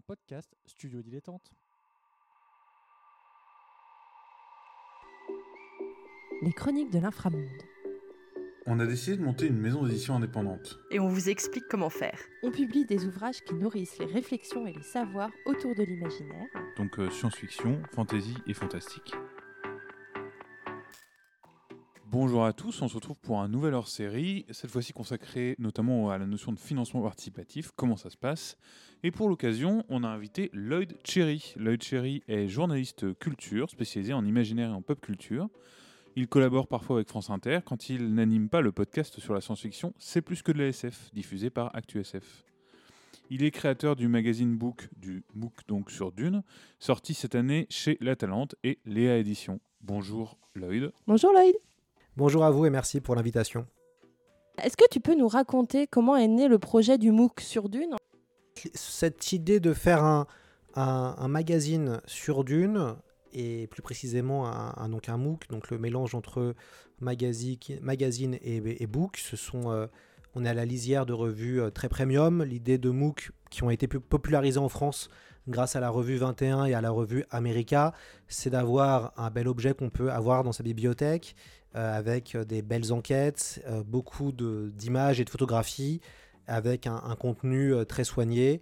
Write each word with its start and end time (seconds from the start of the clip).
un 0.00 0.02
podcast 0.06 0.56
Studio 0.66 1.02
Dilettante. 1.02 1.52
Les 6.40 6.52
chroniques 6.52 6.90
de 6.90 6.98
l'inframonde. 6.98 7.62
On 8.64 8.80
a 8.80 8.86
décidé 8.86 9.18
de 9.18 9.22
monter 9.22 9.46
une 9.46 9.58
maison 9.58 9.84
d'édition 9.84 10.14
indépendante. 10.14 10.78
Et 10.90 10.98
on 11.00 11.08
vous 11.08 11.28
explique 11.28 11.64
comment 11.68 11.90
faire. 11.90 12.18
On 12.42 12.50
publie 12.50 12.86
des 12.86 13.04
ouvrages 13.04 13.42
qui 13.44 13.54
nourrissent 13.54 13.98
les 13.98 14.06
réflexions 14.06 14.66
et 14.66 14.72
les 14.72 14.82
savoirs 14.82 15.30
autour 15.44 15.74
de 15.74 15.82
l'imaginaire. 15.82 16.46
Donc 16.78 16.98
euh, 16.98 17.10
science-fiction, 17.10 17.82
fantasy 17.92 18.36
et 18.46 18.54
fantastique. 18.54 19.12
Bonjour 22.12 22.44
à 22.44 22.52
tous, 22.52 22.82
on 22.82 22.88
se 22.88 22.96
retrouve 22.96 23.18
pour 23.18 23.40
un 23.40 23.46
nouvel 23.46 23.72
hors-série, 23.72 24.44
cette 24.50 24.68
fois-ci 24.68 24.92
consacré 24.92 25.54
notamment 25.60 26.10
à 26.10 26.18
la 26.18 26.26
notion 26.26 26.50
de 26.50 26.58
financement 26.58 27.02
participatif, 27.02 27.70
comment 27.76 27.96
ça 27.96 28.10
se 28.10 28.16
passe. 28.16 28.56
Et 29.04 29.12
pour 29.12 29.28
l'occasion, 29.28 29.84
on 29.88 30.02
a 30.02 30.08
invité 30.08 30.50
Lloyd 30.52 30.98
Cherry. 31.04 31.54
Lloyd 31.54 31.80
Cherry 31.80 32.24
est 32.26 32.48
journaliste 32.48 33.16
culture, 33.20 33.70
spécialisé 33.70 34.12
en 34.12 34.24
imaginaire 34.24 34.70
et 34.70 34.72
en 34.72 34.82
pop 34.82 35.00
culture. 35.00 35.48
Il 36.16 36.26
collabore 36.26 36.66
parfois 36.66 36.96
avec 36.96 37.08
France 37.08 37.30
Inter 37.30 37.60
quand 37.64 37.90
il 37.90 38.12
n'anime 38.12 38.48
pas 38.48 38.60
le 38.60 38.72
podcast 38.72 39.20
sur 39.20 39.32
la 39.32 39.40
science-fiction 39.40 39.94
C'est 39.96 40.20
plus 40.20 40.42
que 40.42 40.50
de 40.50 40.58
la 40.58 40.66
SF, 40.66 41.10
diffusé 41.12 41.48
par 41.48 41.72
ActuSF. 41.76 42.44
Il 43.30 43.44
est 43.44 43.52
créateur 43.52 43.94
du 43.94 44.08
magazine 44.08 44.56
Book, 44.56 44.88
du 44.96 45.22
MOOC 45.36 45.52
donc 45.68 45.92
sur 45.92 46.10
Dune, 46.10 46.42
sorti 46.80 47.14
cette 47.14 47.36
année 47.36 47.68
chez 47.70 47.98
La 48.00 48.16
Talente 48.16 48.56
et 48.64 48.80
Léa 48.84 49.16
Édition. 49.16 49.60
Bonjour 49.80 50.38
Lloyd. 50.56 50.90
Bonjour 51.06 51.32
Lloyd. 51.32 51.54
Bonjour 52.20 52.44
à 52.44 52.50
vous 52.50 52.66
et 52.66 52.70
merci 52.70 53.00
pour 53.00 53.14
l'invitation. 53.14 53.66
Est-ce 54.62 54.76
que 54.76 54.84
tu 54.90 55.00
peux 55.00 55.14
nous 55.14 55.26
raconter 55.26 55.86
comment 55.86 56.18
est 56.18 56.28
né 56.28 56.48
le 56.48 56.58
projet 56.58 56.98
du 56.98 57.12
MOOC 57.12 57.40
sur 57.40 57.70
Dune? 57.70 57.96
Cette 58.74 59.32
idée 59.32 59.58
de 59.58 59.72
faire 59.72 60.04
un, 60.04 60.26
un, 60.74 61.14
un 61.16 61.28
magazine 61.28 62.02
sur 62.04 62.44
Dune, 62.44 62.94
et 63.32 63.68
plus 63.68 63.80
précisément 63.80 64.46
un, 64.48 64.74
un, 64.76 64.90
donc 64.90 65.08
un 65.08 65.16
MOOC, 65.16 65.48
donc 65.48 65.70
le 65.70 65.78
mélange 65.78 66.14
entre 66.14 66.54
magazine, 67.00 67.56
magazine 67.80 68.34
et, 68.42 68.82
et 68.82 68.86
book, 68.86 69.16
ce 69.16 69.36
sont, 69.36 69.70
euh, 69.70 69.86
on 70.34 70.44
est 70.44 70.50
à 70.50 70.54
la 70.54 70.66
lisière 70.66 71.06
de 71.06 71.14
revues 71.14 71.62
euh, 71.62 71.70
très 71.70 71.88
premium. 71.88 72.44
L'idée 72.44 72.76
de 72.76 72.90
MOOC 72.90 73.30
qui 73.48 73.62
ont 73.62 73.70
été 73.70 73.88
popularisées 73.88 74.60
en 74.60 74.68
France 74.68 75.08
grâce 75.48 75.74
à 75.74 75.80
la 75.80 75.88
revue 75.88 76.16
21 76.16 76.66
et 76.66 76.74
à 76.74 76.82
la 76.82 76.90
revue 76.90 77.24
America, 77.30 77.94
c'est 78.28 78.50
d'avoir 78.50 79.14
un 79.16 79.30
bel 79.30 79.48
objet 79.48 79.72
qu'on 79.72 79.88
peut 79.88 80.12
avoir 80.12 80.44
dans 80.44 80.52
sa 80.52 80.62
bibliothèque 80.62 81.34
avec 81.74 82.36
des 82.36 82.62
belles 82.62 82.92
enquêtes, 82.92 83.62
euh, 83.66 83.82
beaucoup 83.82 84.32
d'images 84.32 85.20
et 85.20 85.24
de 85.24 85.30
photographies, 85.30 86.00
avec 86.46 86.86
un, 86.86 87.16
contenu 87.18 87.74
euh, 87.74 87.84
très 87.84 88.04
soigné. 88.04 88.60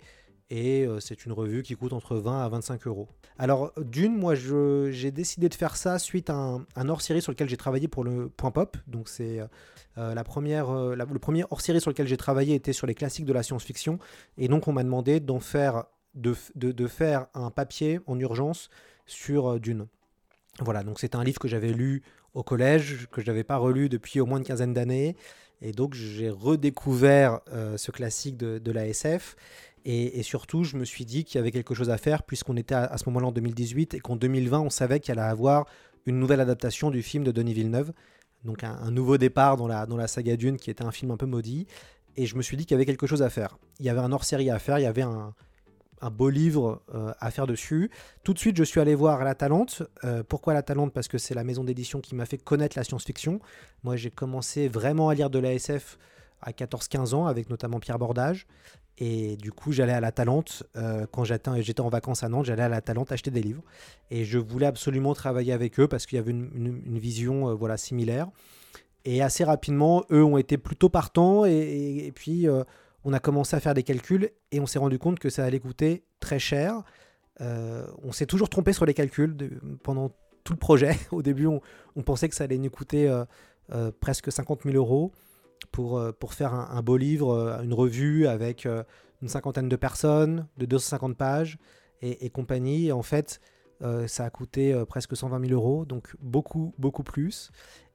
Et 0.50 0.86
euh, 0.86 0.98
c'est 1.00 1.26
une 1.26 1.32
revue 1.32 1.62
qui 1.62 1.74
coûte 1.74 1.92
entre 1.92 2.16
20 2.16 2.42
à 2.42 2.48
25 2.48 2.86
euros. 2.86 3.08
Alors, 3.38 3.72
d'une, 3.78 4.16
moi, 4.16 4.34
j'ai 4.34 5.10
décidé 5.10 5.48
de 5.48 5.54
faire 5.54 5.76
ça 5.76 5.98
suite 5.98 6.30
à 6.30 6.58
un, 6.74 6.88
hors-série 6.88 7.22
sur 7.22 7.32
lequel 7.32 7.48
j'ai 7.48 7.56
travaillé 7.56 7.86
pour 7.86 8.02
le 8.02 8.28
Point 8.30 8.50
Pop. 8.50 8.76
Donc, 8.86 9.08
c'est 9.08 9.40
euh, 9.98 10.14
la 10.14 10.22
première, 10.22 10.70
euh, 10.70 10.94
le 10.94 11.18
premier 11.18 11.44
hors-série 11.50 11.80
sur 11.80 11.90
lequel 11.90 12.06
j'ai 12.06 12.16
travaillé 12.16 12.54
était 12.54 12.72
sur 12.72 12.86
les 12.86 12.94
classiques 12.94 13.24
de 13.24 13.32
la 13.32 13.42
science-fiction. 13.42 13.98
Et 14.36 14.48
donc, 14.48 14.68
on 14.68 14.72
m'a 14.72 14.84
demandé 14.84 15.18
d'en 15.18 15.40
faire, 15.40 15.84
de, 16.14 16.36
de, 16.54 16.86
faire 16.86 17.26
un 17.34 17.50
papier 17.50 18.00
en 18.06 18.18
urgence 18.18 18.70
sur 19.06 19.54
euh, 19.54 19.58
Dune. 19.58 19.86
Voilà, 20.60 20.82
donc 20.82 20.98
c'est 21.00 21.14
un 21.14 21.24
livre 21.24 21.38
que 21.38 21.48
j'avais 21.48 21.72
lu 21.72 22.02
au 22.34 22.42
collège, 22.42 23.08
que 23.10 23.20
je 23.20 23.26
n'avais 23.26 23.44
pas 23.44 23.56
relu 23.56 23.88
depuis 23.88 24.20
au 24.20 24.26
moins 24.26 24.38
une 24.38 24.44
quinzaine 24.44 24.74
d'années. 24.74 25.16
Et 25.60 25.72
donc, 25.72 25.94
j'ai 25.94 26.30
redécouvert 26.30 27.40
euh, 27.52 27.76
ce 27.76 27.90
classique 27.90 28.36
de, 28.36 28.58
de 28.58 28.72
la 28.72 28.86
SF. 28.86 29.36
Et, 29.84 30.22
surtout, 30.22 30.64
je 30.64 30.76
me 30.76 30.84
suis 30.84 31.06
dit 31.06 31.24
qu'il 31.24 31.38
y 31.38 31.40
avait 31.40 31.50
quelque 31.50 31.74
chose 31.74 31.88
à 31.88 31.96
faire, 31.96 32.22
puisqu'on 32.22 32.56
était 32.56 32.74
à, 32.74 32.84
à 32.84 32.98
ce 32.98 33.08
moment-là 33.08 33.28
en 33.28 33.32
2018 33.32 33.94
et 33.94 34.00
qu'en 34.00 34.16
2020, 34.16 34.60
on 34.60 34.70
savait 34.70 35.00
qu'il 35.00 35.12
allait 35.12 35.22
avoir 35.22 35.66
une 36.04 36.18
nouvelle 36.18 36.40
adaptation 36.40 36.90
du 36.90 37.02
film 37.02 37.24
de 37.24 37.32
Denis 37.32 37.54
Villeneuve. 37.54 37.92
Donc, 38.44 38.64
un, 38.64 38.72
un, 38.72 38.90
nouveau 38.90 39.16
départ 39.16 39.56
dans 39.56 39.66
la, 39.66 39.86
dans 39.86 39.96
la 39.96 40.06
saga 40.06 40.36
Dune, 40.36 40.58
qui 40.58 40.70
était 40.70 40.84
un 40.84 40.90
film 40.90 41.10
un 41.10 41.16
peu 41.16 41.24
maudit. 41.24 41.66
Et 42.16 42.26
je 42.26 42.36
me 42.36 42.42
suis 42.42 42.56
dit 42.56 42.66
qu'il 42.66 42.74
y 42.74 42.74
avait 42.74 42.84
quelque 42.84 43.06
chose 43.06 43.22
à 43.22 43.30
faire. 43.30 43.56
Il 43.80 43.86
y 43.86 43.88
avait 43.88 44.00
un 44.00 44.12
hors-série 44.12 44.50
à 44.50 44.58
faire, 44.58 44.78
il 44.78 44.82
y 44.82 44.86
avait 44.86 45.02
un, 45.02 45.34
un 46.00 46.10
beau 46.10 46.30
livre 46.30 46.82
euh, 46.94 47.12
à 47.20 47.30
faire 47.30 47.46
dessus. 47.46 47.90
Tout 48.22 48.34
de 48.34 48.38
suite, 48.38 48.56
je 48.56 48.64
suis 48.64 48.80
allé 48.80 48.94
voir 48.94 49.24
La 49.24 49.34
Talente. 49.34 49.82
Euh, 50.04 50.22
pourquoi 50.26 50.54
La 50.54 50.62
Talente? 50.62 50.92
Parce 50.92 51.08
que 51.08 51.18
c'est 51.18 51.34
la 51.34 51.44
maison 51.44 51.64
d'édition 51.64 52.00
qui 52.00 52.14
m'a 52.14 52.26
fait 52.26 52.38
connaître 52.38 52.76
la 52.78 52.84
science-fiction. 52.84 53.40
Moi, 53.84 53.96
j'ai 53.96 54.10
commencé 54.10 54.68
vraiment 54.68 55.08
à 55.08 55.14
lire 55.14 55.30
de 55.30 55.38
la 55.38 55.52
SF 55.54 55.98
à 56.40 56.52
14-15 56.52 57.14
ans, 57.14 57.26
avec 57.26 57.50
notamment 57.50 57.80
Pierre 57.80 57.98
Bordage. 57.98 58.46
Et 58.98 59.36
du 59.36 59.52
coup, 59.52 59.72
j'allais 59.72 59.92
à 59.92 60.00
La 60.00 60.12
Talente. 60.12 60.64
Euh, 60.76 61.06
quand 61.10 61.24
j'étais 61.24 61.80
en 61.80 61.88
vacances 61.88 62.22
à 62.22 62.28
Nantes, 62.28 62.46
j'allais 62.46 62.64
à 62.64 62.68
La 62.68 62.80
Talente 62.80 63.12
acheter 63.12 63.30
des 63.30 63.42
livres. 63.42 63.62
Et 64.10 64.24
je 64.24 64.38
voulais 64.38 64.66
absolument 64.66 65.14
travailler 65.14 65.52
avec 65.52 65.78
eux 65.78 65.86
parce 65.86 66.06
qu'il 66.06 66.16
y 66.16 66.18
avait 66.18 66.32
une, 66.32 66.98
vision 66.98 67.54
voilà, 67.54 67.76
similaire. 67.76 68.28
Et 69.04 69.22
assez 69.22 69.44
rapidement, 69.44 70.04
eux 70.10 70.24
ont 70.24 70.36
été 70.36 70.58
plutôt 70.58 70.88
partants. 70.88 71.44
Et 71.44 72.12
puis 72.14 72.48
on 73.08 73.14
a 73.14 73.20
commencé 73.20 73.56
à 73.56 73.60
faire 73.60 73.72
des 73.72 73.84
calculs 73.84 74.30
et 74.52 74.60
on 74.60 74.66
s'est 74.66 74.78
rendu 74.78 74.98
compte 74.98 75.18
que 75.18 75.30
ça 75.30 75.42
allait 75.42 75.60
coûter 75.60 76.04
très 76.20 76.38
cher. 76.38 76.82
Euh, 77.40 77.86
on 78.02 78.12
s'est 78.12 78.26
toujours 78.26 78.50
trompé 78.50 78.74
sur 78.74 78.84
les 78.84 78.92
calculs 78.92 79.34
pendant 79.82 80.10
tout 80.44 80.52
le 80.52 80.58
projet. 80.58 80.94
Au 81.10 81.22
début, 81.22 81.46
on, 81.46 82.02
pensait 82.02 82.28
que 82.28 82.34
ça 82.34 82.44
allait 82.44 82.58
nous 82.58 82.68
coûter 82.68 83.08
euh, 83.08 83.24
euh, 83.72 83.90
presque 83.98 84.30
50 84.30 84.64
000 84.64 84.76
euros 84.76 85.12
pour, 85.72 86.02
faire 86.34 86.52
un, 86.52 86.82
beau 86.82 86.98
livre, 86.98 87.60
une 87.64 87.72
revue 87.72 88.26
avec 88.26 88.66
une 88.66 89.28
cinquantaine 89.28 89.70
de 89.70 89.76
personnes, 89.76 90.46
de 90.58 90.66
250 90.66 91.16
pages 91.16 91.58
et, 92.02 92.28
compagnie. 92.28 92.92
En 92.92 93.02
fait, 93.02 93.40
ça 94.06 94.24
a 94.24 94.30
coûté 94.30 94.80
presque 94.86 95.16
120 95.16 95.48
000 95.48 95.52
euros, 95.52 95.84
donc 95.84 96.14
beaucoup, 96.20 96.74
beaucoup 96.78 97.02
plus. 97.02 97.50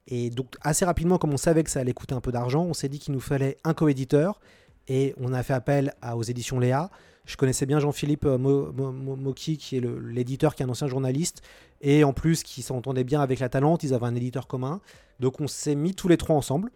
Et 0.06 0.30
donc, 0.30 0.56
assez 0.60 0.84
rapidement, 0.84 1.18
comme 1.18 1.32
on 1.32 1.38
savait 1.38 1.64
que 1.64 1.70
ça 1.70 1.80
allait 1.80 1.94
coûter 1.94 2.14
un 2.14 2.20
peu 2.20 2.32
d'argent, 2.32 2.64
on 2.64 2.74
s'est 2.74 2.88
dit 2.88 2.98
qu'il 2.98 3.14
nous 3.14 3.20
fallait 3.20 3.56
un 3.64 3.74
coéditeur 3.74 4.40
et 4.88 5.14
on 5.18 5.32
a 5.32 5.42
fait 5.42 5.54
appel 5.54 5.94
aux 6.14 6.22
éditions 6.22 6.58
Léa. 6.58 6.90
Je 7.24 7.36
connaissais 7.36 7.64
bien 7.64 7.80
Jean-Philippe 7.80 8.26
Moki, 8.26 9.56
qui 9.56 9.76
est 9.76 9.80
l'éditeur, 9.80 10.54
qui 10.54 10.62
est 10.62 10.66
un 10.66 10.68
ancien 10.68 10.88
journaliste, 10.88 11.42
et 11.80 12.04
en 12.04 12.12
plus 12.12 12.42
qui 12.42 12.62
s'entendait 12.62 13.04
bien 13.04 13.20
avec 13.20 13.40
la 13.40 13.48
Talente, 13.48 13.82
ils 13.82 13.94
avaient 13.94 14.06
un 14.06 14.14
éditeur 14.14 14.46
commun. 14.46 14.80
Donc 15.20 15.40
on 15.40 15.46
s'est 15.46 15.74
mis 15.74 15.94
tous 15.94 16.08
les 16.08 16.18
trois 16.18 16.36
ensemble, 16.36 16.70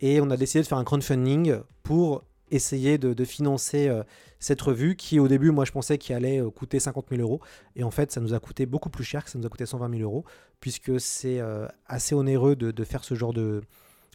et 0.00 0.20
on 0.20 0.30
a 0.30 0.36
décidé 0.36 0.62
de 0.62 0.68
faire 0.68 0.78
un 0.78 0.84
crowdfunding 0.84 1.58
pour 1.82 2.22
essayer 2.50 2.98
de, 2.98 3.24
financer 3.24 3.88
euh, 3.88 4.02
cette 4.38 4.60
revue, 4.60 4.96
qui 4.96 5.20
au 5.20 5.28
début, 5.28 5.50
moi 5.50 5.64
je 5.64 5.72
pensais 5.72 5.98
qu'il 5.98 6.14
allait 6.14 6.40
euh, 6.40 6.50
coûter 6.50 6.80
50 6.80 7.06
000 7.10 7.22
euros, 7.22 7.40
et 7.76 7.84
en 7.84 7.90
fait 7.90 8.10
ça 8.10 8.20
nous 8.20 8.34
a 8.34 8.40
coûté 8.40 8.66
beaucoup 8.66 8.90
plus 8.90 9.04
cher, 9.04 9.24
que 9.24 9.30
ça 9.30 9.38
nous 9.38 9.46
a 9.46 9.48
coûté 9.48 9.66
120 9.66 9.90
000 9.90 10.02
euros, 10.02 10.24
puisque 10.60 11.00
c'est 11.00 11.40
euh, 11.40 11.66
assez 11.86 12.14
onéreux 12.14 12.56
de 12.56 12.84
faire 12.84 13.04
ce 13.04 13.14
genre 13.14 13.32
de 13.32 13.62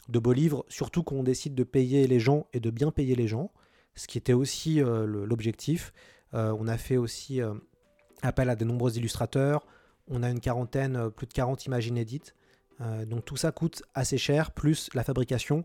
de 0.08 0.18
beaux 0.18 0.32
livres, 0.32 0.64
surtout 0.68 1.02
quand 1.02 1.16
on 1.16 1.22
décide 1.22 1.54
de 1.54 1.64
payer 1.64 2.06
les 2.06 2.20
gens 2.20 2.46
et 2.52 2.60
de 2.60 2.70
bien 2.70 2.90
payer 2.90 3.14
les 3.14 3.26
gens, 3.26 3.50
ce 3.94 4.06
qui 4.06 4.18
était 4.18 4.32
aussi 4.32 4.80
euh, 4.80 5.06
l'objectif. 5.06 5.92
Euh, 6.34 6.54
on 6.58 6.68
a 6.68 6.76
fait 6.76 6.96
aussi 6.96 7.40
euh, 7.40 7.54
appel 8.22 8.48
à 8.50 8.56
de 8.56 8.64
nombreux 8.64 8.96
illustrateurs, 8.96 9.66
on 10.08 10.22
a 10.22 10.30
une 10.30 10.40
quarantaine, 10.40 11.10
plus 11.10 11.26
de 11.26 11.32
40 11.32 11.66
images 11.66 11.86
inédites, 11.88 12.34
donc 13.06 13.24
tout 13.24 13.36
ça 13.36 13.52
coûte 13.52 13.82
assez 13.94 14.18
cher, 14.18 14.50
plus 14.50 14.90
la 14.94 15.02
fabrication 15.02 15.64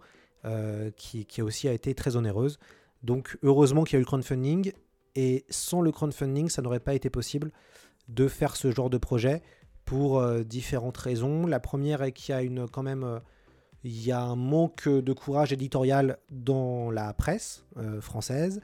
qui, 0.96 1.26
qui, 1.26 1.42
aussi 1.44 1.68
été 1.68 1.94
très 1.94 2.16
onéreuse. 2.16 2.58
Donc 3.04 3.38
heureusement 3.44 3.84
qu'il 3.84 3.94
y 3.94 3.98
a 3.98 4.00
eu 4.00 4.02
le 4.02 4.08
crowdfunding, 4.08 4.72
et 5.14 5.46
sans 5.50 5.82
le 5.82 5.92
crowdfunding, 5.92 6.50
ça 6.50 6.64
n'aurait 6.64 6.80
pas 6.80 6.96
été 6.96 7.12
possible 7.12 7.52
de 8.08 8.28
faire 8.28 8.56
ce 8.56 8.72
genre 8.72 8.90
de 8.90 8.98
projet 8.98 9.44
pour 9.86 10.26
différentes 10.44 10.98
raisons. 10.98 11.46
La 11.46 11.60
première 11.60 12.02
est 12.02 12.14
qu'il 12.14 12.34
y 12.34 12.36
a 12.36 12.42
une, 12.42 12.68
quand 12.68 12.82
même 12.82 13.22
il 13.84 14.06
y 14.06 14.12
a 14.12 14.22
un 14.22 14.36
manque 14.36 14.88
de 14.88 15.14
courage 15.14 15.54
éditorial 15.54 16.18
dans 16.30 16.92
la 16.92 17.14
presse 17.14 17.66
euh, 17.78 18.02
française. 18.02 18.62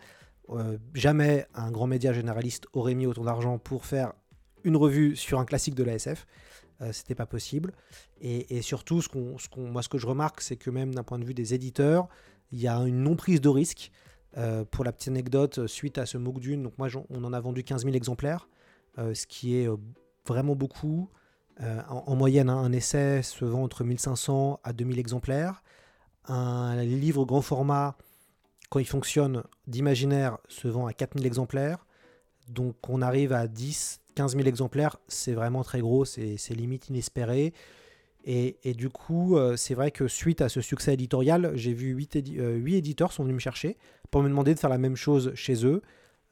Euh, 0.50 0.78
jamais 0.94 1.46
un 1.54 1.72
grand 1.72 1.88
média 1.88 2.14
généraliste 2.14 2.68
aurait 2.74 2.96
mis 2.96 3.06
autant 3.06 3.24
d'argent 3.24 3.58
pour 3.58 3.86
faire 3.86 4.14
une 4.64 4.78
revue 4.78 5.16
sur 5.16 5.40
un 5.40 5.46
classique 5.46 5.76
de 5.76 5.84
la 5.84 5.96
SF. 5.96 6.26
Euh, 6.82 6.92
C'était 6.94 7.16
pas 7.16 7.26
possible. 7.26 7.74
Et, 8.22 8.62
surtout, 8.62 9.02
ce 9.02 9.10
moi, 9.58 9.82
ce 9.82 9.90
que 9.90 9.98
je 9.98 10.08
remarque, 10.08 10.42
c'est 10.42 10.56
que 10.56 10.70
même 10.70 10.94
d'un 10.94 11.04
point 11.04 11.20
de 11.20 11.26
vue 11.26 11.34
des 11.34 11.54
éditeurs, 11.54 12.08
il 12.52 12.60
y 12.60 12.68
a 12.68 12.78
une 12.80 13.04
non-prise 13.04 13.42
de 13.42 13.50
risque. 13.50 13.92
Euh, 14.38 14.66
pour 14.66 14.84
la 14.84 14.92
petite 14.92 15.08
anecdote, 15.08 15.66
suite 15.68 15.98
à 15.98 16.06
ce 16.06 16.18
MOOC 16.18 16.40
Dune, 16.40 16.64
donc 16.64 16.78
moi, 16.78 16.90
on 17.10 17.24
en 17.24 17.34
a 17.34 17.40
vendu 17.40 17.64
15 17.64 17.84
000 17.84 17.96
exemplaires, 17.96 18.50
ce 18.98 19.26
qui 19.26 19.56
est 19.56 19.68
vraiment 20.28 20.56
beaucoup. 20.56 21.10
Euh, 21.62 21.82
en, 21.90 22.04
en, 22.08 22.16
moyenne, 22.16 22.50
hein, 22.50 22.58
un 22.58 22.72
essai 22.72 23.22
se 23.24 23.44
vend 23.46 23.64
entre 23.64 23.84
1500 23.84 24.60
à 24.64 24.74
2000 24.74 25.00
exemplaires. 25.00 25.64
Un 26.28 26.84
livre 26.84 27.26
grand 27.26 27.42
format, 27.42 27.98
quand 28.70 28.80
il 28.80 28.86
fonctionne, 28.86 29.44
d'imaginaire, 29.66 30.38
se 30.50 30.68
vend 30.68 30.86
à 30.86 30.94
4000 30.94 31.26
exemplaires. 31.26 31.86
Donc 32.48 32.76
on 32.90 33.02
arrive 33.02 33.34
à 33.34 33.48
10, 33.48 34.02
15 34.16 34.36
000 34.36 34.48
exemplaires, 34.48 34.98
c'est 35.08 35.34
vraiment 35.34 35.64
très 35.64 35.80
gros, 35.80 36.06
c'est 36.06 36.38
limite 36.52 36.90
inespéré. 36.90 37.54
Et, 38.30 38.58
et, 38.66 38.74
du 38.74 38.90
coup, 38.90 39.38
euh, 39.38 39.56
c'est 39.56 39.74
vrai 39.74 39.90
que 39.90 40.10
suite 40.10 40.42
à 40.42 40.50
ce 40.50 40.60
succès 40.60 40.96
éditorial, 40.96 41.52
j'ai 41.56 41.72
vu 41.72 41.92
8, 41.94 42.18
édi 42.18 42.40
euh, 42.40 42.56
8, 42.56 42.76
éditeurs 42.76 43.14
sont 43.14 43.24
venus 43.24 43.36
me 43.36 43.40
chercher 43.40 43.78
pour 44.12 44.22
me 44.22 44.28
demander 44.28 44.54
de 44.54 44.60
faire 44.60 44.70
la 44.70 44.78
même 44.78 44.98
chose 44.98 45.32
chez 45.34 45.66
eux. 45.66 45.82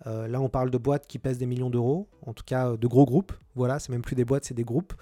Euh, 0.07 0.27
là, 0.27 0.39
on 0.41 0.49
parle 0.49 0.69
de 0.69 0.77
boîtes 0.77 1.07
qui 1.07 1.19
pèsent 1.19 1.37
des 1.37 1.45
millions 1.45 1.69
d'euros, 1.69 2.07
en 2.21 2.33
tout 2.33 2.43
cas 2.43 2.71
euh, 2.71 2.77
de 2.77 2.87
gros 2.87 3.05
groupes. 3.05 3.33
Voilà, 3.55 3.79
c'est 3.79 3.91
même 3.91 4.01
plus 4.01 4.15
des 4.15 4.25
boîtes, 4.25 4.45
c'est 4.45 4.53
des 4.53 4.63
groupes. 4.63 4.93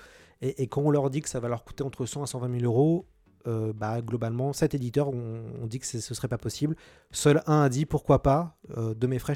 Et, 0.42 0.68
quand 0.68 0.82
on 0.82 0.92
leur 0.92 1.10
dit 1.10 1.22
que 1.22 1.30
ça 1.30 1.40
va 1.40 1.48
leur 1.48 1.64
coûter 1.64 1.84
entre 1.84 2.06
100 2.06 2.24
à 2.24 2.28
120 2.28 2.60
000 2.60 2.64
euros, 2.66 3.06
euh, 3.48 3.72
bah, 3.74 4.02
globalement, 4.02 4.52
sept 4.52 4.74
éditeurs 4.74 5.08
ont, 5.10 5.44
ont 5.62 5.68
dit 5.68 5.80
que 5.80 5.86
ce 5.86 6.00
serait 6.14 6.28
pas 6.28 6.38
possible. 6.38 6.76
Seul 7.12 7.42
un 7.48 7.62
a 7.62 7.70
dit 7.70 7.86
pourquoi 7.86 8.22
pas. 8.24 8.58
de 8.76 9.08
mes 9.08 9.20
frais, 9.20 9.36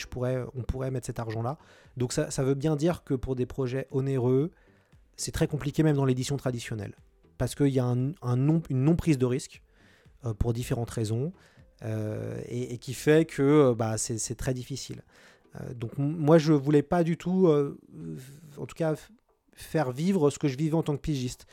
on 0.53 0.63
pourrait 0.63 0.91
mettre 0.91 1.05
cet 1.05 1.19
argent-là. 1.19 1.57
Donc 1.95 2.11
ça, 2.11 2.43
veut 2.43 2.55
bien 2.55 2.75
dire 2.75 3.03
que 3.05 3.13
pour 3.13 3.35
des 3.35 3.45
projets 3.45 3.87
onéreux, 3.91 4.51
c'est 5.15 5.31
très 5.31 5.47
compliqué 5.47 5.81
même 5.81 5.95
dans 5.95 6.05
l'édition 6.05 6.35
traditionnelle. 6.35 6.93
Parce 7.37 7.55
qu'il 7.55 7.67
y 7.67 7.79
a 7.79 7.85
une 7.85 8.15
non-prise 8.69 9.17
de 9.17 9.25
risque 9.25 9.61
pour 10.39 10.51
différentes 10.51 10.89
raisons. 10.89 11.31
et, 12.49 12.77
qui 12.79 12.93
fait 12.93 13.25
que 13.25 13.73
bah, 13.73 13.97
c'est 13.97 14.35
très 14.35 14.53
difficile. 14.53 15.03
Euh, 15.55 15.73
donc 15.73 15.97
moi, 15.97 16.37
je 16.37 16.53
voulais 16.53 16.83
pas 16.83 17.03
du 17.03 17.17
tout, 17.17 17.47
euh, 17.47 17.79
en 18.57 18.65
tout 18.65 18.75
cas, 18.75 18.95
faire 19.53 19.91
vivre 19.91 20.29
ce 20.29 20.39
que 20.39 20.47
je 20.47 20.57
vivais 20.57 20.75
en 20.75 20.83
tant 20.83 20.95
que 20.95 21.01
pigiste. 21.01 21.45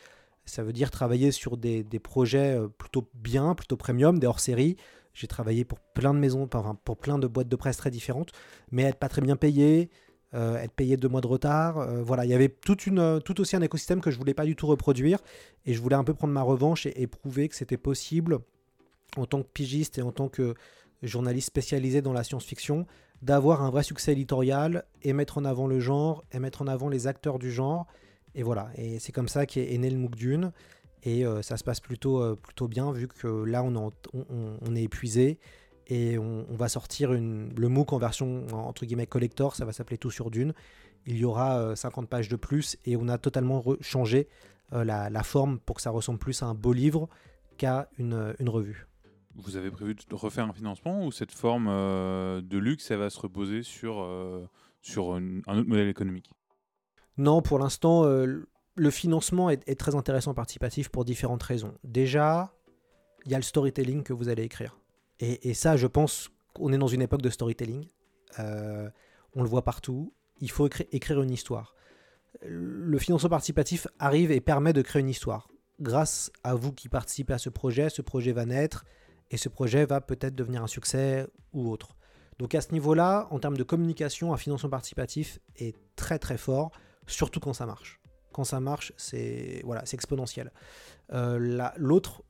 Ça 0.44 0.62
veut 0.62 0.72
dire 0.72 0.90
travailler 0.90 1.30
sur 1.32 1.56
des, 1.56 1.82
des 1.82 1.98
projets 1.98 2.58
euh, 2.58 2.68
plutôt 2.68 3.08
bien, 3.14 3.54
plutôt 3.54 3.76
premium, 3.76 4.18
des 4.18 4.26
hors-série. 4.26 4.76
J'ai 5.14 5.26
travaillé 5.26 5.64
pour 5.64 5.78
plein 5.78 6.12
de 6.12 6.18
maisons, 6.18 6.48
enfin 6.52 6.76
pour 6.84 6.96
plein 6.96 7.18
de 7.18 7.26
boîtes 7.26 7.48
de 7.48 7.56
presse 7.56 7.76
très 7.76 7.90
différentes, 7.90 8.32
mais 8.72 8.82
être 8.82 8.98
pas 8.98 9.08
très 9.08 9.22
bien 9.22 9.36
payé, 9.36 9.88
être 10.32 10.72
payé 10.72 10.96
deux 10.96 11.08
mois 11.08 11.20
de 11.20 11.28
retard. 11.28 12.02
voilà, 12.02 12.24
il 12.24 12.32
y 12.32 12.34
avait 12.34 12.48
toute 12.48 12.88
une, 12.88 13.20
tout 13.24 13.40
aussi 13.40 13.54
un 13.54 13.62
écosystème 13.62 14.00
que 14.00 14.10
je 14.10 14.18
voulais 14.18 14.34
pas 14.34 14.44
du 14.44 14.56
tout 14.56 14.66
reproduire, 14.66 15.20
et 15.66 15.72
je 15.72 15.80
voulais 15.80 15.94
un 15.94 16.02
peu 16.02 16.14
prendre 16.14 16.32
ma 16.32 16.42
revanche 16.42 16.86
et 16.86 17.06
prouver 17.06 17.48
que 17.48 17.54
c'était 17.54 17.76
possible 17.76 18.40
en 19.16 19.26
tant 19.26 19.40
que 19.42 19.48
pigiste 19.48 19.98
et 19.98 20.02
en 20.02 20.10
tant 20.10 20.28
que 20.28 20.56
journaliste 21.02 21.46
spécialisé 21.46 22.02
dans 22.02 22.12
la 22.12 22.24
science-fiction, 22.24 22.86
d'avoir 23.24 23.62
un 23.62 23.70
vrai 23.70 23.82
succès 23.82 24.12
éditorial 24.12 24.84
et 25.02 25.14
mettre 25.14 25.38
en 25.38 25.46
avant 25.46 25.66
le 25.66 25.80
genre 25.80 26.24
et 26.30 26.38
mettre 26.38 26.60
en 26.60 26.66
avant 26.66 26.90
les 26.90 27.06
acteurs 27.06 27.38
du 27.38 27.50
genre. 27.50 27.86
Et 28.34 28.42
voilà, 28.42 28.68
et 28.76 28.98
c'est 28.98 29.12
comme 29.12 29.28
ça 29.28 29.46
qu'est 29.46 29.72
est 29.72 29.78
né 29.78 29.88
le 29.88 29.96
MOOC 29.96 30.14
Dune. 30.14 30.52
Et 31.04 31.24
euh, 31.24 31.40
ça 31.40 31.56
se 31.56 31.64
passe 31.64 31.80
plutôt, 31.80 32.20
euh, 32.20 32.34
plutôt 32.34 32.68
bien 32.68 32.92
vu 32.92 33.08
que 33.08 33.26
là 33.44 33.62
on, 33.62 33.74
en- 33.76 34.74
est 34.74 34.82
épuisé 34.82 35.38
et 35.86 36.18
on, 36.18 36.46
va 36.50 36.68
sortir 36.68 37.12
le 37.12 37.68
MOOC 37.68 37.92
en 37.92 37.98
version 37.98 38.46
entre 38.52 38.86
guillemets 38.86 39.06
collector, 39.06 39.54
ça 39.54 39.64
va 39.64 39.72
s'appeler 39.72 39.98
Tout 39.98 40.10
sur 40.10 40.30
Dune. 40.30 40.52
Il 41.06 41.16
y 41.16 41.24
aura 41.24 41.58
euh, 41.58 41.74
50 41.76 42.08
pages 42.08 42.28
de 42.28 42.36
plus 42.36 42.76
et 42.84 42.96
on 42.96 43.08
a 43.08 43.18
totalement 43.18 43.62
changé 43.80 44.28
euh, 44.72 44.84
la, 44.84 45.22
forme 45.22 45.58
pour 45.58 45.76
que 45.76 45.82
ça 45.82 45.90
ressemble 45.90 46.18
plus 46.18 46.42
à 46.42 46.46
un 46.46 46.54
beau 46.54 46.72
livre 46.72 47.08
qu'à 47.56 47.88
une 47.98 48.34
revue. 48.48 48.86
Vous 49.36 49.56
avez 49.56 49.70
prévu 49.70 49.94
de 49.94 50.14
refaire 50.14 50.44
un 50.44 50.52
financement 50.52 51.04
ou 51.04 51.10
cette 51.10 51.32
forme 51.32 51.66
euh, 51.68 52.40
de 52.40 52.58
luxe, 52.58 52.90
elle 52.90 52.98
va 52.98 53.10
se 53.10 53.18
reposer 53.18 53.62
sur, 53.62 54.00
euh, 54.00 54.48
sur 54.80 55.14
un 55.14 55.40
autre 55.46 55.68
modèle 55.68 55.88
économique? 55.88 56.30
Non, 57.18 57.42
pour 57.42 57.58
l'instant, 57.58 58.04
euh, 58.04 58.46
le 58.76 58.90
financement 58.90 59.50
est, 59.50 59.78
très 59.78 59.94
intéressant 59.94 60.34
participatif 60.34 60.88
pour 60.88 61.04
différentes 61.04 61.42
raisons. 61.42 61.74
Déjà, 61.82 62.54
il 63.24 63.32
y 63.32 63.34
a 63.34 63.38
le 63.38 63.42
storytelling 63.42 64.02
que 64.02 64.12
vous 64.12 64.28
allez 64.28 64.44
écrire. 64.44 64.78
Et, 65.20 65.54
ça, 65.54 65.76
je 65.76 65.86
pense 65.86 66.30
qu'on 66.54 66.72
est 66.72 66.78
dans 66.78 66.88
une 66.88 67.00
époque 67.00 67.22
de 67.22 67.30
storytelling. 67.30 67.86
On 68.38 69.42
le 69.42 69.48
voit 69.48 69.62
partout. 69.62 70.12
Il 70.40 70.50
faut 70.50 70.68
écri- 70.68 70.88
écrire 70.90 71.22
une 71.22 71.30
histoire. 71.30 71.74
Le 72.42 72.98
financement 72.98 73.30
participatif 73.30 73.86
arrive 74.00 74.32
et 74.32 74.40
permet 74.40 74.72
de 74.72 74.82
créer 74.82 75.00
une 75.00 75.08
histoire. 75.08 75.48
Grâce 75.80 76.30
à 76.42 76.54
vous 76.54 76.72
qui 76.72 76.88
participez 76.88 77.32
à 77.32 77.38
ce 77.38 77.48
projet, 77.48 77.90
ce 77.90 78.02
projet 78.02 78.32
va 78.32 78.44
naître 78.44 78.84
et 79.34 79.36
ce 79.36 79.48
projet 79.48 79.84
va 79.84 80.00
peut-être 80.00 80.34
devenir 80.36 80.62
un 80.62 80.66
succès 80.68 81.26
ou 81.52 81.68
autre. 81.70 81.96
Donc 82.38 82.54
à 82.54 82.60
ce 82.60 82.70
niveau-là, 82.72 83.26
en 83.30 83.38
termes 83.38 83.56
de 83.56 83.62
communication, 83.64 84.32
un 84.32 84.36
financement 84.36 84.70
participatif 84.70 85.40
est 85.56 85.74
très 85.96 86.18
très 86.18 86.38
fort 86.38 86.70
surtout 87.06 87.40
quand 87.40 87.52
ça 87.52 87.66
marche. 87.66 88.00
Quand 88.32 88.44
ça 88.44 88.60
marche, 88.60 88.92
c'est 88.96 89.60
voilà, 89.64 89.82
c'est 89.86 89.96
exponentiel. 89.96 90.52
Euh, 91.12 91.38
la- 91.40 91.74
L'autre 91.76 92.22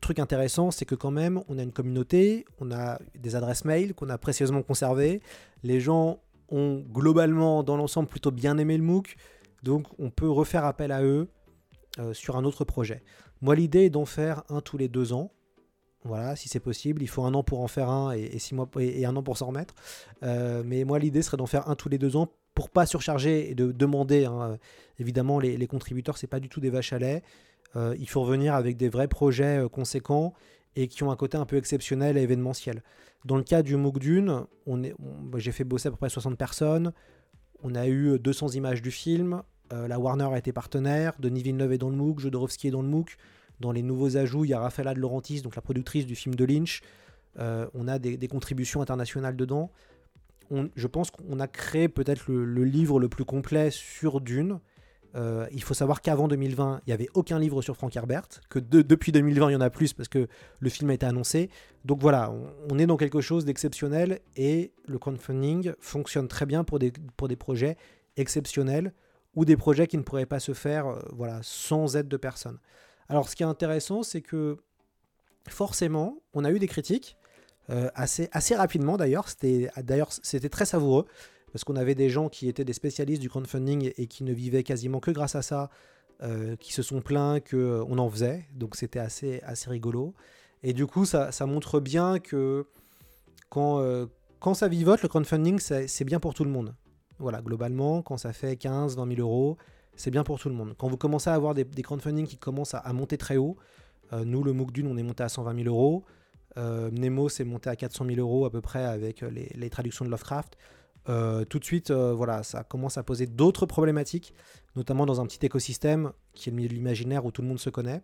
truc 0.00 0.18
intéressant, 0.18 0.70
c'est 0.70 0.84
que 0.84 0.94
quand 0.94 1.10
même, 1.10 1.42
on 1.48 1.58
a 1.58 1.62
une 1.62 1.72
communauté, 1.72 2.44
on 2.60 2.70
a 2.70 2.98
des 3.18 3.34
adresses 3.36 3.64
mail 3.64 3.94
qu'on 3.94 4.08
a 4.08 4.18
précieusement 4.18 4.62
conservées. 4.62 5.20
Les 5.62 5.80
gens 5.80 6.20
ont 6.50 6.84
globalement, 6.92 7.62
dans 7.62 7.76
l'ensemble, 7.76 8.08
plutôt 8.08 8.30
bien 8.30 8.56
aimé 8.58 8.76
le 8.76 8.84
MOOC, 8.84 9.16
donc 9.62 9.86
on 9.98 10.10
peut 10.10 10.30
refaire 10.30 10.64
appel 10.64 10.92
à 10.92 11.02
eux 11.02 11.28
euh, 11.98 12.12
sur 12.14 12.36
un 12.36 12.44
autre 12.44 12.64
projet. 12.64 13.02
Moi, 13.40 13.54
l'idée 13.56 13.84
est 13.86 13.90
d'en 13.90 14.04
faire 14.06 14.42
un 14.48 14.60
tous 14.60 14.78
les 14.78 14.88
deux 14.88 15.12
ans. 15.12 15.32
Voilà, 16.04 16.34
si 16.34 16.48
c'est 16.48 16.60
possible, 16.60 17.02
il 17.02 17.08
faut 17.08 17.24
un 17.24 17.34
an 17.34 17.42
pour 17.42 17.60
en 17.60 17.68
faire 17.68 17.90
un 17.90 18.12
et, 18.12 18.38
six 18.38 18.54
mois 18.54 18.68
et, 18.78 19.04
un 19.04 19.14
an 19.16 19.22
pour 19.22 19.36
s'en 19.36 19.46
remettre. 19.48 19.74
Euh, 20.22 20.62
mais 20.64 20.84
moi, 20.84 20.98
l'idée 20.98 21.20
serait 21.20 21.36
d'en 21.36 21.46
faire 21.46 21.68
un 21.68 21.74
tous 21.74 21.90
les 21.90 21.98
deux 21.98 22.16
ans 22.16 22.28
pour 22.54 22.70
pas 22.70 22.86
surcharger 22.86 23.50
et 23.50 23.54
de 23.54 23.70
demander. 23.70 24.24
hein, 24.24 24.58
évidemment, 24.98 25.38
les, 25.38 25.56
les 25.56 25.66
contributeurs, 25.66 26.16
c'est 26.16 26.26
pas 26.26 26.40
du 26.40 26.48
tout 26.48 26.60
des 26.60 26.70
vaches 26.70 26.92
à 26.92 26.98
lait. 26.98 27.22
Euh, 27.76 27.94
il 27.98 28.08
faut 28.08 28.22
revenir 28.22 28.54
avec 28.54 28.76
des 28.76 28.88
vrais 28.88 29.08
projets 29.08 29.64
euh, 29.64 29.68
conséquents 29.68 30.34
et 30.76 30.88
qui 30.88 31.02
ont 31.02 31.10
un 31.10 31.16
côté 31.16 31.36
un 31.36 31.46
peu 31.46 31.56
exceptionnel 31.56 32.16
et 32.16 32.22
événementiel. 32.22 32.82
Dans 33.24 33.36
le 33.36 33.42
cas 33.42 33.62
du 33.62 33.76
MOOC 33.76 33.98
Dune, 33.98 34.44
on 34.66 34.78
bah, 34.78 35.38
j'ai 35.38 35.52
fait 35.52 35.64
bosser 35.64 35.88
à 35.88 35.90
peu 35.90 35.96
près 35.96 36.08
60 36.08 36.36
personnes. 36.36 36.92
On 37.62 37.74
a 37.74 37.86
eu 37.86 38.18
200 38.18 38.50
images 38.50 38.80
du 38.82 38.90
film. 38.90 39.42
Euh, 39.72 39.86
la 39.86 39.98
Warner 39.98 40.28
a 40.32 40.38
été 40.38 40.52
partenaire. 40.52 41.12
Denis 41.18 41.42
Villeneuve 41.42 41.72
est 41.72 41.78
dans 41.78 41.90
le 41.90 41.96
MOOC. 41.96 42.20
Jodorowsky 42.20 42.68
est 42.68 42.70
dans 42.70 42.82
le 42.82 42.88
MOOC. 42.88 43.16
Dans 43.60 43.72
les 43.72 43.82
nouveaux 43.82 44.16
ajouts, 44.16 44.44
il 44.44 44.48
y 44.48 44.54
a 44.54 44.60
Rafaela 44.60 44.94
de 44.94 45.00
Laurentis, 45.00 45.42
donc 45.42 45.54
la 45.54 45.62
productrice 45.62 46.06
du 46.06 46.16
film 46.16 46.34
de 46.34 46.44
Lynch. 46.44 46.80
Euh, 47.38 47.66
on 47.74 47.86
a 47.88 47.98
des, 47.98 48.28
contributions 48.28 48.82
internationales 48.82 49.36
dedans. 49.36 49.70
Je 50.74 50.86
pense 50.88 51.10
qu'on 51.12 51.38
a 51.38 51.46
créé 51.46 51.88
peut-être 51.88 52.24
le, 52.28 52.64
livre 52.64 52.98
le 52.98 53.08
plus 53.08 53.24
complet 53.24 53.70
sur 53.70 54.20
Dune. 54.20 54.58
Euh, 55.16 55.46
il 55.52 55.62
faut 55.62 55.74
savoir 55.74 56.02
qu'avant 56.02 56.28
2020, 56.28 56.82
il 56.86 56.90
n'y 56.90 56.92
avait 56.92 57.08
aucun 57.14 57.38
livre 57.38 57.62
sur 57.62 57.76
Frank 57.76 57.94
Herbert, 57.94 58.26
que 58.48 58.58
de- 58.58 58.82
depuis 58.82 59.12
2020, 59.12 59.50
il 59.50 59.52
y 59.52 59.56
en 59.56 59.60
a 59.60 59.70
plus 59.70 59.92
parce 59.92 60.08
que 60.08 60.28
le 60.60 60.70
film 60.70 60.90
a 60.90 60.94
été 60.94 61.06
annoncé. 61.06 61.50
Donc 61.84 62.00
voilà, 62.00 62.32
on, 62.68 62.78
est 62.78 62.86
dans 62.86 62.96
quelque 62.96 63.20
chose 63.20 63.44
d'exceptionnel 63.44 64.20
et 64.36 64.72
le 64.86 64.98
crowdfunding 64.98 65.72
fonctionne 65.80 66.28
très 66.28 66.46
bien 66.46 66.62
pour 66.64 66.78
des, 66.78 66.92
projets 67.36 67.76
exceptionnels 68.16 68.92
ou 69.34 69.44
des 69.44 69.56
projets 69.56 69.86
qui 69.86 69.96
ne 69.96 70.02
pourraient 70.02 70.26
pas 70.26 70.40
se 70.40 70.52
faire 70.52 70.86
euh, 70.86 71.38
sans 71.42 71.96
aide 71.96 72.08
de 72.08 72.16
personne. 72.16 72.58
Alors 73.10 73.28
ce 73.28 73.34
qui 73.34 73.42
est 73.42 73.46
intéressant, 73.46 74.04
c'est 74.04 74.20
que 74.20 74.58
forcément, 75.48 76.18
on 76.32 76.44
a 76.44 76.50
eu 76.52 76.60
des 76.60 76.68
critiques 76.68 77.16
euh, 77.68 77.90
assez, 77.94 78.54
rapidement 78.54 78.96
d'ailleurs. 78.96 79.28
C'était 79.28 79.68
d'ailleurs 79.82 80.12
c'était 80.22 80.48
très 80.48 80.64
savoureux 80.64 81.06
parce 81.52 81.64
qu'on 81.64 81.74
avait 81.74 81.96
des 81.96 82.08
gens 82.08 82.28
qui 82.28 82.48
étaient 82.48 82.64
des 82.64 82.72
spécialistes 82.72 83.20
du 83.20 83.28
crowdfunding 83.28 83.92
et, 83.96 84.06
qui 84.06 84.22
ne 84.22 84.32
vivaient 84.32 84.62
quasiment 84.62 85.00
que 85.00 85.10
grâce 85.10 85.34
à 85.34 85.42
ça, 85.42 85.70
euh, 86.22 86.54
qui 86.54 86.72
se 86.72 86.82
sont 86.82 87.00
plaints 87.00 87.40
qu'on 87.40 87.98
en 87.98 88.08
faisait. 88.08 88.46
Donc 88.54 88.76
c'était 88.76 89.00
assez, 89.00 89.40
rigolo. 89.66 90.14
Et 90.62 90.72
du 90.72 90.86
coup, 90.86 91.04
ça, 91.04 91.32
montre 91.46 91.80
bien 91.80 92.20
que 92.20 92.66
quand, 93.48 93.80
euh, 93.80 94.06
quand 94.38 94.54
ça 94.54 94.68
vivote, 94.68 95.02
le 95.02 95.08
crowdfunding, 95.08 95.58
c'est 95.58 96.04
bien 96.04 96.20
pour 96.20 96.34
tout 96.34 96.44
le 96.44 96.50
monde. 96.50 96.76
Voilà, 97.18 97.42
globalement, 97.42 98.02
quand 98.02 98.18
ça 98.18 98.32
fait 98.32 98.56
15, 98.56 98.96
20 98.96 99.16
000 99.16 99.20
euros, 99.20 99.58
c'est 100.00 100.10
bien 100.10 100.24
pour 100.24 100.38
tout 100.40 100.48
le 100.48 100.54
monde. 100.54 100.74
Quand 100.78 100.88
vous 100.88 100.96
commencez 100.96 101.28
à 101.28 101.34
avoir 101.34 101.54
des, 101.54 101.64
crowdfunding 101.64 102.26
qui 102.26 102.38
commencent 102.38 102.74
à, 102.74 102.92
monter 102.94 103.18
très 103.18 103.36
haut, 103.36 103.56
euh, 104.14 104.24
nous, 104.24 104.42
le 104.42 104.54
MOOC 104.54 104.72
Dune, 104.72 104.86
on 104.86 104.96
est 104.96 105.02
monté 105.02 105.22
à 105.22 105.28
120 105.28 105.62
000 105.62 105.68
euros. 105.68 106.04
Euh, 106.56 106.90
Nemo, 106.90 107.28
c'est 107.28 107.44
monté 107.44 107.68
à 107.68 107.76
400 107.76 108.06
000 108.06 108.18
euros 108.18 108.46
à 108.46 108.50
peu 108.50 108.62
près 108.62 108.82
avec 108.82 109.22
euh, 109.22 109.30
les, 109.30 109.70
traductions 109.70 110.04
de 110.06 110.10
Lovecraft. 110.10 110.56
Tout 111.06 111.58
de 111.58 111.64
suite, 111.64 111.90
voilà, 111.90 112.42
ça 112.44 112.62
commence 112.62 112.96
à 112.96 113.02
poser 113.02 113.26
d'autres 113.26 113.66
problématiques, 113.66 114.32
notamment 114.76 115.06
dans 115.06 115.20
un 115.20 115.26
petit 115.26 115.44
écosystème 115.44 116.12
qui 116.34 116.48
est 116.48 116.52
le 116.52 116.56
milieu 116.56 116.68
de 116.68 116.74
l'imaginaire 116.74 117.24
où 117.24 117.32
tout 117.32 117.42
le 117.42 117.48
monde 117.48 117.58
se 117.58 117.68
connaît. 117.68 118.00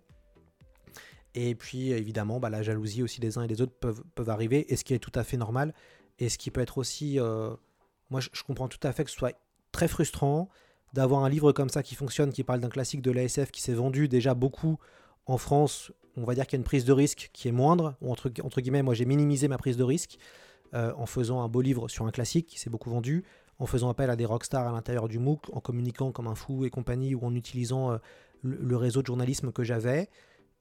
Et 1.35 1.55
puis, 1.55 1.93
évidemment, 1.93 2.41
bah, 2.41 2.51
la 2.51 2.63
jalousie 2.63 3.05
aussi 3.05 3.21
des 3.21 3.39
uns 3.39 3.43
et 3.43 3.47
des 3.47 3.63
autres 3.63 3.75
peuvent, 3.79 4.29
arriver, 4.29 4.73
et 4.73 4.77
ce 4.77 4.83
qui 4.83 4.93
est 4.93 4.99
tout 4.99 5.13
à 5.15 5.23
fait 5.23 5.37
normal, 5.37 5.73
et 6.19 6.29
ce 6.29 6.37
qui 6.37 6.51
peut 6.51 6.61
être 6.61 6.79
aussi... 6.79 7.21
moi, 8.11 8.21
je 8.21 8.43
comprends 8.43 8.69
tout 8.69 8.81
à 8.83 8.93
fait 8.93 9.05
que 9.05 9.11
ce 9.11 9.17
soit 9.17 9.39
très 9.71 9.87
frustrant 9.87 10.51
d'avoir 10.97 11.25
un 11.25 11.29
livre 11.29 11.53
comme 11.53 11.69
ça 11.69 11.83
qui 11.83 11.95
fonctionne, 11.95 12.33
qui 12.33 12.43
parle 12.43 12.61
d'un 12.61 12.69
classique 12.69 13.03
de 13.03 13.11
l'ASF 13.11 13.51
qui 13.51 13.61
s'est 13.61 13.75
vendu 13.75 14.09
déjà 14.09 14.35
beaucoup 14.35 14.79
en 15.27 15.37
France. 15.37 15.93
On 16.17 16.25
va 16.25 16.35
dire 16.35 16.47
qu'il 16.47 16.57
y 16.57 16.59
a 16.59 16.61
une 16.61 16.65
prise 16.65 16.85
de 16.85 16.93
risque 16.93 17.31
qui 17.33 17.49
est 17.49 17.53
moindre, 17.53 17.95
ou 18.01 18.11
entre, 18.11 18.61
guillemets, 18.61 18.83
moi 18.83 18.95
j'ai 18.95 19.05
minimisé 19.05 19.47
ma 19.49 19.59
prise 19.59 19.77
de 19.77 19.85
risque 19.85 20.19
euh, 20.75 20.93
en 20.97 21.07
faisant 21.07 21.43
un 21.43 21.49
beau 21.49 21.61
livre 21.61 21.89
sur 21.89 22.07
un 22.07 22.11
classique 22.11 22.47
qui 22.47 22.59
s'est 22.59 22.71
beaucoup 22.71 22.91
vendu, 22.91 23.25
en 23.59 23.67
faisant 23.67 23.91
appel 23.91 24.11
à 24.11 24.17
des 24.17 24.25
rockstars 24.25 24.67
à 24.67 24.73
l'intérieur 24.73 25.09
du 25.09 25.19
MOOC, 25.19 25.51
en 25.53 25.61
communiquant 25.61 26.13
comme 26.13 26.27
un 26.27 26.35
fou 26.35 26.65
et 26.65 26.71
compagnie, 26.71 27.15
ou 27.15 27.25
en 27.25 27.35
utilisant 27.35 27.93
euh, 27.93 27.99
le, 28.43 28.57
le 28.57 28.77
réseau 28.77 29.03
de 29.03 29.07
journalisme 29.07 29.53
que 29.53 29.65
j'avais. 29.65 30.09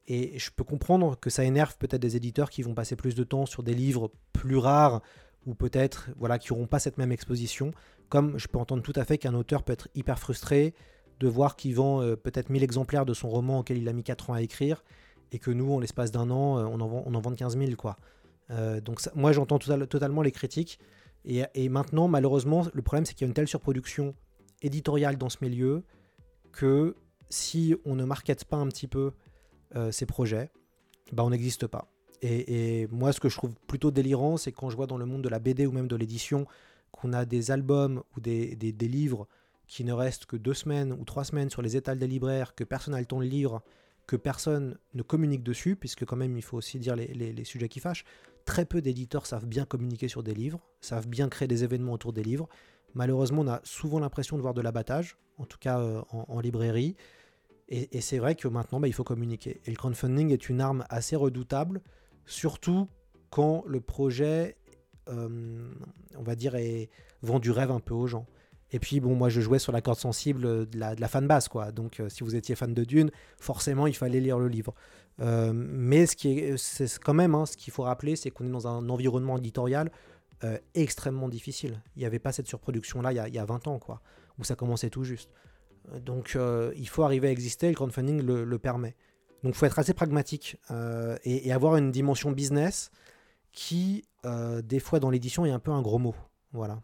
Et 0.07 0.37
je 0.37 0.51
peux 0.51 0.63
comprendre 0.65 1.17
que 1.17 1.29
ça 1.29 1.45
énerve 1.45 1.77
peut-être 1.77 2.01
des 2.01 2.15
éditeurs 2.15 2.49
qui 2.49 2.61
vont 2.61 2.75
passer 2.75 2.95
plus 2.95 3.15
de 3.15 3.23
temps 3.23 3.45
sur 3.45 3.63
des 3.63 3.73
livres 3.73 4.11
plus 4.33 4.57
rares 4.57 5.01
ou 5.45 5.55
peut-être 5.55 6.09
voilà 6.17 6.39
qui 6.39 6.51
n'auront 6.51 6.67
pas 6.67 6.79
cette 6.79 6.97
même 6.97 7.11
exposition. 7.11 7.71
Comme 8.09 8.37
je 8.37 8.47
peux 8.47 8.59
entendre 8.59 8.83
tout 8.83 8.93
à 8.95 9.03
fait 9.05 9.17
qu'un 9.17 9.33
auteur 9.33 9.63
peut 9.63 9.73
être 9.73 9.87
hyper 9.95 10.19
frustré 10.19 10.73
de 11.19 11.27
voir 11.27 11.55
qu'il 11.55 11.75
vend 11.75 12.01
euh, 12.01 12.15
peut-être 12.15 12.49
1000 12.49 12.63
exemplaires 12.63 13.05
de 13.05 13.13
son 13.13 13.29
roman 13.29 13.59
auquel 13.59 13.77
il 13.77 13.87
a 13.87 13.93
mis 13.93 14.03
4 14.03 14.29
ans 14.29 14.33
à 14.33 14.41
écrire 14.41 14.83
et 15.31 15.39
que 15.39 15.49
nous, 15.51 15.71
en 15.73 15.79
l'espace 15.79 16.11
d'un 16.11 16.29
an, 16.29 16.59
euh, 16.59 16.65
on 16.65 16.79
en 16.81 16.87
vend, 16.87 17.03
on 17.05 17.15
en 17.15 17.19
vend 17.21 17.31
15 17.33 17.57
000 17.57 17.71
quoi. 17.75 17.97
Euh, 18.51 18.79
donc 18.79 18.99
moi 19.15 19.31
j'entends 19.31 19.57
total- 19.57 19.87
totalement 19.87 20.21
les 20.21 20.31
critiques, 20.31 20.77
Et, 21.25 21.69
maintenant, 21.69 22.07
malheureusement, 22.07 22.67
le 22.71 22.81
problème, 22.83 23.05
c'est 23.05 23.15
qu'il 23.15 23.25
y 23.25 23.27
a 23.27 23.29
une 23.29 23.33
telle 23.33 23.47
surproduction 23.47 24.13
éditoriale 24.61 25.17
dans 25.17 25.29
ce 25.29 25.37
milieu 25.41 25.83
que 26.51 26.95
si 27.29 27.75
on 27.85 27.95
ne 27.95 28.05
markete 28.05 28.45
pas 28.45 28.57
un 28.57 28.67
petit 28.67 28.87
peu 28.87 29.11
euh, 29.75 29.91
ces 29.91 30.05
projets, 30.05 30.51
bah, 31.11 31.23
on 31.23 31.31
n'existe 31.31 31.65
pas. 31.65 31.87
Et 32.21 32.87
moi, 32.91 33.11
ce 33.11 33.19
que 33.19 33.29
je 33.29 33.35
trouve 33.37 33.55
plutôt 33.67 33.91
délirant, 33.91 34.37
c'est 34.37 34.51
quand 34.51 34.69
je 34.69 34.75
vois 34.75 34.87
dans 34.87 34.97
le 34.97 35.05
monde 35.05 35.21
de 35.23 35.29
la 35.29 35.39
BD 35.39 35.65
ou 35.65 35.71
même 35.71 35.87
de 35.87 35.95
l'édition 35.95 36.45
qu'on 36.95 37.13
a 37.13 37.25
des 37.25 37.51
albums 37.51 38.03
ou 38.15 38.21
des, 38.21 38.55
des- 38.55 38.87
livres 38.87 39.27
qui 39.67 39.83
ne 39.83 39.93
restent 39.93 40.25
que 40.25 40.37
deux 40.37 40.53
semaines 40.53 40.93
ou 40.93 41.03
trois 41.03 41.25
semaines 41.25 41.49
sur 41.49 41.61
les 41.61 41.75
étals 41.75 41.99
des 41.99 42.07
libraires, 42.07 42.55
que 42.55 42.63
personne 42.63 42.93
n'a 42.93 42.99
le 42.99 43.05
temps 43.05 43.19
de 43.19 43.25
lire, 43.25 43.59
que 44.07 44.15
personne 44.15 44.77
ne 44.93 45.01
communique 45.01 45.43
dessus, 45.43 45.75
puisque 45.75 46.05
quand 46.05 46.15
même 46.15 46.37
il 46.37 46.43
faut 46.43 46.57
aussi 46.57 46.79
dire 46.79 46.95
les, 46.95 47.43
sujets 47.43 47.67
qui 47.67 47.79
fâchent. 47.79 48.05
Très 48.45 48.65
peu 48.65 48.81
d'éditeurs 48.81 49.25
savent 49.25 49.47
bien 49.47 49.65
communiquer 49.65 50.07
sur 50.07 50.23
des 50.23 50.33
livres, 50.33 50.59
savent 50.81 51.07
bien 51.07 51.27
créer 51.29 51.47
des 51.47 51.63
événements 51.63 51.93
autour 51.93 52.13
des 52.13 52.23
livres. 52.23 52.47
Malheureusement, 52.93 53.41
on 53.41 53.47
a 53.47 53.59
souvent 53.63 53.99
l'impression 53.99 54.37
de 54.37 54.41
voir 54.41 54.53
de 54.53 54.61
l'abattage, 54.61 55.17
en 55.37 55.45
tout 55.45 55.57
cas 55.57 55.79
euh, 55.79 56.01
en, 56.11 56.39
librairie. 56.39 56.95
Et, 57.67 57.97
et 57.97 58.01
c'est 58.01 58.19
vrai 58.19 58.35
que 58.35 58.47
maintenant, 58.47 58.79
bah, 58.79 58.87
il 58.87 58.93
faut 58.93 59.03
communiquer. 59.03 59.61
Et 59.65 59.71
le 59.71 59.75
crowdfunding 59.75 60.31
est 60.31 60.47
une 60.47 60.61
arme 60.61 60.85
assez 60.89 61.15
redoutable, 61.15 61.81
surtout 62.25 62.87
quand 63.31 63.63
le 63.65 63.81
projet, 63.81 64.55
euh, 65.09 65.71
on 66.17 66.23
va 66.23 66.35
dire, 66.35 66.55
est, 66.55 66.89
vend 67.21 67.39
du 67.39 67.51
rêve 67.51 67.71
un 67.71 67.79
peu 67.79 67.93
aux 67.93 68.07
gens. 68.07 68.25
Et 68.71 68.79
puis, 68.79 68.99
bon, 68.99 69.15
moi, 69.15 69.29
je 69.29 69.41
jouais 69.41 69.59
sur 69.59 69.71
la 69.71 69.81
corde 69.81 69.99
sensible 69.99 70.67
de 70.67 70.79
la, 70.79 70.95
de 70.95 71.01
la 71.01 71.07
fanbase, 71.07 71.47
quoi. 71.47 71.71
Donc, 71.71 71.99
euh, 71.99 72.09
si 72.09 72.23
vous 72.23 72.35
étiez 72.35 72.55
fan 72.55 72.73
de 72.73 72.83
Dune, 72.83 73.11
forcément, 73.37 73.87
il 73.87 73.95
fallait 73.95 74.19
lire 74.19 74.39
le 74.39 74.47
livre. 74.47 74.73
Euh, 75.21 75.53
mais 75.53 76.07
ce 76.07 76.15
qui 76.15 76.39
est, 76.39 76.57
c'est 76.57 76.99
quand 76.99 77.13
même, 77.13 77.35
hein, 77.35 77.45
ce 77.45 77.55
qu'il 77.55 77.71
faut 77.71 77.83
rappeler, 77.83 78.15
c'est 78.15 78.31
qu'on 78.31 78.45
est 78.45 78.51
dans 78.51 78.67
un 78.67 78.89
environnement 78.89 79.37
éditorial 79.37 79.91
extrêmement 80.75 81.27
difficile. 81.27 81.81
Il 81.95 82.01
n'y 82.01 82.05
avait 82.05 82.19
pas 82.19 82.31
cette 82.31 82.45
surproduction-là 82.45 83.11
il 83.11 83.15
y, 83.15 83.19
a, 83.19 83.27
il 83.27 83.33
y 83.33 83.39
a 83.39 83.45
20 83.45 83.67
ans, 83.67 83.79
quoi, 83.79 83.99
où 84.37 84.43
ça 84.43 84.53
commençait 84.53 84.91
tout 84.91 85.03
juste. 85.03 85.31
Donc, 86.01 86.37
il 86.75 86.87
faut 86.87 87.01
arriver 87.01 87.29
à 87.29 87.31
exister, 87.31 87.65
et 87.65 87.69
le 87.69 87.75
crowdfunding 87.75 88.21
le, 88.21 88.43
le 88.43 88.59
permet. 88.59 88.95
Donc, 89.41 89.55
il 89.55 89.57
faut 89.57 89.65
être 89.65 89.79
assez 89.79 89.95
pragmatique 89.95 90.57
et, 91.23 91.47
et 91.47 91.51
avoir 91.51 91.77
une 91.77 91.89
dimension 91.89 92.31
business 92.31 92.91
qui, 93.55 94.03
euh, 94.25 94.61
des 94.61 94.79
fois, 94.79 94.99
dans 94.99 95.09
l'édition, 95.09 95.45
est 95.45 95.51
un 95.51 95.59
peu 95.59 95.71
un 95.71 95.81
gros 95.81 95.99
mot. 95.99 96.15
Voilà. 96.51 96.79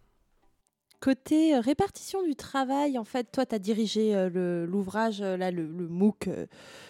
Côté 0.99 1.55
euh, 1.55 1.61
répartition 1.61 2.21
du 2.21 2.35
travail, 2.35 2.99
en 2.99 3.03
fait, 3.03 3.31
toi, 3.31 3.43
tu 3.47 3.55
as 3.55 3.59
dirigé 3.59 4.15
euh, 4.15 4.67
l'ouvrage, 4.67 5.21
là, 5.21 5.49
le, 5.49 5.65
MOOC 5.67 6.29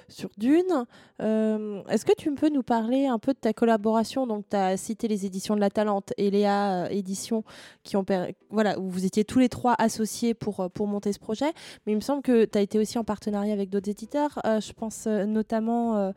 sur 0.10 0.30
Dune. 0.38 0.86
Est-ce 1.20 2.04
que 2.04 2.14
tu 2.18 2.34
peux 2.36 2.50
nous 2.50 2.64
parler 2.64 3.06
un 3.08 3.20
peu 3.20 3.32
de 3.32 3.38
ta 3.38 3.54
collaboration? 3.54 4.28
Donc, 4.28 4.44
tu 4.50 4.58
as 4.58 4.76
cité 4.76 5.08
les 5.08 5.26
éditions 5.26 5.56
de 5.56 5.62
la 5.62 5.70
Talente 5.70 6.12
et 6.18 6.30
Léa 6.30 6.92
Éditions, 6.92 7.46
qui 7.84 7.96
ont, 7.96 8.06
voilà, 8.50 8.78
où 8.78 8.90
vous 8.90 9.06
étiez 9.06 9.24
tous 9.24 9.40
les 9.40 9.48
trois 9.48 9.76
associés 9.78 10.34
pour, 10.34 10.70
pour 10.72 10.88
monter 10.88 11.14
ce 11.14 11.20
projet. 11.20 11.54
Mais 11.86 11.94
il 11.94 11.96
me 11.96 12.02
semble 12.02 12.22
que 12.22 12.44
tu 12.44 12.58
as 12.58 12.62
été 12.62 12.80
aussi 12.80 12.98
en 12.98 13.06
partenariat 13.06 13.54
avec 13.54 13.70
d'autres 13.70 13.90
éditeurs. 13.90 14.42
Je 14.44 14.74
pense 14.74 15.08
notamment 15.08 16.12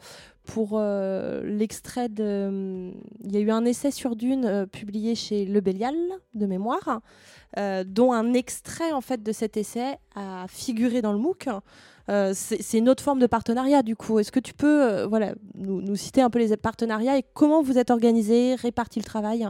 pour 0.44 0.72
euh, 0.74 1.42
l'extrait 1.44 2.08
de. 2.08 2.92
Il 3.24 3.32
y 3.32 3.36
a 3.36 3.40
eu 3.40 3.50
un 3.50 3.64
essai 3.64 3.90
sur 3.90 4.14
Dune 4.16 4.44
euh, 4.44 4.66
publié 4.66 5.14
chez 5.14 5.44
Le 5.44 5.60
Bélial, 5.60 5.96
de 6.34 6.46
mémoire 6.46 7.00
euh, 7.56 7.84
dont 7.86 8.12
un 8.12 8.32
extrait 8.34 8.92
en 8.92 9.00
fait 9.00 9.22
de 9.22 9.30
cet 9.32 9.56
essai 9.56 9.96
a 10.14 10.46
figuré 10.48 11.02
dans 11.02 11.12
le 11.12 11.18
MOOC. 11.18 11.48
Euh, 12.10 12.32
c'est 12.34 12.78
une 12.78 12.88
autre 12.88 13.02
forme 13.02 13.20
de 13.20 13.26
partenariat 13.26 13.82
du 13.82 13.96
coup. 13.96 14.18
Est-ce 14.18 14.32
que 14.32 14.40
tu 14.40 14.54
peux 14.54 14.82
euh, 14.82 15.06
voilà, 15.06 15.34
nous, 15.54 15.80
nous 15.80 15.96
citer 15.96 16.20
un 16.20 16.30
peu 16.30 16.38
les 16.38 16.56
partenariats 16.56 17.16
et 17.16 17.24
comment 17.34 17.62
vous 17.62 17.78
êtes 17.78 17.90
organisé, 17.90 18.56
réparti 18.56 18.98
le 18.98 19.04
travail? 19.04 19.46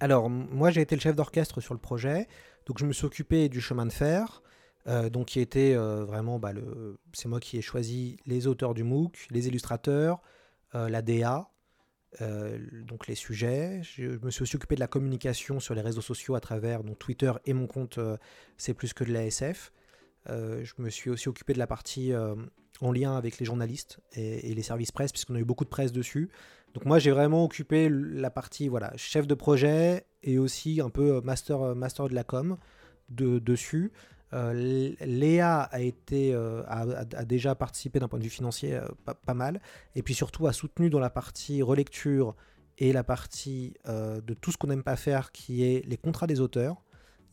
Alors, 0.00 0.30
moi, 0.30 0.70
j'ai 0.70 0.80
été 0.80 0.94
le 0.94 1.00
chef 1.00 1.16
d'orchestre 1.16 1.60
sur 1.60 1.74
le 1.74 1.80
projet. 1.80 2.28
Donc, 2.66 2.78
je 2.78 2.86
me 2.86 2.92
suis 2.92 3.04
occupé 3.04 3.48
du 3.48 3.60
chemin 3.60 3.84
de 3.84 3.92
fer. 3.92 4.42
Euh, 4.88 5.10
donc, 5.10 5.26
qui 5.26 5.40
était 5.40 5.74
euh, 5.74 6.04
vraiment. 6.04 6.38
Bah, 6.38 6.52
le... 6.52 6.98
C'est 7.12 7.28
moi 7.28 7.40
qui 7.40 7.58
ai 7.58 7.62
choisi 7.62 8.18
les 8.26 8.46
auteurs 8.46 8.74
du 8.74 8.84
MOOC, 8.84 9.28
les 9.30 9.46
illustrateurs, 9.48 10.20
euh, 10.74 10.88
la 10.88 11.02
DA, 11.02 11.50
donc 12.20 13.06
les 13.06 13.14
sujets. 13.14 13.82
Je, 13.82 14.18
me 14.24 14.30
suis 14.30 14.42
aussi 14.42 14.56
occupé 14.56 14.76
de 14.76 14.80
la 14.80 14.86
communication 14.86 15.60
sur 15.60 15.74
les 15.74 15.82
réseaux 15.82 16.00
sociaux 16.00 16.34
à 16.34 16.40
travers 16.40 16.82
donc, 16.82 16.98
Twitter 16.98 17.32
et 17.44 17.52
mon 17.52 17.66
compte 17.66 18.00
C'est 18.56 18.72
plus 18.72 18.94
que 18.94 19.04
de 19.04 19.12
l'ASF. 19.12 19.72
Euh, 20.30 20.64
je 20.64 20.72
me 20.78 20.88
suis 20.88 21.10
aussi 21.10 21.28
occupé 21.28 21.52
de 21.52 21.58
la 21.58 21.66
partie 21.66 22.12
en 22.80 22.92
lien 22.92 23.14
avec 23.14 23.38
les 23.38 23.44
journalistes 23.44 24.00
et, 24.14 24.54
les 24.54 24.62
services 24.62 24.90
presse, 24.90 25.12
puisqu'on 25.12 25.34
a 25.34 25.38
eu 25.38 25.44
beaucoup 25.44 25.64
de 25.64 25.68
presse 25.68 25.92
dessus. 25.92 26.30
Donc 26.72 26.86
moi 26.86 26.98
j'ai 26.98 27.10
vraiment 27.10 27.44
occupé 27.44 27.88
la 27.90 28.30
partie 28.30 28.68
voilà 28.68 28.92
chef 28.96 29.26
de 29.26 29.34
projet 29.34 30.06
et 30.22 30.38
aussi 30.38 30.80
un 30.82 30.90
peu 30.90 31.20
master 31.22 31.74
master 31.74 32.08
de 32.08 32.14
la 32.14 32.24
com 32.24 32.56
de, 33.10 33.38
dessus. 33.38 33.92
Euh, 34.34 34.94
Léa 35.00 35.62
a 35.62 35.80
été 35.80 36.34
euh, 36.34 36.62
a, 36.66 37.24
déjà 37.24 37.54
participé 37.54 37.98
d'un 37.98 38.08
point 38.08 38.18
de 38.18 38.24
vue 38.24 38.30
financier 38.30 38.74
euh, 38.74 38.86
pas, 39.24 39.34
mal 39.34 39.60
et 39.94 40.02
puis 40.02 40.12
surtout 40.12 40.46
a 40.46 40.52
soutenu 40.52 40.90
dans 40.90 40.98
la 40.98 41.08
partie 41.08 41.62
relecture 41.62 42.34
et 42.76 42.92
la 42.92 43.02
partie 43.02 43.74
de 43.86 44.34
tout 44.34 44.52
ce 44.52 44.56
qu'on 44.56 44.68
n'aime 44.68 44.84
pas 44.84 44.94
faire 44.94 45.32
qui 45.32 45.64
est 45.64 45.84
les 45.88 45.96
contrats 45.96 46.28
des 46.28 46.38
auteurs. 46.38 46.76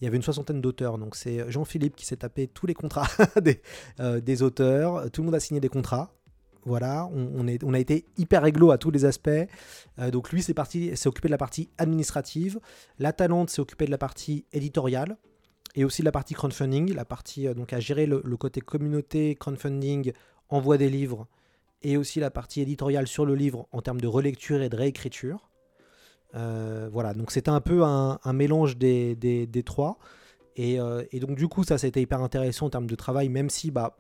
Il 0.02 0.06
y 0.06 0.08
avait 0.08 0.18
une 0.18 0.24
soixantaine 0.24 0.60
d'auteurs, 0.60 0.98
donc 0.98 1.16
c'est 1.16 1.50
Jean-Philippe 1.52 1.96
qui 1.96 2.06
s'est 2.08 2.18
tapé 2.18 2.48
tous 2.48 2.66
les 2.66 2.74
contrats 2.74 3.08
des, 4.22 4.42
auteurs. 4.42 5.12
Tout 5.12 5.22
le 5.22 5.26
monde 5.26 5.36
a 5.36 5.40
signé 5.40 5.62
des 5.62 5.70
contrats. 5.70 6.16
Voilà, 6.66 7.08
on, 7.14 7.48
est, 7.48 7.64
on 7.64 7.76
a 7.76 7.80
été 7.80 8.06
hyper 8.18 8.42
réglo 8.42 8.72
à 8.72 8.80
tous 8.80 8.90
les 8.90 9.06
aspects. 9.06 9.30
Donc 10.12 10.32
lui, 10.32 10.42
s'est 10.42 11.08
occupé 11.08 11.28
de 11.28 11.32
la 11.32 11.38
partie 11.38 11.70
administrative. 11.78 12.60
La 12.98 13.14
Talente 13.14 13.52
s'est 13.52 13.62
occupé 13.62 13.86
de 13.86 13.92
la 13.92 14.00
partie 14.00 14.46
éditoriale 14.52 15.16
et 15.76 15.84
aussi 15.84 16.02
la 16.02 16.12
partie 16.12 16.34
crowdfunding, 16.34 16.94
la 16.94 17.06
partie 17.06 17.48
euh, 17.48 17.54
donc 17.54 17.74
à 17.74 17.80
gérer 17.80 18.06
le, 18.06 18.22
côté 18.38 18.62
communauté, 18.62 19.36
crowdfunding, 19.36 20.14
envoi 20.50 20.78
des 20.78 20.90
livres 20.90 21.28
et 21.84 21.98
aussi 21.98 22.20
la 22.20 22.32
partie 22.32 22.62
éditoriale 22.62 23.08
sur 23.08 23.26
le 23.26 23.36
livre 23.36 23.68
en 23.72 23.82
termes 23.82 24.02
de 24.02 24.08
relecture 24.08 24.62
et 24.62 24.70
de 24.70 24.76
réécriture. 24.76 25.50
Euh, 26.34 26.90
voilà, 26.92 27.14
donc 27.14 27.32
c'était 27.32 27.50
un 27.50 27.62
peu 27.62 27.84
un, 27.84 28.20
mélange 28.34 28.78
des, 28.78 29.16
des- 29.16 29.64
trois. 29.64 30.00
Et, 30.56 30.80
euh, 30.80 31.04
et 31.12 31.20
donc 31.20 31.36
du 31.36 31.48
coup, 31.48 31.64
ça, 31.64 31.76
été 31.76 32.02
hyper 32.02 32.22
intéressant 32.22 32.68
en 32.68 32.70
termes 32.70 32.88
de 32.88 32.96
travail, 32.96 33.30
même 33.30 33.50
si 33.50 33.72
bah, 33.72 33.98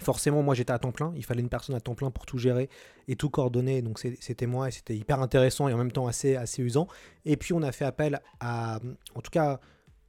forcément, 0.00 0.42
moi 0.42 0.54
j'étais 0.54 0.72
à 0.72 0.78
temps 0.78 0.90
plein. 0.90 1.12
Il 1.16 1.24
fallait 1.24 1.42
une 1.42 1.48
personne 1.48 1.76
à 1.76 1.80
temps 1.80 1.94
plein 1.94 2.10
pour 2.10 2.26
tout 2.26 2.38
gérer 2.38 2.68
et 3.08 3.16
tout 3.16 3.30
coordonner. 3.30 3.82
Donc 3.82 3.98
c'était 3.98 4.46
moi 4.46 4.68
et 4.68 4.70
c'était 4.70 4.96
hyper 4.96 5.20
intéressant 5.20 5.68
et 5.68 5.72
en 5.72 5.78
même 5.78 5.92
temps 5.92 6.06
assez, 6.06 6.34
assez 6.34 6.62
usant. 6.62 6.88
Et 7.24 7.36
puis 7.36 7.52
on 7.52 7.62
a 7.62 7.72
fait 7.72 7.84
appel 7.84 8.20
à. 8.40 8.80
En 9.14 9.20
tout 9.20 9.30
cas, 9.30 9.60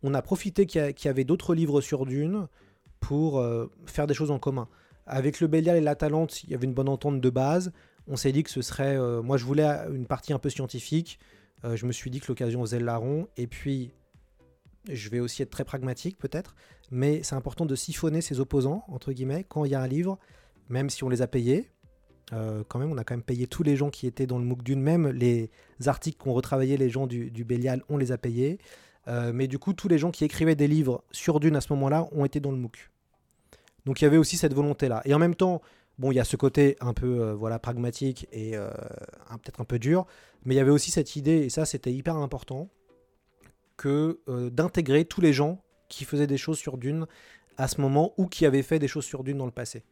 on 0.04 0.14
a 0.14 0.22
profité 0.22 0.66
qu'il 0.66 0.94
y, 1.04 1.08
avait 1.08 1.24
d'autres 1.24 1.56
livres 1.56 1.80
sur 1.80 2.06
Dune 2.06 2.48
pour 3.00 3.40
euh, 3.40 3.72
faire 3.86 4.06
des 4.06 4.14
choses 4.14 4.32
en 4.32 4.40
commun. 4.40 4.68
Avec 5.08 5.40
le 5.40 5.48
Bélial 5.48 5.78
et 5.78 5.82
la 5.82 5.96
Talente, 5.96 6.44
il 6.44 6.52
y 6.52 6.54
avait 6.54 6.66
une 6.66 6.74
bonne 6.74 6.90
entente 6.90 7.22
de 7.22 7.30
base. 7.30 7.72
On 8.08 8.18
s'est 8.18 8.34
dit 8.34 8.44
que 8.44 8.50
ce 8.50 8.62
serait. 8.62 8.98
euh, 8.98 9.22
moi 9.22 9.38
je 9.38 9.46
voulais 9.46 9.66
une 9.94 10.06
partie 10.06 10.34
un 10.34 10.40
peu 10.40 10.50
scientifique. 10.50 11.20
Euh, 11.64 11.78
je 11.78 11.86
me 11.86 11.94
suis 11.94 12.12
dit 12.12 12.20
que 12.20 12.28
l'occasion 12.28 12.62
faisait 12.62 12.80
le 12.80 12.86
larron. 12.86 13.28
Et 13.38 13.48
puis. 13.48 13.92
Je 14.92 15.08
vais 15.08 15.22
aussi 15.22 15.42
être 15.42 15.50
très 15.50 15.64
pragmatique 15.64 16.18
peut-être, 16.18 16.56
mais 16.92 17.24
c'est 17.24 17.36
important 17.36 17.66
de 17.66 17.74
siphonner 17.74 18.20
ses 18.20 18.42
opposants, 18.42 18.84
entre 18.90 19.14
guillemets, 19.14 19.46
quand 19.48 19.64
il 19.64 19.72
y 19.72 19.76
a 19.76 19.82
un 19.82 19.88
livre, 19.88 20.20
même 20.68 20.90
si 20.90 21.06
on 21.06 21.10
les 21.10 21.22
a 21.22 21.28
payés. 21.28 21.70
Quand 22.30 22.80
même, 22.80 22.92
on 22.92 22.98
a 22.98 23.06
quand 23.06 23.14
même 23.14 23.24
payé 23.24 23.48
tous 23.48 23.64
les 23.64 23.78
gens 23.78 23.90
qui 23.90 24.08
étaient 24.08 24.26
dans 24.26 24.40
le 24.40 24.44
MOOC 24.44 24.62
d'une, 24.62 24.82
même 24.82 25.08
les 25.08 25.52
articles 25.86 26.18
qu'ont 26.18 26.34
retravaillé 26.34 26.76
les 26.76 26.90
gens 26.90 27.08
du 27.08 27.46
Bélial, 27.46 27.82
on 27.88 27.96
les 27.96 28.12
a 28.12 28.18
payés. 28.18 28.60
Euh, 29.08 29.32
mais 29.34 29.48
du 29.48 29.60
coup, 29.60 29.74
tous 29.74 29.88
les 29.88 29.98
gens 29.98 30.12
qui 30.12 30.24
écrivaient 30.24 30.56
des 30.56 30.68
livres 30.68 31.04
sur 31.12 31.40
Dune 31.40 31.56
à 31.56 31.62
ce 31.62 31.72
moment-là 31.74 32.08
ont 32.12 32.26
été 32.26 32.40
dans 32.40 32.52
le 32.52 32.58
MOOC. 32.58 32.90
Donc 33.86 34.02
il 34.02 34.06
y 34.06 34.08
avait 34.08 34.18
aussi 34.18 34.38
cette 34.38 34.54
volonté-là. 34.54 35.02
Et 35.06 35.14
en 35.14 35.20
même 35.20 35.36
temps, 35.36 35.62
bon, 35.98 36.12
il 36.12 36.16
y 36.16 36.20
a 36.20 36.24
ce 36.24 36.38
côté 36.38 36.78
un 36.80 36.94
peu 36.94 37.22
euh, 37.22 37.34
voilà 37.34 37.60
pragmatique 37.60 38.28
et 38.32 38.56
euh, 38.56 38.70
peut-être 39.42 39.60
un 39.60 39.66
peu 39.66 39.80
dur, 39.80 40.06
mais 40.46 40.56
il 40.56 40.58
y 40.58 40.62
avait 40.62 40.72
aussi 40.72 40.92
cette 40.92 41.16
idée, 41.16 41.40
et 41.40 41.50
ça 41.50 41.66
c'était 41.66 41.92
hyper 41.92 42.16
important, 42.16 42.70
que 43.76 44.20
d'intégrer 44.50 45.04
tous 45.04 45.20
les 45.20 45.34
gens 45.34 45.64
qui 45.90 46.06
faisaient 46.06 46.28
des 46.28 46.38
choses 46.38 46.60
sur 46.60 46.78
Dune 46.78 47.08
à 47.58 47.68
ce 47.68 47.82
moment 47.82 48.14
ou 48.18 48.28
qui 48.28 48.46
avaient 48.46 48.62
fait 48.62 48.80
des 48.80 48.88
choses 48.88 49.04
sur 49.04 49.24
Dune 49.24 49.38
dans 49.38 49.46
le 49.46 49.52
passé. 49.52 49.84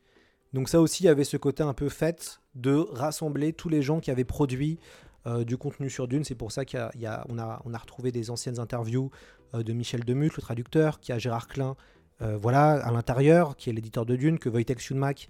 Donc 0.53 0.69
ça 0.69 0.81
aussi, 0.81 1.03
il 1.03 1.05
y 1.07 1.09
avait 1.09 1.23
ce 1.23 1.37
côté 1.37 1.63
un 1.63 1.73
peu 1.73 1.89
fait 1.89 2.39
de 2.55 2.75
rassembler 2.91 3.53
tous 3.53 3.69
les 3.69 3.81
gens 3.81 3.99
qui 3.99 4.11
avaient 4.11 4.25
produit 4.25 4.79
euh, 5.27 5.43
du 5.43 5.55
contenu 5.55 5.87
sur 5.87 6.07
Dune. 6.07 6.23
C'est 6.23 6.33
pour 6.33 6.51
ça 6.51 6.65
qu'on 6.65 6.79
a, 6.79 6.89
a, 7.07 7.61
on 7.63 7.73
a, 7.73 7.77
retrouvé 7.77 8.11
des 8.11 8.31
anciennes 8.31 8.59
interviews 8.59 9.11
euh, 9.53 9.61
de 9.61 9.71
Michel 9.71 10.03
Demuth, 10.03 10.35
le 10.35 10.41
traducteur, 10.41 10.99
qui 10.99 11.11
a 11.11 11.19
Gérard 11.19 11.47
Klein, 11.47 11.75
euh, 12.23 12.37
voilà, 12.37 12.71
à 12.71 12.91
l'intérieur, 12.91 13.55
qui 13.55 13.69
est 13.69 13.73
l'éditeur 13.73 14.07
de 14.07 14.15
Dune, 14.15 14.39
que 14.39 14.49
Wojtek 14.49 14.79
Schunmak, 14.79 15.29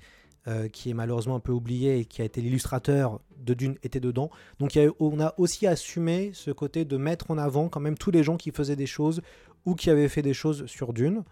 qui 0.72 0.90
est 0.90 0.94
malheureusement 0.96 1.36
un 1.36 1.40
peu 1.40 1.52
oublié 1.52 2.00
et 2.00 2.06
qui 2.06 2.24
a 2.24 2.26
été 2.26 2.42
l'illustrateur 2.42 3.20
de 3.38 3.54
Dune, 3.54 3.76
était 3.84 4.00
dedans. 4.00 4.32
Donc 4.58 4.80
on 5.00 5.20
a 5.20 5.36
aussi 5.38 5.68
assumé 5.68 6.32
ce 6.34 6.50
côté 6.50 6.84
de 6.84 6.98
mettre 6.98 7.30
en 7.30 7.38
avant 7.38 7.70
quand 7.70 7.80
même 7.80 7.96
tous 7.96 8.10
les 8.10 8.24
gens 8.24 8.38
qui 8.38 8.50
faisaient 8.50 8.76
des 8.76 8.88
choses 8.88 9.22
ou 9.66 9.76
qui 9.76 9.92
avaient 9.92 10.08
fait 10.08 10.24
des 10.24 10.34
choses 10.34 10.66
sur 10.66 10.94
Dune. 10.94 11.24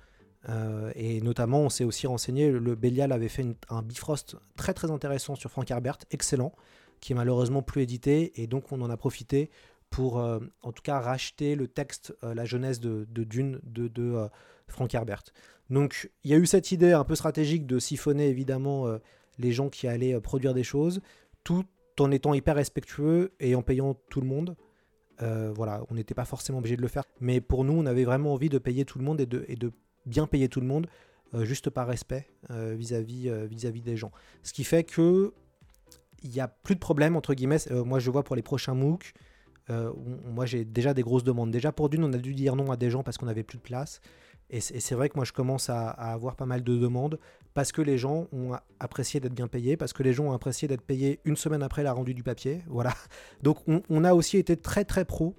Et 0.94 1.22
notamment, 1.22 1.62
on 1.62 1.70
s'est 1.70 1.86
aussi 1.86 2.06
renseigné, 2.06 2.52
le 2.52 2.76
Bélial 2.76 3.12
avait 3.12 3.30
fait 3.30 3.48
un 3.70 3.82
Bifrost 3.82 4.36
très 4.56 4.76
très 4.76 4.92
intéressant 4.92 5.34
sur 5.34 5.50
Frank 5.50 5.72
Herbert, 5.72 5.98
excellent, 6.12 6.54
qui 7.00 7.14
est 7.14 7.16
malheureusement 7.16 7.62
plus 7.62 7.82
édité, 7.82 8.42
et 8.42 8.48
donc 8.48 8.72
on 8.72 8.82
en 8.82 8.90
a 8.90 8.98
profité 8.98 9.50
pour 9.90 10.20
euh, 10.20 10.40
en 10.62 10.72
tout 10.72 10.82
cas 10.82 11.00
racheter 11.00 11.56
le 11.56 11.68
texte, 11.68 12.14
euh, 12.24 12.34
la 12.34 12.46
jeunesse 12.46 12.80
de, 12.80 13.06
Dune 13.06 13.60
de, 13.64 13.88
de 13.88 14.04
euh, 14.04 14.28
Frank 14.68 14.94
Herbert. 14.94 15.24
Donc 15.70 16.12
il 16.24 16.32
y 16.32 16.34
a 16.34 16.38
eu 16.38 16.46
cette 16.46 16.72
idée 16.72 16.92
un 16.92 17.04
peu 17.04 17.16
stratégique 17.16 17.66
de 17.66 17.80
siphonner 17.80 18.28
évidemment 18.28 18.88
les 19.38 19.52
gens 19.52 19.70
qui 19.70 19.88
allaient 19.88 20.20
produire 20.20 20.56
des 20.56 20.64
choses, 20.64 21.00
tout 21.44 21.64
en 22.00 22.10
étant 22.10 22.34
hyper 22.34 22.56
respectueux 22.56 23.34
et 23.40 23.54
en 23.54 23.62
payant 23.62 23.94
tout 24.10 24.20
le 24.20 24.28
monde. 24.28 24.56
Voilà, 25.20 25.84
on 25.92 25.94
n'était 25.94 26.16
pas 26.16 26.26
forcément 26.26 26.58
obligé 26.58 26.76
de 26.76 26.82
le 26.82 26.88
faire, 26.88 27.04
mais 27.20 27.40
pour 27.40 27.66
nous, 27.66 27.74
on 27.74 27.86
avait 27.86 28.04
vraiment 28.04 28.34
envie 28.34 28.50
de 28.50 28.58
payer 28.58 28.84
tout 28.84 28.98
le 28.98 29.06
monde 29.06 29.22
et 29.22 29.28
de, 29.28 29.72
bien 30.08 30.26
payer 30.26 30.50
tout 30.50 30.60
le 30.60 30.66
monde, 30.66 30.88
juste 31.36 31.70
par 31.70 31.86
respect 31.86 32.28
vis-à-vis 32.50 33.30
euh, 33.30 33.46
vis-à-vis 33.46 33.82
des 33.84 33.96
gens. 33.96 34.12
Ce 34.42 34.54
qui 34.54 34.64
fait 34.64 34.84
que 34.84 35.34
il 36.24 36.30
n'y 36.30 36.40
a 36.40 36.48
plus 36.48 36.76
de 36.76 36.80
problème 36.80 37.16
entre 37.16 37.34
guillemets. 37.34 37.72
Euh, 37.72 37.84
moi, 37.84 38.00
je 38.00 38.10
vois 38.10 38.24
pour 38.24 38.36
les 38.36 38.42
prochains 38.42 38.74
MOOC, 38.74 39.14
euh, 39.70 39.92
moi 40.26 40.46
j'ai 40.46 40.66
déjà 40.66 40.94
des 40.94 41.02
grosses 41.02 41.24
demandes. 41.24 41.52
Déjà 41.52 41.72
pour 41.72 41.90
d'une, 41.90 42.04
on 42.04 42.14
a 42.14 42.18
dû 42.18 42.34
dire 42.34 42.56
non 42.56 42.72
à 42.72 42.78
des 42.78 42.90
gens 42.90 43.04
parce 43.04 43.18
qu'on 43.18 43.28
n'avait 43.28 43.44
plus 43.44 43.58
de 43.58 43.64
place. 43.64 44.02
Et 44.52 44.62
c'est 44.62 44.96
vrai 44.96 45.10
que 45.10 45.16
moi 45.16 45.26
je 45.26 45.32
commence 45.32 45.70
à, 45.70 45.90
avoir 45.90 46.36
pas 46.36 46.48
mal 46.48 46.64
de 46.64 46.76
demandes 46.76 47.20
parce 47.54 47.72
que 47.72 47.84
les 47.84 48.00
gens 48.00 48.26
ont 48.32 48.54
apprécié 48.80 49.20
d'être 49.20 49.36
bien 49.36 49.48
payés, 49.48 49.78
parce 49.78 49.94
que 49.94 50.02
les 50.02 50.12
gens 50.12 50.26
ont 50.26 50.32
apprécié 50.32 50.68
d'être 50.68 50.82
payés 50.82 51.20
une 51.24 51.36
semaine 51.36 51.62
après 51.62 51.84
la 51.84 51.94
rendu 51.94 52.16
du 52.16 52.24
papier. 52.24 52.64
Voilà. 52.68 52.96
Donc 53.44 53.60
on, 53.68 54.04
a 54.04 54.14
aussi 54.16 54.38
été 54.38 54.58
très 54.58 54.86
très 54.86 55.06
pro. 55.06 55.36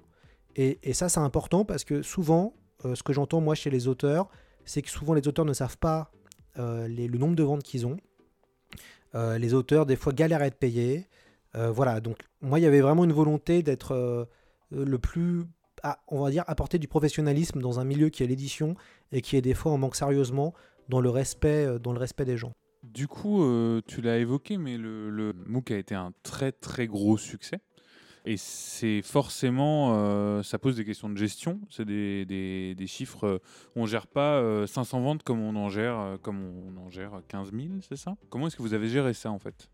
Et, 0.55 0.93
ça 0.93 1.09
c'est 1.09 1.19
important 1.19 1.65
parce 1.65 1.83
que 1.83 2.01
souvent, 2.01 2.53
euh, 2.85 2.95
ce 2.95 3.03
que 3.03 3.11
j'entends 3.11 3.41
moi 3.41 3.53
chez 3.53 3.69
les 3.69 3.89
auteurs, 3.89 4.29
c'est 4.63 4.81
que 4.81 4.89
souvent 4.89 5.13
les 5.13 5.27
auteurs 5.27 5.45
ne 5.45 5.53
savent 5.53 5.77
pas 5.77 6.11
le 6.55 7.17
nombre 7.17 7.35
de 7.35 7.43
ventes 7.43 7.63
qu'ils 7.63 7.85
ont. 7.85 7.97
Euh, 9.15 9.37
les 9.37 9.53
auteurs 9.53 9.85
des 9.85 9.95
fois 9.95 10.13
galèrent 10.13 10.41
à 10.41 10.47
être 10.47 10.57
payés. 10.57 11.07
Euh, 11.55 11.71
voilà, 11.71 11.99
donc 11.99 12.17
moi 12.41 12.59
il 12.59 12.63
y 12.63 12.65
avait 12.65 12.81
vraiment 12.81 13.03
une 13.03 13.11
volonté 13.11 13.61
d'être 13.61 13.93
euh, 13.93 14.25
le 14.71 14.97
plus, 14.97 15.43
ah, 15.83 15.99
on 16.07 16.21
va 16.21 16.31
dire, 16.31 16.43
apporter 16.47 16.79
du 16.79 16.87
professionnalisme 16.87 17.61
dans 17.61 17.79
un 17.79 17.83
milieu 17.83 18.09
qui 18.09 18.23
est 18.23 18.27
l'édition 18.27 18.75
et 19.11 19.21
qui 19.21 19.35
est 19.35 19.41
des 19.41 19.53
fois 19.53 19.71
en 19.71 19.77
manque 19.77 19.95
sérieusement 19.95 20.53
dans 20.87 21.01
le 21.01 21.09
respect, 21.09 21.79
dans 21.79 21.91
le 21.91 21.99
respect 21.99 22.25
des 22.25 22.37
gens. 22.37 22.53
Du 22.83 23.07
coup, 23.07 23.45
tu 23.85 24.01
l'as 24.01 24.17
évoqué, 24.17 24.57
mais 24.57 24.77
le, 24.77 25.09
le 25.09 25.33
MOOC 25.45 25.71
a 25.71 25.77
été 25.77 25.93
un 25.93 26.13
très 26.23 26.51
très 26.51 26.87
gros 26.87 27.17
succès. 27.17 27.59
Et 28.25 28.37
c'est 28.37 29.01
forcément, 29.01 29.93
euh, 29.95 30.43
ça 30.43 30.59
pose 30.59 30.75
des 30.75 30.85
questions 30.85 31.09
de 31.09 31.17
gestion. 31.17 31.59
C'est 31.71 31.85
des, 31.85 32.25
des- 32.25 32.87
chiffres. 32.87 33.25
euh, 33.25 33.39
on 33.75 33.85
gère 33.87 34.05
pas 34.05 34.35
euh, 34.35 34.67
500 34.67 35.01
ventes 35.01 35.23
comme 35.23 35.39
on 35.41 35.55
en 35.55 35.69
gère, 35.69 35.97
euh, 35.99 36.17
comme 36.17 36.39
on 36.43 36.77
en 36.85 36.89
gère 36.91 37.21
15 37.27 37.51
000, 37.51 37.63
c'est 37.87 37.95
ça? 37.95 38.15
Comment 38.29 38.47
est-ce 38.47 38.55
que 38.55 38.61
vous 38.61 38.73
avez 38.75 38.87
géré 38.89 39.13
ça 39.13 39.31
en 39.31 39.39
fait? 39.39 39.69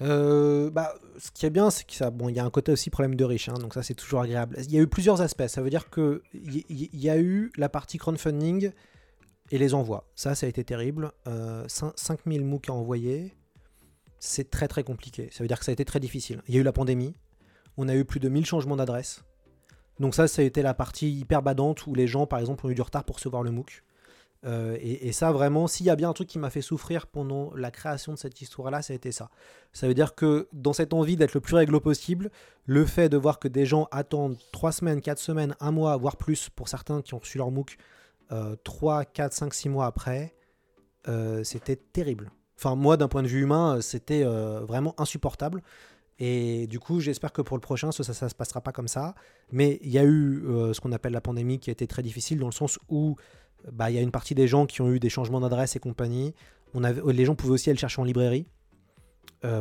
Bah, 0.00 0.94
ce 1.18 1.30
qui 1.30 1.46
est 1.46 1.50
bien, 1.50 1.70
c'est 1.70 1.84
qu'il 1.86 2.04
bon, 2.10 2.28
y 2.28 2.38
a 2.38 2.44
un 2.44 2.50
côté 2.50 2.70
aussi 2.72 2.90
problème 2.90 3.14
de 3.14 3.24
riche, 3.24 3.48
hein, 3.48 3.54
donc 3.54 3.72
ça 3.72 3.82
c'est 3.82 3.94
toujours 3.94 4.20
agréable. 4.20 4.56
Il 4.64 4.72
y 4.72 4.78
a 4.78 4.82
eu 4.82 4.86
plusieurs 4.88 5.20
aspects. 5.22 5.46
Ça 5.46 5.62
veut 5.62 5.70
dire 5.70 5.88
que 5.88 6.22
il 6.34 6.56
y, 6.68 6.88
y 6.92 7.08
a 7.10 7.18
eu 7.18 7.50
la 7.56 7.68
partie 7.68 7.96
crowdfunding 7.96 8.72
et 9.50 9.58
les 9.58 9.72
envois. 9.74 10.10
Ça, 10.14 10.34
ça 10.34 10.46
a 10.46 10.48
été 10.48 10.64
terrible. 10.64 11.12
Euh, 11.28 11.64
5000 11.68 12.44
MOOC 12.44 12.68
à 12.68 12.72
envoyer, 12.74 13.34
c'est 14.26 14.50
très 14.50 14.68
très 14.68 14.84
compliqué. 14.84 15.28
Ça 15.32 15.42
veut 15.42 15.48
dire 15.48 15.58
que 15.58 15.64
ça 15.64 15.72
a 15.72 15.74
été 15.74 15.84
très 15.84 16.00
difficile. 16.00 16.42
Il 16.48 16.54
y 16.54 16.58
a 16.58 16.60
eu 16.60 16.64
la 16.64 16.72
pandémie. 16.72 17.14
On 17.76 17.88
a 17.88 17.94
eu 17.94 18.04
plus 18.04 18.20
de 18.20 18.28
1000 18.28 18.46
changements 18.46 18.76
d'adresse. 18.76 19.24
Donc 20.00 20.14
ça, 20.14 20.28
ça 20.28 20.42
a 20.42 20.44
été 20.44 20.62
la 20.62 20.74
partie 20.74 21.10
hyper 21.12 21.42
badante 21.42 21.86
où 21.86 21.94
les 21.94 22.06
gens, 22.06 22.26
par 22.26 22.38
exemple, 22.38 22.66
ont 22.66 22.70
eu 22.70 22.74
du 22.74 22.82
retard 22.82 23.04
pour 23.04 23.16
recevoir 23.16 23.42
le 23.42 23.50
MOOC. 23.50 23.82
Euh, 24.44 24.76
et, 24.80 25.12
ça, 25.12 25.32
vraiment, 25.32 25.66
s'il 25.66 25.86
y 25.86 25.90
a 25.90 25.96
bien 25.96 26.10
un 26.10 26.12
truc 26.12 26.28
qui 26.28 26.38
m'a 26.38 26.50
fait 26.50 26.60
souffrir 26.60 27.06
pendant 27.06 27.52
la 27.54 27.70
création 27.70 28.12
de 28.12 28.18
cette 28.18 28.40
histoire-là, 28.40 28.82
ça 28.82 28.92
a 28.92 28.96
été 28.96 29.10
ça. 29.10 29.30
Ça 29.72 29.88
veut 29.88 29.94
dire 29.94 30.14
que 30.14 30.48
dans 30.52 30.72
cette 30.72 30.92
envie 30.92 31.16
d'être 31.16 31.34
le 31.34 31.40
plus 31.40 31.56
réglo 31.56 31.80
possible, 31.80 32.30
le 32.66 32.84
fait 32.84 33.08
de 33.08 33.16
voir 33.16 33.38
que 33.38 33.48
des 33.48 33.66
gens 33.66 33.88
attendent 33.90 34.36
3 34.52 34.72
semaines, 34.72 35.00
4 35.00 35.18
semaines, 35.18 35.56
1 35.60 35.70
mois, 35.72 35.96
voire 35.96 36.16
plus, 36.16 36.48
pour 36.50 36.68
certains 36.68 37.02
qui 37.02 37.14
ont 37.14 37.18
reçu 37.18 37.38
leur 37.38 37.50
MOOC, 37.50 37.76
euh, 38.30 38.54
3, 38.62 39.04
4, 39.04 39.32
5, 39.32 39.54
6 39.54 39.68
mois 39.68 39.86
après, 39.86 40.36
euh, 41.08 41.42
c'était 41.42 41.76
terrible. 41.76 42.30
Enfin, 42.58 42.74
moi, 42.74 42.96
d'un 42.96 43.08
point 43.08 43.22
de 43.22 43.28
vue 43.28 43.42
humain, 43.42 43.76
euh, 43.76 43.80
c'était 43.80 44.22
euh, 44.24 44.60
vraiment 44.60 44.94
insupportable. 44.98 45.62
Et 46.18 46.66
du 46.68 46.80
coup, 46.80 47.00
j'espère 47.00 47.32
que 47.32 47.42
pour 47.42 47.56
le 47.56 47.60
prochain, 47.60 47.92
ça 47.92 48.02
ne 48.24 48.28
se 48.30 48.34
passera 48.34 48.62
pas 48.62 48.72
comme 48.72 48.88
ça. 48.88 49.14
Mais 49.52 49.78
il 49.82 49.90
y 49.90 49.98
a 49.98 50.04
eu 50.04 50.44
euh, 50.46 50.72
ce 50.72 50.80
qu'on 50.80 50.92
appelle 50.92 51.12
la 51.12 51.20
pandémie 51.20 51.58
qui 51.58 51.68
a 51.68 51.72
été 51.72 51.86
très 51.86 52.02
difficile 52.02 52.38
dans 52.38 52.46
le 52.46 52.52
sens 52.52 52.78
où 52.88 53.16
bah, 53.70 53.90
il 53.90 53.96
y 53.96 53.98
a 53.98 54.02
une 54.02 54.10
partie 54.10 54.34
des 54.34 54.48
gens 54.48 54.64
qui 54.64 54.80
ont 54.80 54.90
eu 54.90 54.98
des 54.98 55.10
changements 55.10 55.40
d'adresse 55.40 55.76
et 55.76 55.78
compagnie. 55.78 56.34
On 56.72 56.84
avait, 56.84 57.02
les 57.12 57.24
gens 57.26 57.34
pouvaient 57.34 57.52
aussi 57.52 57.68
aller 57.68 57.76
le 57.76 57.80
chercher 57.80 58.00
en 58.00 58.04
librairie. 58.04 58.46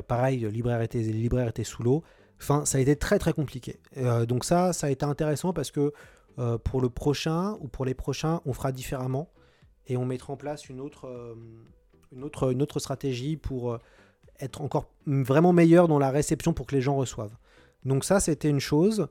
Pareil, 0.07 0.39
le 0.39 0.49
libraire 0.49 0.81
était, 0.81 0.97
les 0.97 1.13
libraires 1.13 1.47
étaient 1.47 1.63
sous 1.63 1.83
l'eau. 1.83 2.01
Enfin, 2.41 2.65
ça 2.65 2.79
a 2.79 2.81
été 2.81 2.95
très 2.95 3.19
très 3.19 3.33
compliqué. 3.33 3.79
Donc 4.27 4.43
ça, 4.43 4.73
ça 4.73 4.87
a 4.87 4.89
été 4.89 5.05
intéressant 5.05 5.53
parce 5.53 5.69
que 5.69 5.93
pour 6.63 6.81
le 6.81 6.89
prochain 6.89 7.55
ou 7.59 7.67
pour 7.67 7.85
les 7.85 7.93
prochains, 7.93 8.41
on 8.45 8.53
fera 8.53 8.71
différemment 8.71 9.29
et 9.85 9.95
on 9.95 10.05
mettra 10.05 10.33
en 10.33 10.37
place 10.37 10.69
une 10.69 10.81
autre, 10.81 11.07
une 12.15 12.61
autre, 12.61 12.79
stratégie 12.79 13.37
pour 13.37 13.73
euh, 13.73 13.79
être 14.39 14.61
encore 14.61 14.89
vraiment 15.05 15.53
meilleur 15.53 15.87
dans 15.87 15.99
la 15.99 16.11
réception 16.11 16.53
pour 16.53 16.65
que 16.65 16.75
les 16.75 16.81
gens 16.81 16.95
reçoivent. 16.95 17.35
Donc 17.83 18.03
ça, 18.03 18.19
c'était 18.19 18.49
une 18.49 18.59
chose. 18.59 19.07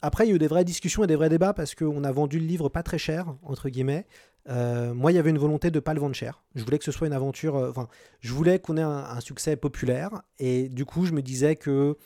Après, 0.00 0.24
il 0.26 0.30
y 0.30 0.32
a 0.32 0.36
eu 0.36 0.38
des 0.38 0.46
vraies 0.46 0.64
discussions 0.64 1.04
et 1.04 1.06
des 1.06 1.16
vrais 1.16 1.28
débats 1.28 1.52
parce 1.52 1.74
qu'on 1.74 2.04
a 2.04 2.12
vendu 2.12 2.38
le 2.38 2.46
livre 2.46 2.68
pas 2.68 2.82
très 2.82 2.98
cher, 2.98 3.34
entre 3.42 3.68
guillemets. 3.68 4.06
Euh, 4.48 4.94
moi, 4.94 5.12
il 5.12 5.16
y 5.16 5.18
avait 5.18 5.30
une 5.30 5.38
volonté 5.38 5.70
de 5.70 5.76
ne 5.76 5.80
pas 5.80 5.92
le 5.92 6.00
vendre 6.00 6.14
cher. 6.14 6.42
Je 6.54 6.64
voulais 6.64 6.78
que 6.78 6.84
ce 6.84 6.92
soit 6.92 7.06
une 7.06 7.12
aventure. 7.12 7.56
euh, 7.56 7.70
Enfin, 7.70 7.88
je 8.20 8.32
voulais 8.32 8.58
qu'on 8.58 8.76
ait 8.76 8.82
un, 8.82 9.20
succès 9.20 9.56
populaire. 9.56 10.22
Et 10.38 10.68
du 10.68 10.84
coup, 10.84 11.04
je 11.04 11.12
me 11.12 11.22
disais 11.22 11.56
que 11.56 11.96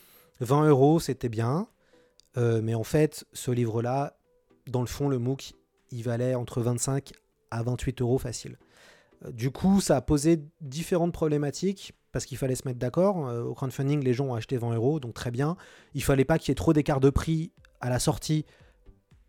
20 0.41 0.67
euros, 0.67 0.99
c'était 0.99 1.29
bien. 1.29 1.67
Mais 2.35 2.73
en 2.73 2.83
fait, 2.83 3.25
ce 3.33 3.51
livre-là, 3.51 4.17
dans 4.67 4.81
le 4.81 4.87
fond, 4.87 5.07
le 5.07 5.19
MOOC, 5.19 5.53
il 5.91 6.03
valait 6.03 6.33
entre 6.33 6.61
25 6.61 7.13
à 7.51 7.61
28 7.61 8.01
euros 8.01 8.17
facile. 8.17 8.57
Du 9.31 9.51
coup, 9.51 9.79
ça 9.79 9.97
a 9.97 10.01
posé 10.01 10.41
différentes 10.61 11.13
problématiques 11.13 11.93
parce 12.11 12.25
qu'il 12.25 12.37
fallait 12.37 12.55
se 12.55 12.65
mettre 12.65 12.79
d'accord. 12.79 13.27
Euh, 13.27 13.43
Au 13.43 13.53
crowdfunding, 13.53 14.01
les 14.03 14.13
gens 14.13 14.27
ont 14.27 14.35
acheté 14.35 14.57
20 14.57 14.75
euros, 14.75 14.99
donc 14.99 15.13
très 15.13 15.31
bien. 15.31 15.57
Il 15.93 16.03
fallait 16.03 16.25
pas 16.25 16.37
qu'il 16.37 16.49
y 16.49 16.53
ait 16.53 16.55
trop 16.55 16.71
d'écart 16.71 16.99
de 16.99 17.09
prix 17.09 17.51
à 17.81 17.89
la 17.89 17.99
sortie 17.99 18.45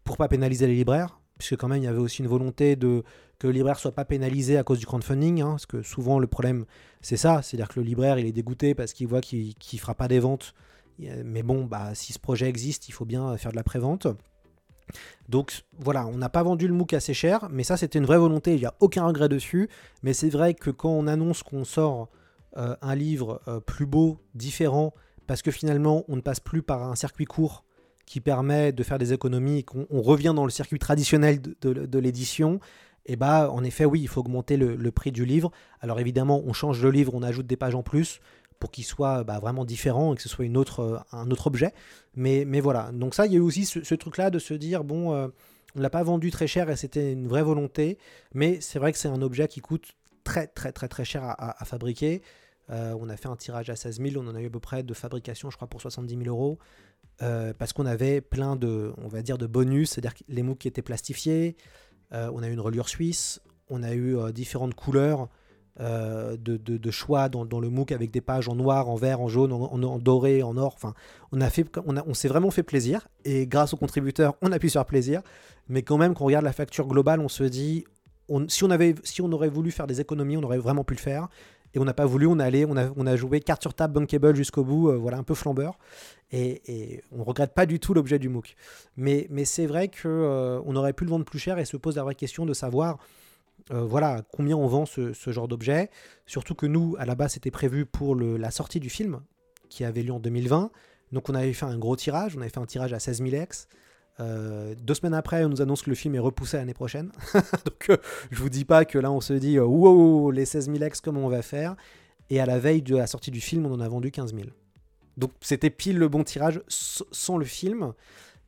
pour 0.04 0.16
pas 0.16 0.28
pénaliser 0.28 0.66
les 0.66 0.74
libraires, 0.74 1.20
puisque 1.38 1.56
quand 1.56 1.68
même 1.68 1.78
il 1.78 1.84
y 1.84 1.88
avait 1.88 1.98
aussi 1.98 2.22
une 2.22 2.28
volonté 2.28 2.76
de 2.76 3.02
que 3.38 3.46
le 3.46 3.52
libraire 3.54 3.78
soit 3.78 3.92
pas 3.92 4.04
pénalisé 4.04 4.58
à 4.58 4.62
cause 4.62 4.78
du 4.78 4.86
crowdfunding, 4.86 5.40
hein, 5.40 5.50
parce 5.50 5.66
que 5.66 5.82
souvent 5.82 6.18
le 6.18 6.26
problème 6.26 6.66
c'est 7.00 7.16
ça, 7.16 7.42
c'est-à-dire 7.42 7.68
que 7.68 7.80
le 7.80 7.86
libraire 7.86 8.18
il 8.18 8.26
est 8.26 8.32
dégoûté 8.32 8.74
parce 8.74 8.92
qu'il 8.92 9.08
voit 9.08 9.20
qu'il 9.20 9.54
ne 9.72 9.78
fera 9.78 9.94
pas 9.94 10.06
des 10.06 10.20
ventes, 10.20 10.54
mais 10.98 11.42
bon 11.42 11.64
bah 11.64 11.94
si 11.94 12.12
ce 12.12 12.18
projet 12.18 12.48
existe, 12.48 12.88
il 12.88 12.92
faut 12.92 13.06
bien 13.06 13.36
faire 13.38 13.50
de 13.50 13.56
la 13.56 13.64
prévente. 13.64 14.06
Donc 15.28 15.64
voilà, 15.78 16.06
on 16.06 16.16
n'a 16.16 16.28
pas 16.28 16.42
vendu 16.42 16.68
le 16.68 16.74
MOOC 16.74 16.94
assez 16.94 17.14
cher, 17.14 17.48
mais 17.50 17.64
ça 17.64 17.76
c'était 17.76 17.98
une 17.98 18.04
vraie 18.04 18.18
volonté, 18.18 18.54
il 18.54 18.60
n'y 18.60 18.66
a 18.66 18.74
aucun 18.80 19.06
regret 19.06 19.28
dessus. 19.28 19.68
Mais 20.02 20.12
c'est 20.12 20.28
vrai 20.28 20.54
que 20.54 20.70
quand 20.70 20.90
on 20.90 21.06
annonce 21.06 21.42
qu'on 21.42 21.64
sort 21.64 22.08
euh, 22.56 22.76
un 22.82 22.94
livre 22.94 23.40
euh, 23.48 23.60
plus 23.60 23.86
beau, 23.86 24.18
différent, 24.34 24.94
parce 25.26 25.42
que 25.42 25.50
finalement 25.50 26.04
on 26.08 26.16
ne 26.16 26.20
passe 26.20 26.40
plus 26.40 26.62
par 26.62 26.82
un 26.82 26.94
circuit 26.94 27.24
court 27.24 27.64
qui 28.06 28.20
permet 28.20 28.72
de 28.72 28.82
faire 28.82 28.98
des 28.98 29.14
économies 29.14 29.64
qu'on 29.64 29.86
on 29.88 30.02
revient 30.02 30.34
dans 30.36 30.44
le 30.44 30.50
circuit 30.50 30.78
traditionnel 30.78 31.40
de, 31.40 31.98
l'édition, 31.98 32.60
et 33.06 33.16
bah 33.16 33.50
en 33.50 33.64
effet 33.64 33.86
oui, 33.86 34.02
il 34.02 34.08
faut 34.08 34.20
augmenter 34.20 34.58
le 34.58 34.90
prix 34.90 35.10
du 35.10 35.24
livre. 35.24 35.50
Alors 35.80 35.98
évidemment, 36.00 36.42
on 36.44 36.52
change 36.52 36.82
le 36.82 36.90
livre, 36.90 37.14
on 37.14 37.22
ajoute 37.22 37.46
des 37.46 37.56
pages 37.56 37.74
en 37.74 37.82
plus 37.82 38.20
pour 38.64 38.70
qu'il 38.70 38.84
soit 38.84 39.24
bah, 39.24 39.40
vraiment 39.40 39.66
différent 39.66 40.14
et 40.14 40.16
que 40.16 40.22
ce 40.22 40.28
soit 40.30 40.46
euh, 40.46 40.98
un 41.12 41.30
autre 41.30 41.48
objet. 41.48 41.74
Mais, 42.16 42.44
voilà, 42.60 42.92
donc 42.94 43.14
ça, 43.14 43.26
il 43.26 43.32
y 43.32 43.34
a 43.34 43.38
eu 43.38 43.42
aussi 43.42 43.66
ce, 43.66 43.94
truc-là 43.94 44.30
de 44.30 44.38
se 44.38 44.54
dire, 44.54 44.84
bon, 44.84 45.12
euh, 45.12 45.28
on 45.74 45.80
ne 45.80 45.82
l'a 45.82 45.90
pas 45.90 46.02
vendu 46.02 46.30
très 46.30 46.46
cher 46.46 46.70
et 46.70 46.76
c'était 46.76 47.12
une 47.12 47.28
vraie 47.28 47.42
volonté, 47.42 47.98
mais 48.32 48.62
c'est 48.62 48.78
vrai 48.78 48.90
que 48.92 48.96
c'est 48.96 49.08
un 49.08 49.20
objet 49.20 49.48
qui 49.48 49.60
coûte 49.60 49.92
très 50.22 50.46
très 50.46 50.72
très 50.72 50.88
très 50.88 51.04
cher 51.04 51.22
à, 51.24 51.62
fabriquer. 51.66 52.22
Euh, 52.70 52.96
on 52.98 53.10
a 53.10 53.18
fait 53.18 53.28
un 53.28 53.36
tirage 53.36 53.68
à 53.68 53.76
16 53.76 54.00
000, 54.00 54.14
on 54.16 54.26
en 54.30 54.34
a 54.34 54.40
eu 54.40 54.46
à 54.46 54.50
peu 54.50 54.60
près 54.60 54.82
de 54.82 54.94
fabrication, 54.94 55.50
je 55.50 55.56
crois, 55.56 55.68
pour 55.68 55.82
70 55.82 56.16
000 56.24 56.26
euros. 56.26 56.58
Parce 57.18 57.74
qu'on 57.74 57.84
avait 57.84 58.22
plein 58.22 58.56
de, 58.56 58.94
on 58.96 59.08
va 59.08 59.20
dire, 59.20 59.36
de 59.36 59.46
bonus, 59.46 59.90
c'est-à-dire 59.90 60.14
les 60.28 60.42
MOOC 60.42 60.56
qui 60.56 60.68
étaient 60.68 60.80
plastifiés, 60.80 61.54
on 62.12 62.42
a 62.42 62.48
eu 62.48 62.52
une 62.52 62.60
reliure 62.60 62.88
suisse, 62.88 63.42
on 63.68 63.82
a 63.82 63.92
eu 63.92 64.16
différentes 64.32 64.74
couleurs 64.74 65.28
euh, 65.80 66.36
de, 66.38 66.90
choix 66.90 67.28
dans, 67.28 67.60
le 67.60 67.68
MOOC 67.68 67.92
avec 67.92 68.10
des 68.10 68.20
pages 68.20 68.48
en 68.48 68.54
noir, 68.54 68.88
en 68.88 68.94
vert, 68.94 69.20
en 69.20 69.28
jaune, 69.28 69.52
en, 69.52 69.98
doré, 69.98 70.42
en 70.42 70.56
or. 70.56 70.74
Enfin, 70.76 70.94
on 71.32 71.40
a 71.40 71.50
fait, 71.50 71.66
on, 71.86 72.14
s'est 72.14 72.28
vraiment 72.28 72.50
fait 72.50 72.62
plaisir 72.62 73.08
et 73.24 73.46
grâce 73.46 73.74
aux 73.74 73.76
contributeurs, 73.76 74.34
on 74.42 74.52
a 74.52 74.58
pu 74.58 74.68
se 74.68 74.74
faire 74.74 74.86
plaisir. 74.86 75.22
Mais 75.68 75.82
quand 75.82 75.98
même, 75.98 76.14
quand 76.14 76.22
on 76.22 76.26
regarde 76.26 76.44
la 76.44 76.52
facture 76.52 76.86
globale, 76.86 77.20
on 77.20 77.28
se 77.28 77.44
dit, 77.44 77.84
si 78.48 78.64
on 78.64 78.70
avait, 78.70 78.94
si 79.02 79.22
on 79.22 79.32
aurait 79.32 79.48
voulu 79.48 79.70
faire 79.70 79.86
des 79.86 80.00
économies, 80.00 80.36
on 80.36 80.42
aurait 80.42 80.58
vraiment 80.58 80.84
pu 80.84 80.94
le 80.94 81.00
faire. 81.00 81.28
Et 81.74 81.80
on 81.80 81.84
n'a 81.84 81.94
pas 81.94 82.06
voulu, 82.06 82.26
on 82.26 82.38
a 82.38 82.44
allé, 82.44 82.64
on 82.64 82.76
a, 82.76 83.16
joué 83.16 83.40
carte 83.40 83.62
sur 83.62 83.74
table, 83.74 83.94
bankable 83.94 84.36
jusqu'au 84.36 84.62
bout, 84.62 84.90
euh, 84.90 84.96
voilà, 84.96 85.18
un 85.18 85.24
peu 85.24 85.34
flambeur. 85.34 85.76
Et, 86.30 87.02
on 87.10 87.24
regrette 87.24 87.52
pas 87.52 87.66
du 87.66 87.80
tout 87.80 87.94
l'objet 87.94 88.18
du 88.18 88.28
MOOC. 88.28 88.54
Mais, 88.96 89.28
c'est 89.44 89.66
vrai 89.66 89.88
que 89.88 90.06
euh, 90.06 90.60
aurait 90.60 90.92
pu 90.92 91.04
le 91.04 91.10
vendre 91.10 91.24
plus 91.24 91.40
cher 91.40 91.58
et 91.58 91.64
se 91.64 91.76
pose 91.76 91.96
la 91.96 92.04
vraie 92.04 92.14
question 92.14 92.46
de 92.46 92.54
savoir, 92.54 92.98
euh, 93.70 93.80
voilà, 93.84 94.22
combien 94.32 94.56
on 94.56 94.66
vend 94.66 94.86
ce, 94.86 95.12
genre 95.26 95.48
d'objet. 95.48 95.90
Surtout 96.26 96.54
que 96.54 96.66
nous, 96.66 96.96
à 96.98 97.06
la 97.06 97.14
base, 97.14 97.32
c'était 97.32 97.50
prévu 97.50 97.86
pour 97.86 98.14
la 98.16 98.50
sortie 98.50 98.80
du 98.80 98.90
film 98.90 99.20
qui 99.68 99.84
avait 99.84 100.02
lieu 100.02 100.12
en 100.12 100.20
2020. 100.20 100.70
Donc 101.12 101.28
on 101.28 101.34
avait 101.34 101.52
fait 101.52 101.66
un 101.66 101.78
gros 101.78 101.96
tirage, 101.96 102.36
on 102.36 102.40
avait 102.40 102.50
fait 102.50 102.58
un 102.58 102.66
tirage 102.66 102.92
à 102.92 102.98
16 102.98 103.22
000 103.22 103.34
ex. 103.42 103.68
Euh, 104.20 104.74
deux 104.80 104.94
semaines 104.94 105.14
après, 105.14 105.44
on 105.44 105.48
nous 105.48 105.62
annonce 105.62 105.82
que 105.82 105.90
le 105.90 105.96
film 105.96 106.14
est 106.14 106.20
repoussé 106.20 106.56
l'année 106.56 106.74
prochaine. 106.74 107.10
Donc 107.64 107.90
euh, 107.90 107.96
je 108.30 108.40
vous 108.40 108.48
dis 108.48 108.64
pas 108.64 108.84
que 108.84 108.98
là 108.98 109.10
on 109.10 109.20
se 109.20 109.32
dit 109.32 109.58
wow, 109.58 110.30
les 110.30 110.44
16 110.44 110.66
000 110.66 110.82
ex, 110.82 111.00
comment 111.00 111.24
on 111.24 111.28
va 111.28 111.42
faire 111.42 111.76
Et 112.30 112.40
à 112.40 112.46
la 112.46 112.58
veille 112.58 112.82
de 112.82 112.96
la 112.96 113.06
sortie 113.06 113.30
du 113.30 113.40
film, 113.40 113.66
on 113.66 113.72
en 113.72 113.80
a 113.80 113.88
vendu 113.88 114.10
15 114.10 114.34
000. 114.34 114.46
Donc 115.16 115.32
c'était 115.40 115.70
pile 115.70 115.98
le 115.98 116.08
bon 116.08 116.24
tirage 116.24 116.60
sans 116.68 117.38
le 117.38 117.44
film. 117.44 117.92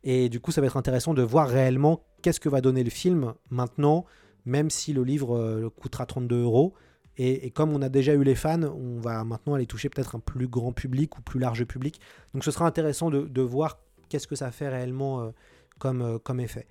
Et 0.05 0.29
du 0.29 0.39
coup, 0.39 0.53
ça 0.53 0.61
va 0.61 0.69
être 0.69 0.77
intéressant 0.77 1.15
de 1.15 1.23
voir 1.23 1.49
réellement 1.49 2.05
qu'est-ce 2.23 2.39
que 2.39 2.49
va 2.49 2.61
donner 2.61 2.85
le 2.85 2.91
film 2.91 3.35
maintenant, 3.51 4.05
même 4.47 4.71
si 4.71 4.93
le 4.93 5.05
livre 5.05 5.37
euh, 5.37 5.69
coûtera 5.69 6.07
32 6.07 6.43
euros. 6.43 6.75
Et, 7.19 7.51
comme 7.51 7.73
on 7.73 7.81
a 7.81 7.89
déjà 7.89 8.13
eu 8.13 8.23
les 8.23 8.35
fans, 8.35 8.63
on 8.63 9.01
va 9.01 9.25
maintenant 9.25 9.55
aller 9.55 9.67
toucher 9.67 9.89
peut-être 9.89 10.17
un 10.17 10.21
plus 10.21 10.49
grand 10.49 10.73
public 10.73 11.19
ou 11.19 11.23
plus 11.23 11.41
large 11.41 11.65
public. 11.65 12.01
Donc 12.35 12.45
ce 12.45 12.51
sera 12.51 12.67
intéressant 12.67 13.11
de, 13.11 13.41
voir 13.41 13.79
qu'est-ce 14.09 14.27
que 14.27 14.37
ça 14.37 14.51
fait 14.51 14.69
réellement 14.69 15.23
euh, 15.23 15.31
euh, 15.85 16.19
comme 16.19 16.41
effet. 16.41 16.67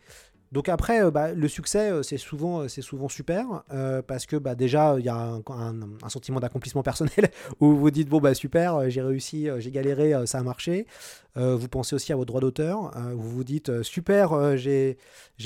Donc 0.52 0.70
après, 0.70 1.04
euh, 1.04 1.12
bah, 1.12 1.34
le 1.34 1.48
succès, 1.48 1.92
euh, 1.92 2.04
c'est 2.04 2.18
souvent, 2.18 2.62
euh, 2.62 2.68
c'est 2.68 2.82
souvent 2.82 3.10
super, 3.10 3.64
parce 4.08 4.26
que 4.26 4.36
bah, 4.36 4.56
déjà, 4.56 4.96
il 4.98 5.06
y 5.06 5.10
a 5.10 5.40
un, 5.48 6.10
sentiment 6.10 6.40
d'accomplissement 6.40 6.84
personnel, 6.84 7.32
où 7.60 7.76
vous 7.76 7.92
dites, 7.92 8.10
bon, 8.10 8.20
bah 8.20 8.34
super, 8.34 8.90
j'ai 8.90 9.02
réussi, 9.02 9.48
j'ai 9.58 9.72
galéré, 9.72 10.14
ça 10.26 10.40
a 10.40 10.44
marché. 10.44 10.88
Vous 11.36 11.68
pensez 11.68 11.96
aussi 11.96 12.14
à 12.14 12.16
vos 12.16 12.24
droits 12.24 12.40
d'auteur, 12.40 12.92
vous 13.14 13.30
vous 13.30 13.44
dites, 13.44 13.84
super, 13.84 14.56
j'ai 14.56 14.98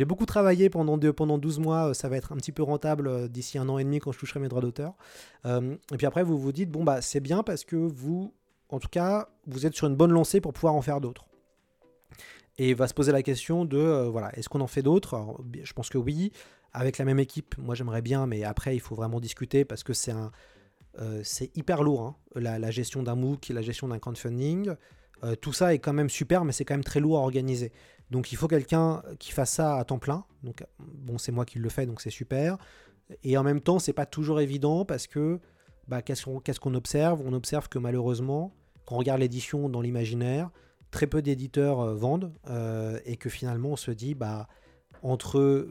beaucoup 0.06 0.28
travaillé 0.28 0.70
pendant, 0.70 0.98
deux, 0.98 1.12
pendant 1.12 1.40
12 1.40 1.60
mois, 1.60 1.94
ça 1.96 2.10
va 2.10 2.18
être 2.18 2.32
un 2.32 2.36
petit 2.36 2.52
peu 2.52 2.62
rentable 2.62 3.30
d'ici 3.30 3.58
un 3.58 3.68
an 3.70 3.80
et 3.80 3.84
demi 3.84 4.00
quand 4.00 4.12
je 4.12 4.20
toucherai 4.20 4.40
mes 4.40 4.50
droits 4.50 4.62
d'auteur. 4.62 4.94
Et 5.46 5.98
puis 5.98 6.06
après, 6.06 6.24
vous 6.24 6.38
vous 6.38 6.52
dites, 6.52 6.70
bon, 6.70 6.86
c'est 7.02 7.22
bien 7.22 7.42
parce 7.42 7.64
que 7.64 7.76
vous, 7.76 8.34
en 8.70 8.80
tout 8.80 8.90
cas, 8.90 9.30
vous 9.48 9.66
êtes 9.66 9.74
sur 9.74 9.88
une 9.88 9.96
bonne 9.96 10.12
lancée 10.12 10.42
pour 10.42 10.54
pouvoir 10.54 10.76
en 10.76 10.82
faire 10.82 11.02
d'autres. 11.02 11.29
Et 12.60 12.74
va 12.74 12.88
se 12.88 12.94
poser 12.94 13.14
la 13.14 13.24
question 13.24 13.64
de, 13.64 13.78
euh, 13.78 14.10
voilà, 14.10 14.38
est-ce 14.38 14.50
qu'on 14.50 14.60
en 14.60 14.68
fait 14.68 14.82
d'autres? 14.82 15.18
Je 15.64 15.72
pense 15.74 15.90
que 15.90 15.98
oui. 15.98 16.32
Avec 16.74 17.00
la 17.00 17.06
même 17.06 17.18
équipe, 17.18 17.58
moi 17.58 17.74
j'aimerais 17.74 18.04
bien, 18.04 18.28
mais 18.28 18.44
après 18.44 18.76
il 18.76 18.80
faut 18.80 18.94
vraiment 18.94 19.20
discuter 19.20 19.66
parce 19.66 19.82
que 19.82 19.94
c'est 19.94 20.12
un, 20.12 20.30
euh, 21.00 21.22
c'est 21.24 21.56
hyper 21.58 21.82
lourd, 21.82 22.02
hein, 22.02 22.16
la, 22.36 22.70
gestion 22.70 23.02
d'un 23.02 23.16
MOOC 23.16 23.50
la 23.50 23.64
gestion 23.64 23.88
d'un 23.88 23.98
crowdfunding. 23.98 24.76
Euh, 25.24 25.36
tout 25.36 25.52
ça 25.52 25.74
est 25.74 25.80
quand 25.80 25.94
même 25.94 26.10
super, 26.10 26.46
mais 26.46 26.52
c'est 26.52 26.66
quand 26.66 26.76
même 26.76 26.84
très 26.84 27.00
lourd 27.00 27.18
à 27.18 27.22
organiser. 27.22 27.72
Donc 28.12 28.32
il 28.32 28.36
faut 28.36 28.48
quelqu'un 28.48 29.02
qui 29.18 29.32
fasse 29.32 29.54
ça 29.54 29.78
à 29.78 29.84
temps 29.84 29.98
plein. 29.98 30.26
Donc 30.44 30.64
bon, 30.78 31.18
c'est 31.18 31.32
moi 31.32 31.46
qui 31.46 31.58
le 31.58 31.70
fais, 31.70 31.88
donc 31.88 32.02
c'est 32.02 32.12
super. 32.12 32.58
Et 33.24 33.38
en 33.38 33.44
même 33.44 33.62
temps, 33.62 33.80
c'est 33.80 33.94
pas 33.94 34.06
toujours 34.06 34.42
évident 34.42 34.86
parce 34.86 35.08
que 35.08 35.40
bah, 35.88 36.02
qu'est-ce 36.02 36.26
qu'on 36.26 36.40
qu'est-ce 36.40 36.60
qu'on 36.60 36.76
observe? 36.76 37.22
On 37.26 37.34
observe 37.34 37.68
que 37.70 37.80
malheureusement, 37.80 38.54
quand 38.86 38.96
on 38.96 39.00
regarde 39.00 39.22
l'édition 39.22 39.70
dans 39.70 39.82
l'imaginaire, 39.82 40.52
très 40.92 41.08
peu 41.08 41.22
d'éditeurs 41.22 41.80
euh, 41.82 41.96
vendent 41.96 42.34
euh, 42.50 43.00
et 43.06 43.18
que 43.18 43.30
finalement 43.30 43.70
on 43.70 43.76
se 43.76 43.92
dit 43.92 44.16
bah 44.16 44.48
entre 45.02 45.68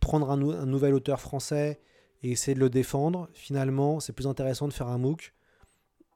prendre 0.00 0.30
un, 0.30 0.36
nou- 0.36 0.52
un 0.52 0.66
nouvel 0.66 0.94
auteur 0.94 1.20
français 1.20 1.80
et 2.22 2.30
essayer 2.32 2.54
de 2.54 2.60
le 2.60 2.70
défendre, 2.70 3.28
finalement 3.32 4.00
c'est 4.00 4.12
plus 4.12 4.26
intéressant 4.26 4.68
de 4.68 4.72
faire 4.72 4.88
un 4.88 4.98
MOOC 4.98 5.32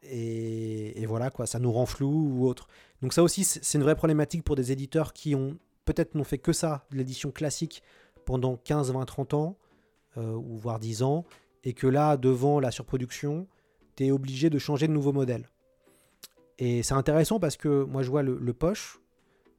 et, 0.04 1.06
voilà 1.06 1.30
quoi, 1.30 1.46
ça 1.46 1.61
nous 1.61 1.70
rend 1.70 1.87
flou 1.87 2.28
ou 2.35 2.46
autre. 2.48 2.66
Donc 3.02 3.12
ça 3.12 3.22
aussi 3.22 3.44
c'est 3.44 3.78
une 3.78 3.85
vraie 3.85 3.94
problématique 3.94 4.42
pour 4.42 4.56
des 4.56 4.72
éditeurs 4.72 5.12
qui 5.12 5.35
ont 5.35 5.58
peut-être 5.85 6.14
n'ont 6.14 6.24
fait 6.24 6.38
que 6.38 6.52
ça, 6.52 6.87
l'édition 6.90 7.30
classique 7.30 7.82
pendant 8.24 8.56
15, 8.56 8.92
20, 8.92 9.04
30 9.04 9.35
ans 9.35 9.58
euh, 10.16 10.32
ou 10.32 10.56
voire 10.56 10.78
10 10.80 11.02
ans 11.02 11.24
et 11.64 11.72
que 11.72 11.87
là 11.87 12.16
devant 12.16 12.58
la 12.61 12.70
surproduction, 12.70 13.46
tu 13.96 14.06
es 14.06 14.11
obligé 14.11 14.50
de 14.50 14.58
changer 14.58 14.88
de 14.88 14.92
nouveau 14.92 15.12
modèle. 15.12 15.48
Et 16.58 16.82
c'est 16.82 16.94
intéressant 16.94 17.40
parce 17.40 17.56
que 17.56 17.84
moi 17.84 18.02
je 18.02 18.10
vois 18.10 18.22
le, 18.22 18.52
poche. 18.52 19.00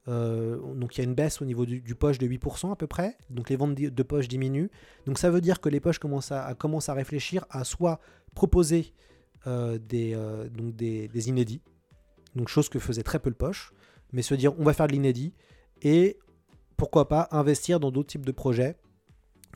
euh, 0.07 0.57
donc 0.75 0.95
il 0.95 1.01
y 1.01 1.01
a 1.01 1.03
une 1.05 1.15
baisse 1.15 1.41
au 1.41 1.45
niveau 1.45 1.65
du, 1.65 1.95
poche 1.95 2.17
de 2.17 2.27
8% 2.27 2.71
à 2.71 2.75
peu 2.75 2.87
près. 2.87 3.17
Donc 3.29 3.49
les 3.49 3.55
ventes 3.55 3.75
de 3.75 4.03
poche 4.03 4.27
diminuent. 4.27 4.69
Donc 5.05 5.17
ça 5.17 5.29
veut 5.29 5.41
dire 5.41 5.59
que 5.59 5.69
les 5.69 5.79
poches 5.79 5.99
commencent 5.99 6.31
à, 6.31 6.45
à- 6.45 6.93
réfléchir 6.93 7.45
à 7.49 7.63
soit 7.63 7.99
proposer 8.35 8.93
euh, 9.47 9.77
des, 9.77 10.13
euh, 10.15 10.49
donc 10.49 10.75
des, 10.75 11.29
inédits. 11.29 11.61
Donc 12.35 12.47
chose 12.47 12.69
que 12.69 12.79
faisait 12.79 13.03
très 13.03 13.19
peu 13.19 13.29
le 13.29 13.35
poche. 13.35 13.73
Mais 14.11 14.21
se 14.21 14.35
dire 14.35 14.57
on 14.59 14.63
va 14.63 14.73
faire 14.73 14.87
de 14.87 14.93
l'inédit. 14.93 15.33
Et 15.81 16.19
pourquoi 16.77 17.07
pas 17.07 17.27
investir 17.31 17.79
dans 17.79 17.91
d'autres 17.91 18.09
types 18.09 18.25
de 18.25 18.31
projets. 18.31 18.77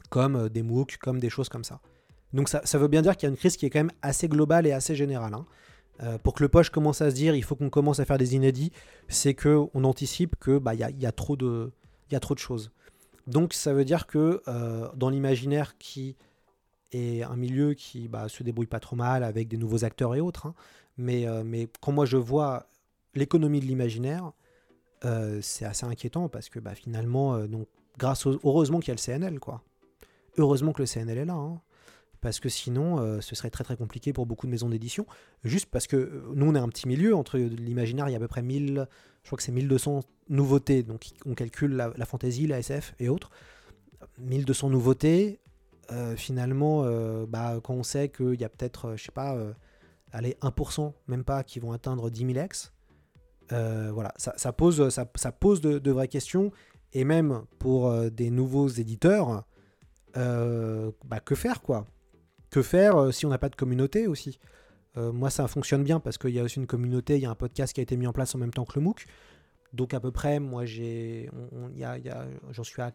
Comme 0.10 0.50
des 0.50 0.63
MOOC, 0.63 0.97
comme 0.97 1.19
des 1.19 1.30
choses 1.30 1.50
comme 1.50 1.65
ça. 1.65 1.82
Donc 2.34 2.50
ça, 2.50 2.62
ça 2.65 2.78
veut 2.78 2.88
bien 2.88 3.02
dire 3.02 3.15
qu'il 3.17 3.28
y 3.28 3.30
a 3.30 3.32
une 3.32 3.38
crise 3.38 3.58
qui 3.58 3.65
est 3.65 3.69
quand 3.69 3.80
même 3.80 3.91
assez 4.02 4.28
globale 4.28 4.67
et 4.67 4.71
assez 4.71 4.95
générale. 4.95 5.34
hein. 5.34 5.45
Euh, 6.04 6.18
pour 6.18 6.34
que 6.34 6.44
le 6.44 6.50
poche 6.50 6.70
commence 6.70 7.02
à 7.02 7.10
se 7.10 7.16
dire 7.16 7.36
il 7.36 7.44
faut 7.44 7.56
qu'on 7.56 7.70
commence 7.70 8.00
à 8.00 8.06
faire 8.06 8.18
des 8.18 8.36
inédits, 8.36 8.72
c'est 9.08 9.34
que 9.34 9.66
on 9.74 9.84
anticipe 9.84 10.36
que 10.40 10.62
y 10.76 11.06
a, 11.06 11.12
trop 11.12 11.36
de 11.36 11.72
choses. 12.38 12.72
Donc 13.26 13.54
ça 13.54 13.74
veut 13.74 13.86
dire 13.86 14.08
que 14.08 14.42
euh, 14.48 14.88
dans 14.96 15.10
l'imaginaire 15.10 15.78
qui 15.78 16.16
est 16.92 17.24
un 17.24 17.36
milieu 17.36 17.74
qui 17.74 18.08
bah, 18.08 18.30
se 18.30 18.44
débrouille 18.44 18.68
pas 18.68 18.80
trop 18.80 18.96
mal 18.96 19.24
avec 19.24 19.48
des 19.48 19.58
nouveaux 19.58 19.84
acteurs 19.84 20.16
et 20.16 20.22
autres, 20.22 20.46
hein, 20.48 20.56
mais, 20.98 21.28
euh, 21.28 21.44
mais 21.44 21.68
quand 21.82 21.92
moi 21.92 22.06
je 22.06 22.18
vois 22.18 22.68
l'économie 23.16 23.60
de 23.60 23.66
l'imaginaire, 23.66 24.32
c'est 25.42 25.66
assez 25.66 25.86
inquiétant 25.86 26.28
parce 26.28 26.50
que 26.50 26.60
bah, 26.60 26.76
finalement, 26.76 27.40
grâce 27.98 28.26
heureusement 28.26 28.80
qu'il 28.80 28.90
y 28.90 28.92
a 28.92 28.96
le 28.96 29.00
CNL, 29.20 29.40
quoi. 29.40 29.64
Heureusement 30.38 30.74
que 30.74 30.82
le 30.82 30.88
CNL 30.88 31.18
est 31.18 31.26
là, 31.26 31.34
hein, 31.34 31.62
parce 32.22 32.40
que 32.40 32.50
sinon, 32.50 33.00
euh, 33.00 33.22
ce 33.22 33.36
serait 33.36 33.50
très 33.50 33.64
très 33.64 33.78
compliqué 33.78 34.14
pour 34.14 34.26
beaucoup 34.26 34.48
de 34.48 34.52
maisons 34.52 34.70
d'édition. 34.70 35.06
Juste 35.44 35.68
parce 35.68 35.88
que 35.88 35.96
euh, 35.96 36.32
nous, 36.34 36.48
on 36.48 36.56
est 36.56 36.60
un 36.60 36.70
petit 36.70 36.88
milieu 36.88 37.16
entre 37.16 37.38
l'imaginaire, 37.38 38.10
il 38.10 38.12
y 38.12 38.16
a 38.16 38.18
à 38.18 38.20
peu 38.20 38.28
près 38.28 38.42
1000, 38.42 38.88
je 39.24 39.28
crois 39.28 39.38
que 39.38 39.44
c'est 39.44 39.52
1200 39.52 40.02
nouveautés, 40.30 40.84
donc 40.84 41.08
on 41.26 41.34
calcule 41.34 41.74
la, 41.74 41.94
la 41.96 42.06
fantasy, 42.06 42.48
la 42.48 42.60
SF 42.60 42.96
et 43.00 43.10
autres. 43.10 43.30
1200 44.20 44.70
nouveautés, 44.70 45.40
euh, 45.92 46.16
finalement, 46.16 46.84
bah, 47.28 47.60
quand 47.64 47.74
on 47.74 47.84
sait 47.84 48.10
qu'il 48.10 48.40
y 48.40 48.44
a 48.44 48.50
peut-être, 48.50 48.96
je 48.96 49.04
sais 49.04 49.12
pas, 49.12 49.38
allez, 50.12 50.38
1%, 50.42 50.94
même 51.08 51.24
pas, 51.24 51.44
qui 51.44 51.60
vont 51.60 51.72
atteindre 51.72 52.10
10 52.10 52.34
000 52.34 52.40
ex, 52.40 52.74
voilà, 53.50 54.14
ça, 54.18 54.54
pose, 54.54 54.90
ça, 54.90 55.32
pose 55.32 55.62
de, 55.62 55.92
vraies 55.92 56.08
questions. 56.08 56.52
Et 56.94 57.04
même 57.04 57.44
pour 57.60 57.92
des 58.12 58.30
nouveaux 58.30 58.68
éditeurs, 58.68 59.46
bah, 60.16 61.20
que 61.24 61.36
faire 61.36 61.62
quoi? 61.62 61.88
Que 62.50 62.62
faire 62.62 62.98
euh, 62.98 63.12
si 63.12 63.26
on 63.26 63.30
n'a 63.30 63.38
pas 63.38 63.50
de 63.50 63.56
communauté 63.56 64.08
aussi 64.08 64.40
Euh, 64.98 65.12
Moi, 65.12 65.30
ça 65.30 65.48
fonctionne 65.48 65.84
bien 65.84 66.00
parce 66.00 66.18
qu'il 66.18 66.32
y 66.32 66.40
a 66.40 66.44
aussi 66.44 66.58
une 66.60 66.66
communauté, 66.66 67.18
il 67.18 67.22
y 67.22 67.26
a 67.26 67.30
un 67.30 67.36
podcast 67.36 67.74
qui 67.74 67.82
a 67.82 67.84
été 67.84 67.96
mis 67.98 68.08
en 68.08 68.14
place 68.14 68.34
en 68.34 68.40
même 68.40 68.52
temps 68.54 68.66
que 68.66 68.80
le 68.80 68.82
MOOC. 68.82 69.06
Donc 69.74 69.94
à 69.94 70.00
peu 70.00 70.12
près, 70.12 70.40
moi, 70.40 70.66
j'ai, 70.66 71.30
j'en 72.52 72.64
suis 72.64 72.82
à 72.82 72.92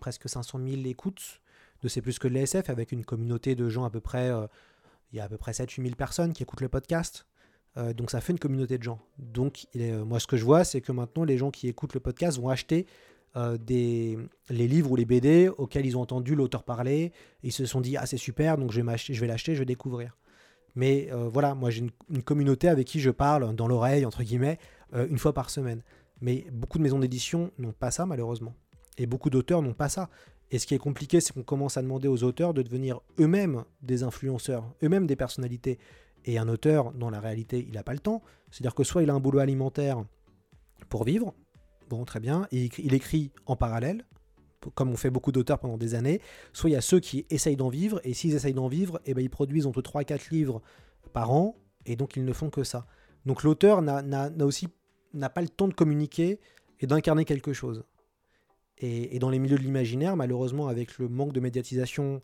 presque 0.00 0.28
500 0.28 0.58
000 0.58 0.82
écoutes 0.86 1.40
de 1.82 1.88
C'est 1.88 2.02
plus 2.02 2.18
que 2.18 2.26
de 2.28 2.34
l'ASF 2.34 2.70
avec 2.70 2.92
une 2.92 3.04
communauté 3.04 3.54
de 3.54 3.68
gens 3.68 3.84
à 3.84 3.90
peu 3.90 4.00
près, 4.00 4.30
euh, 4.30 4.46
il 5.12 5.18
y 5.18 5.20
a 5.20 5.24
à 5.24 5.28
peu 5.28 5.36
près 5.36 5.52
7-8 5.52 5.82
000 5.82 5.94
personnes 5.94 6.32
qui 6.32 6.42
écoutent 6.42 6.62
le 6.62 6.68
podcast. 6.68 7.26
Donc 7.96 8.12
ça 8.12 8.20
fait 8.20 8.32
une 8.32 8.38
communauté 8.38 8.78
de 8.78 8.84
gens. 8.84 9.00
Donc 9.18 9.66
moi 10.06 10.20
ce 10.20 10.28
que 10.28 10.36
je 10.36 10.44
vois 10.44 10.62
c'est 10.62 10.80
que 10.80 10.92
maintenant 10.92 11.24
les 11.24 11.36
gens 11.36 11.50
qui 11.50 11.66
écoutent 11.66 11.94
le 11.94 11.98
podcast 11.98 12.38
vont 12.38 12.48
acheter 12.48 12.86
euh, 13.36 13.56
des, 13.58 14.18
les 14.48 14.68
livres 14.68 14.92
ou 14.92 14.96
les 14.96 15.04
BD 15.04 15.48
auxquels 15.48 15.86
ils 15.86 15.96
ont 15.96 16.00
entendu 16.00 16.34
l'auteur 16.34 16.62
parler. 16.62 17.12
Et 17.42 17.48
ils 17.48 17.52
se 17.52 17.66
sont 17.66 17.80
dit 17.80 17.96
ah 17.96 18.06
c'est 18.06 18.16
super 18.16 18.56
donc 18.58 18.72
je 18.72 18.80
vais, 18.80 19.26
l'acheter, 19.26 19.54
je 19.54 19.58
vais 19.60 19.66
découvrir. 19.66 20.16
Mais 20.76 21.08
euh, 21.12 21.28
voilà, 21.28 21.54
moi 21.54 21.70
j'ai 21.70 21.80
une, 21.80 21.90
une 22.10 22.22
communauté 22.22 22.68
avec 22.68 22.86
qui 22.86 23.00
je 23.00 23.10
parle 23.10 23.54
dans 23.54 23.68
l'oreille 23.68 24.04
entre 24.04 24.22
guillemets 24.22 24.58
euh, 24.94 25.06
une 25.08 25.18
fois 25.18 25.32
par 25.32 25.50
semaine. 25.50 25.82
Mais 26.20 26.46
beaucoup 26.52 26.78
de 26.78 26.82
maisons 26.82 26.98
d'édition 26.98 27.50
n'ont 27.58 27.72
pas 27.72 27.90
ça 27.90 28.06
malheureusement. 28.06 28.54
Et 28.98 29.06
beaucoup 29.06 29.30
d'auteurs 29.30 29.62
n'ont 29.62 29.74
pas 29.74 29.88
ça. 29.88 30.08
Et 30.50 30.58
ce 30.58 30.66
qui 30.66 30.74
est 30.74 30.78
compliqué, 30.78 31.20
c'est 31.20 31.32
qu'on 31.32 31.42
commence 31.42 31.76
à 31.76 31.82
demander 31.82 32.06
aux 32.06 32.22
auteurs 32.22 32.54
de 32.54 32.62
devenir 32.62 33.00
eux-mêmes 33.18 33.64
des 33.82 34.04
influenceurs, 34.04 34.64
eux-mêmes 34.82 35.06
des 35.06 35.16
personnalités. 35.16 35.78
Et 36.26 36.38
un 36.38 36.48
auteur, 36.48 36.92
dans 36.92 37.10
la 37.10 37.20
réalité, 37.20 37.64
il 37.66 37.74
n'a 37.74 37.82
pas 37.82 37.92
le 37.92 37.98
temps. 37.98 38.22
C'est-à-dire 38.50 38.74
que 38.74 38.84
soit 38.84 39.02
il 39.02 39.10
a 39.10 39.14
un 39.14 39.20
boulot 39.20 39.40
alimentaire 39.40 40.04
pour 40.88 41.04
vivre, 41.04 41.34
bon, 41.88 42.04
très 42.04 42.20
bien, 42.20 42.46
et 42.52 42.70
il 42.78 42.94
écrit- 42.94 43.30
en 43.46 43.56
parallèle, 43.56 44.04
comme 44.74 44.90
on 44.90 44.96
fait 44.96 45.10
beaucoup 45.10 45.32
d'auteurs 45.32 45.58
pendant 45.58 45.76
des 45.76 45.94
années, 45.94 46.20
soit 46.52 46.70
il 46.70 46.72
y 46.72 46.76
a 46.76 46.80
ceux 46.80 47.00
qui 47.00 47.26
essayent 47.30 47.56
d'en 47.56 47.68
vivre, 47.68 48.00
et 48.04 48.14
s'ils 48.14 48.34
essayent 48.34 48.54
d'en 48.54 48.68
vivre, 48.68 49.00
eh 49.04 49.14
ben, 49.14 49.22
ils 49.22 49.30
produisent 49.30 49.66
entre 49.66 49.82
3 49.82 50.02
et 50.02 50.04
4 50.04 50.30
livres 50.30 50.62
par 51.12 51.30
an, 51.30 51.56
et 51.86 51.96
donc 51.96 52.16
ils 52.16 52.24
ne 52.24 52.32
font 52.32 52.50
que 52.50 52.64
ça. 52.64 52.86
Donc 53.26 53.42
l'auteur 53.42 53.82
n'a 53.82 55.30
pas 55.30 55.42
le 55.42 55.48
temps 55.48 55.68
de 55.68 55.74
communiquer 55.74 56.40
et 56.80 56.86
d'incarner 56.86 57.24
quelque 57.24 57.52
chose. 57.52 57.84
Et, 58.78 59.18
dans 59.18 59.30
les 59.30 59.38
milieux 59.38 59.56
de 59.56 59.62
l'imaginaire, 59.62 60.16
malheureusement, 60.16 60.66
avec 60.68 60.98
le 60.98 61.08
manque 61.08 61.32
de 61.32 61.40
médiatisation, 61.40 62.22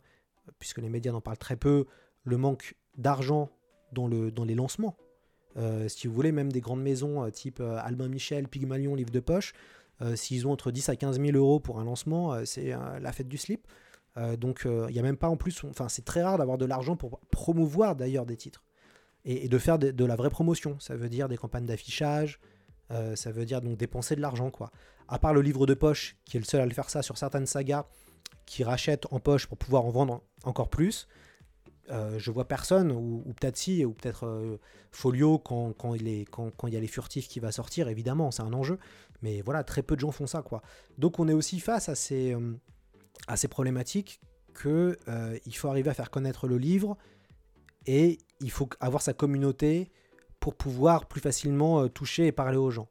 puisque 0.59 0.79
les 0.79 0.89
médias 0.89 1.11
n'en 1.11 1.21
parlent 1.21 1.37
très 1.37 1.55
peu, 1.55 1.85
le 2.23 2.37
manque 2.37 2.75
d'argent 2.97 3.49
dans, 3.93 4.07
le, 4.07 4.31
dans 4.31 4.43
les 4.43 4.55
lancements, 4.55 4.97
si 5.87 6.07
vous 6.07 6.13
voulez, 6.13 6.31
même 6.31 6.51
des 6.51 6.61
grandes 6.61 6.81
maisons 6.81 7.23
euh, 7.23 7.29
type 7.29 7.59
euh, 7.59 7.77
Albin 7.81 8.07
Michel, 8.07 8.47
Pygmalion, 8.47 8.95
Livre 8.95 9.11
de 9.11 9.19
Poche, 9.19 9.53
euh, 10.01 10.15
s'ils 10.15 10.47
ont 10.47 10.51
entre 10.51 10.71
10 10.71 10.89
à 10.89 10.95
15 10.95 11.19
000 11.19 11.37
euros 11.37 11.59
pour 11.59 11.79
un 11.79 11.83
lancement, 11.83 12.33
euh, 12.33 12.45
c'est 12.45 12.73
euh, 12.73 12.99
la 12.99 13.11
fête 13.11 13.27
du 13.27 13.37
slip. 13.37 13.67
Euh, 14.17 14.35
donc 14.35 14.63
il 14.65 14.93
n'y 14.93 14.99
a 14.99 15.03
même 15.03 15.15
pas 15.15 15.29
en 15.29 15.37
plus, 15.37 15.63
enfin 15.63 15.87
c'est 15.87 16.03
très 16.03 16.21
rare 16.21 16.37
d'avoir 16.37 16.57
de 16.57 16.65
l'argent 16.65 16.97
pour 16.97 17.21
promouvoir 17.31 17.95
d'ailleurs 17.95 18.25
des 18.25 18.35
titres 18.35 18.65
et, 19.23 19.47
de 19.47 19.57
faire 19.57 19.79
de, 19.79 20.05
la 20.05 20.15
vraie 20.15 20.29
promotion. 20.29 20.77
Ça 20.79 20.95
veut 20.95 21.07
dire 21.07 21.29
des 21.29 21.37
campagnes 21.37 21.65
d'affichage, 21.65 22.39
Euh, 22.91 23.15
ça 23.15 23.31
veut 23.31 23.45
dire 23.45 23.61
donc 23.61 23.77
dépenser 23.77 24.17
de 24.17 24.21
l'argent, 24.21 24.51
quoi. 24.51 24.69
À 25.07 25.17
part 25.17 25.33
le 25.33 25.41
livre 25.41 25.65
de 25.65 25.73
poche, 25.73 26.17
qui 26.25 26.35
est 26.35 26.41
le 26.41 26.45
seul 26.45 26.59
à 26.59 26.65
le 26.65 26.73
faire 26.73 26.89
ça 26.89 27.01
sur 27.01 27.17
certaines 27.17 27.45
sagas, 27.45 27.85
qui 28.45 28.65
rachètent 28.65 29.07
en 29.11 29.21
poche 29.21 29.47
pour 29.47 29.57
pouvoir 29.57 29.85
en 29.85 29.91
vendre 29.91 30.21
encore 30.43 30.69
plus, 30.69 31.07
euh, 31.89 32.19
je 32.19 32.31
vois 32.31 32.47
personne, 32.47 32.91
ou, 32.91 33.33
peut-être 33.39 33.57
si, 33.57 33.83
ou 33.83 33.93
peut-être 33.93 34.25
euh, 34.25 34.57
Folio 34.91 35.39
quand, 35.39 35.73
il 35.95 36.07
est, 36.07 36.25
quand, 36.29 36.51
il 36.67 36.73
y 36.73 36.77
a 36.77 36.79
les 36.79 36.87
furtifs 36.87 37.27
qui 37.27 37.39
va 37.39 37.51
sortir, 37.51 37.87
évidemment, 37.87 38.31
c'est 38.31 38.43
un 38.43 38.53
enjeu. 38.53 38.77
Mais 39.21 39.41
voilà, 39.41 39.63
très 39.63 39.83
peu 39.83 39.95
de 39.95 40.01
gens 40.01 40.11
font 40.11 40.27
ça, 40.27 40.41
quoi. 40.41 40.61
Donc 40.97 41.19
on 41.19 41.27
est 41.27 41.33
aussi 41.33 41.59
face 41.59 41.89
à 41.89 41.95
ces, 41.95 42.33
euh, 42.33 42.53
à 43.27 43.37
ces 43.37 43.47
problématiques 43.47 44.21
que 44.53 44.97
euh, 45.07 45.37
il 45.45 45.55
faut 45.55 45.69
arriver 45.69 45.89
à 45.89 45.93
faire 45.93 46.09
connaître 46.09 46.47
le 46.47 46.57
livre 46.57 46.97
et 47.85 48.17
il 48.39 48.51
faut 48.51 48.69
avoir 48.79 49.01
sa 49.01 49.13
communauté 49.13 49.91
pour 50.39 50.55
pouvoir 50.55 51.07
plus 51.07 51.21
facilement 51.21 51.87
toucher 51.87 52.27
et 52.27 52.31
parler 52.31 52.57
aux 52.57 52.71
gens. 52.71 52.89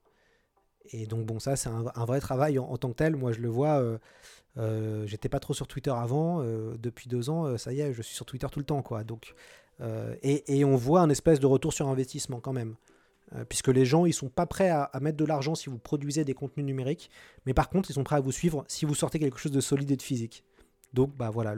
Et 0.92 1.06
donc 1.06 1.26
bon, 1.26 1.38
ça 1.38 1.56
c'est 1.56 1.68
un, 1.68 2.04
vrai 2.04 2.20
travail 2.20 2.58
en 2.58 2.76
tant 2.76 2.90
que 2.90 2.96
tel. 2.96 3.16
Moi 3.16 3.32
je 3.32 3.40
le 3.40 3.48
vois. 3.48 3.82
Euh, 4.56 5.06
J'étais 5.06 5.28
pas 5.28 5.40
trop 5.40 5.54
sur 5.54 5.66
Twitter 5.66 5.92
avant. 5.94 6.42
euh, 6.42 6.74
depuis 6.78 7.08
deux 7.08 7.30
ans, 7.30 7.46
euh, 7.46 7.56
ça 7.56 7.72
y 7.72 7.80
est, 7.80 7.92
je 7.92 8.02
suis 8.02 8.14
sur 8.14 8.26
Twitter 8.26 8.46
tout 8.50 8.58
le 8.58 8.64
temps, 8.64 8.82
quoi. 8.82 9.04
Donc 9.04 9.34
et, 10.22 10.62
on 10.62 10.76
voit 10.76 11.00
un 11.00 11.08
espèce 11.08 11.40
de 11.40 11.46
retour 11.46 11.72
sur 11.72 11.88
investissement 11.88 12.38
quand 12.40 12.52
même. 12.52 12.74
Puisque 13.48 13.68
les 13.68 13.86
gens, 13.86 14.04
ils 14.04 14.12
sont 14.12 14.28
pas 14.28 14.44
prêts 14.44 14.68
à, 14.68 14.90
mettre 15.00 15.16
de 15.16 15.24
l'argent 15.24 15.54
si 15.54 15.70
vous 15.70 15.78
produisez 15.78 16.22
des 16.24 16.34
contenus 16.34 16.66
numériques, 16.66 17.10
mais 17.46 17.54
par 17.54 17.70
contre, 17.70 17.88
ils 17.90 17.94
sont 17.94 18.04
prêts 18.04 18.16
à 18.16 18.20
vous 18.20 18.32
suivre 18.32 18.64
si 18.68 18.84
vous 18.84 18.94
sortez 18.94 19.18
quelque 19.18 19.38
chose 19.38 19.52
de 19.52 19.60
solide 19.60 19.90
et 19.90 19.96
de 19.96 20.02
physique. 20.02 20.44
Donc, 20.92 21.16
bah 21.16 21.30
voilà, 21.30 21.54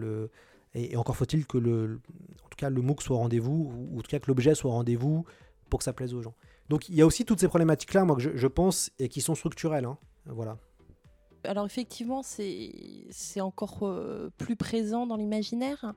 et, 0.74 0.96
encore 0.96 1.16
faut-il 1.16 1.46
que 1.46 1.58
le, 1.58 2.00
en 2.44 2.48
tout 2.48 2.56
cas, 2.56 2.70
le 2.70 2.80
MOOC 2.80 3.02
soit 3.02 3.16
au 3.16 3.18
rendez-vous, 3.18 3.72
ou 3.90 3.98
en 3.98 4.02
tout 4.02 4.08
cas 4.08 4.20
que 4.20 4.28
l'objet 4.28 4.54
soit 4.54 4.70
au 4.70 4.74
rendez-vous 4.74 5.24
pour 5.68 5.78
que 5.78 5.84
ça 5.84 5.92
plaise 5.92 6.14
aux 6.14 6.22
gens. 6.22 6.34
Donc, 6.68 6.88
il 6.88 6.94
y 6.94 7.02
a 7.02 7.06
aussi 7.06 7.24
toutes 7.24 7.40
ces 7.40 7.48
problématiques-là, 7.48 8.04
moi, 8.04 8.14
que 8.14 8.22
je, 8.22 8.36
je 8.36 8.46
pense, 8.46 8.90
et 9.00 9.08
qui 9.08 9.20
sont 9.20 9.34
structurelles. 9.34 9.86
hein. 9.86 9.98
Voilà. 10.26 10.58
Alors 11.44 11.66
effectivement, 11.66 12.22
c'est 12.22 13.40
encore 13.40 13.80
euh, 13.82 14.30
plus 14.38 14.56
présent 14.56 15.06
dans 15.06 15.16
l'imaginaire, 15.16 15.92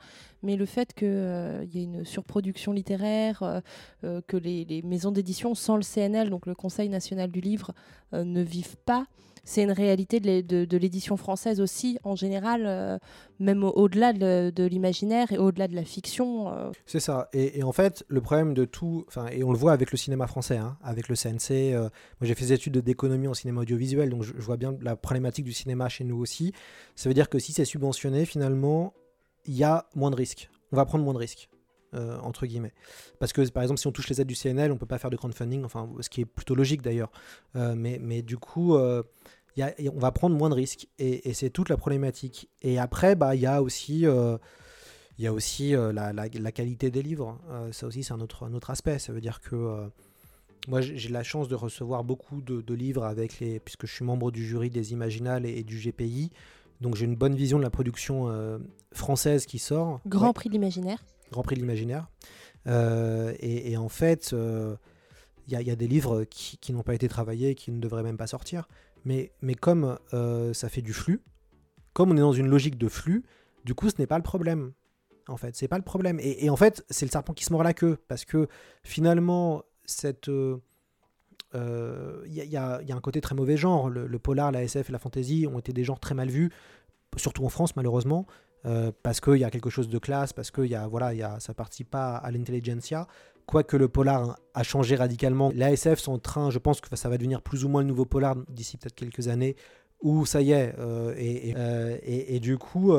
mais 0.45 0.55
le 0.55 0.65
fait 0.65 0.93
qu'il 0.93 1.07
y 1.07 1.79
ait 1.79 1.83
une 1.83 2.05
surproduction 2.05 2.71
littéraire, 2.71 3.43
euh, 3.43 3.59
euh, 4.03 4.21
que 4.27 4.37
les, 4.37 4.81
maisons 4.83 5.11
d'édition 5.11 5.55
sans 5.55 5.75
le 5.75 5.81
CNL, 5.81 6.29
donc 6.29 6.45
le 6.45 6.55
Conseil 6.55 6.89
national 6.89 7.31
du 7.31 7.41
livre, 7.41 7.73
euh, 8.13 8.23
ne 8.23 8.41
vivent 8.41 8.77
pas, 8.85 9.07
c'est 9.45 9.63
une 9.63 9.71
réalité 9.71 10.19
de 10.19 10.27
l'é- 10.27 10.43
de 10.43 10.65
de 10.65 10.77
l'édition 10.77 11.15
française 11.15 11.61
aussi, 11.61 11.97
en 12.03 12.15
général, 12.15 12.63
euh, 12.65 12.97
même 13.39 13.63
au- 13.63 13.71
au-delà 13.71 14.11
de, 14.11 14.51
l'imaginaire 14.65 15.31
et 15.31 15.37
au-delà 15.37 15.67
de 15.69 15.75
la 15.75 15.85
fiction. 15.85 16.51
euh, 16.51 16.71
C'est 16.85 16.99
ça. 16.99 17.29
Et, 17.31 17.63
en 17.63 17.71
fait, 17.71 18.03
le 18.09 18.19
problème 18.19 18.53
de 18.53 18.65
tout, 18.65 19.05
et 19.31 19.43
on 19.43 19.51
le 19.51 19.57
voit 19.57 19.71
avec 19.71 19.91
le 19.91 19.97
cinéma 19.97 20.27
français, 20.27 20.57
hein, 20.57 20.77
avec 20.83 21.07
le 21.07 21.15
CNC. 21.15 21.73
euh, 21.73 21.81
moi, 21.81 21.89
j'ai 22.23 22.35
fait 22.35 22.45
des 22.45 22.53
études 22.53 22.77
d'économie 22.79 23.27
en 23.27 23.33
cinéma 23.33 23.61
audiovisuel, 23.61 24.09
donc 24.09 24.23
je 24.23 24.33
vois 24.41 24.57
bien 24.57 24.75
la 24.81 24.95
problématique 24.95 25.45
du 25.45 25.53
cinéma 25.53 25.87
chez 25.87 26.03
nous 26.03 26.17
aussi. 26.17 26.51
Ça 26.95 27.07
veut 27.09 27.13
dire 27.13 27.29
que 27.29 27.39
si 27.39 27.53
c'est 27.53 27.65
subventionné, 27.65 28.25
finalement, 28.25 28.93
il 29.45 29.55
y 29.55 29.63
a 29.63 29.85
moins 29.95 30.09
de 30.11 30.15
risques. 30.15 30.49
On 30.71 30.75
va 30.75 30.85
prendre 30.85 31.03
moins 31.03 31.13
de 31.13 31.19
risques. 31.19 31.47
Euh, 31.93 32.17
entre 32.19 32.45
guillemets. 32.45 32.73
Parce 33.19 33.31
que 33.33 33.47
par 33.49 33.63
exemple, 33.63 33.79
si 33.79 33.87
on 33.87 33.91
touche 33.91 34.09
les 34.09 34.19
aides 34.21 34.27
du 34.27 34.35
CNL, 34.35 34.71
on 34.71 34.77
peut 34.77 34.85
pas 34.85 34.97
faire 34.97 35.09
de 35.09 35.15
crowdfunding, 35.17 35.63
enfin, 35.63 35.89
ce 36.01 36.09
qui 36.09 36.21
est 36.21 36.25
plutôt 36.25 36.55
logique 36.55 36.81
d'ailleurs. 36.81 37.11
Euh, 37.55 37.75
mais, 37.77 37.99
mais 38.01 38.21
du 38.21 38.37
coup, 38.37 38.75
euh, 38.75 39.03
il 39.55 39.61
y 39.61 39.63
a- 39.63 39.79
y 39.81 39.87
a- 39.87 39.91
on 39.93 39.99
va 39.99 40.11
prendre 40.11 40.35
moins 40.35 40.49
de 40.49 40.55
risques 40.55 40.87
et, 40.99 41.29
et 41.29 41.33
c'est 41.33 41.49
toute 41.49 41.69
la 41.69 41.77
problématique. 41.77 42.49
Et 42.61 42.77
après, 42.79 43.15
bah, 43.15 43.35
il 43.35 43.41
y 43.41 43.45
a 43.45 43.61
aussi 43.61 44.05
il 45.17 45.23
y 45.23 45.27
a 45.27 45.31
aussi 45.33 45.71
la, 45.71 46.11
la- 46.11 46.27
la 46.27 46.51
qualité 46.51 46.91
des 46.91 47.01
livres. 47.01 47.39
Ça 47.71 47.87
aussi, 47.87 48.03
c'est 48.03 48.11
un 48.13 48.19
autre, 48.19 48.43
un 48.45 48.53
autre 48.53 48.69
aspect. 48.69 48.99
Ça 48.99 49.13
veut 49.13 49.21
dire 49.21 49.39
que 49.39 49.87
moi, 50.67 50.81
j'ai 50.81 50.97
j'ai 50.97 51.09
la 51.09 51.23
chance 51.23 51.47
de 51.47 51.55
recevoir 51.55 52.03
beaucoup 52.03 52.41
de, 52.41 52.59
de 52.61 52.73
livres 52.73 53.05
avec 53.05 53.39
les, 53.39 53.59
puisque 53.61 53.85
je 53.85 53.93
suis 53.93 54.03
membre 54.03 54.31
du 54.31 54.45
jury 54.45 54.69
des 54.69 54.91
Imaginales 54.91 55.45
et, 55.45 55.59
et 55.59 55.63
du 55.63 55.77
GPI. 55.79 56.31
Donc, 56.81 56.95
j'ai 56.95 57.05
une 57.05 57.15
bonne 57.15 57.35
vision 57.35 57.57
de 57.59 57.63
la 57.63 57.69
production 57.69 58.29
euh, 58.29 58.57
française 58.91 59.45
qui 59.45 59.59
sort. 59.59 60.01
Grand 60.05 60.27
Ouais, 60.27 60.33
prix 60.33 60.49
de 60.49 60.53
l'imaginaire. 60.55 61.01
Grand 61.35 61.43
Prix 61.43 61.55
de 61.55 61.59
l'Imaginaire. 61.59 62.07
Euh, 62.65 63.33
et, 63.41 63.75
en 63.75 63.89
fait, 63.89 64.31
euh, 64.31 64.77
il 65.47 65.53
y, 65.61 65.69
a- 65.69 65.75
des 65.75 65.87
livres 65.87 66.23
qui, 66.23 66.71
n'ont 66.71 66.81
pas 66.81 66.95
été 66.95 67.09
travaillés 67.09 67.55
qui 67.55 67.71
ne 67.71 67.79
devraient 67.79 68.03
même 68.03 68.15
pas 68.17 68.25
sortir. 68.27 68.69
Mais, 69.03 69.33
mais 69.41 69.53
comme 69.53 69.99
euh, 70.13 70.53
ça 70.53 70.69
fait 70.69 70.81
du 70.81 70.93
flux, 70.93 71.21
comme 71.93 72.11
on 72.11 72.15
est 72.17 72.21
dans 72.21 72.31
une 72.31 72.47
logique 72.47 72.77
de 72.77 72.87
flux, 72.87 73.23
du 73.65 73.75
coup, 73.75 73.89
ce 73.89 73.95
n'est 73.99 74.07
pas 74.07 74.17
le 74.17 74.23
problème. 74.23 74.71
En 75.27 75.35
fait, 75.35 75.55
c'est 75.57 75.67
pas 75.67 75.77
le 75.77 75.83
problème. 75.83 76.19
Et, 76.21 76.49
en 76.49 76.55
fait, 76.55 76.85
c'est 76.89 77.05
le 77.05 77.11
serpent 77.11 77.33
qui 77.33 77.43
se 77.43 77.51
mord 77.51 77.63
la 77.63 77.73
queue. 77.73 77.97
Parce 78.07 78.23
que 78.23 78.47
finalement, 78.83 79.63
cette. 79.83 80.29
Il 81.53 82.33
y, 82.33 82.57
a- 82.57 82.81
un 82.89 83.01
côté 83.01 83.19
très 83.21 83.35
mauvais 83.35 83.57
genre. 83.57 83.89
Le 83.89 84.19
polar, 84.19 84.51
la 84.53 84.63
SF 84.63 84.89
et 84.89 84.93
la 84.93 84.99
fantasy 84.99 85.47
ont 85.51 85.59
été 85.59 85.73
des 85.73 85.83
genres 85.83 85.99
très 85.99 86.15
mal 86.15 86.29
vus, 86.29 86.49
surtout 87.17 87.43
en 87.45 87.49
France, 87.49 87.75
malheureusement. 87.75 88.25
Euh, 88.65 88.91
parce 89.03 89.19
qu'il 89.21 89.35
y 89.37 89.43
a 89.43 89.51
quelque 89.51 89.69
chose 89.69 89.89
de 89.89 89.99
classe, 89.99 90.33
parce 90.33 90.51
que 90.51 90.61
y 90.61 90.75
a, 90.75 90.87
voilà, 90.87 91.13
y 91.13 91.21
a, 91.21 91.39
ça 91.39 91.53
participe 91.53 91.89
pas 91.91 92.15
à 92.15 92.31
l'intelligentsia. 92.31 93.07
Quoique 93.45 93.77
le 93.77 93.87
polar 93.87 94.39
a 94.55 94.63
changé 94.63 94.95
radicalement. 94.95 95.51
La 95.55 95.71
SF 95.71 95.99
sont 95.99 96.13
en 96.13 96.19
train, 96.19 96.49
je 96.49 96.57
pense 96.57 96.81
que 96.81 96.95
ça 96.95 97.09
va 97.09 97.17
devenir 97.17 97.41
plus 97.43 97.63
ou 97.63 97.69
moins 97.69 97.81
le 97.81 97.87
nouveau 97.87 98.05
polar 98.05 98.35
d'ici 98.49 98.77
peut-être 98.77 98.95
quelques 98.95 99.27
années, 99.27 99.55
où 100.01 100.25
ça 100.25 100.41
y 100.41 100.51
est. 100.51 100.73
euh, 100.79 101.13
euh, 101.55 101.97
et- 102.03 102.39
du 102.39 102.57
coup, 102.57 102.93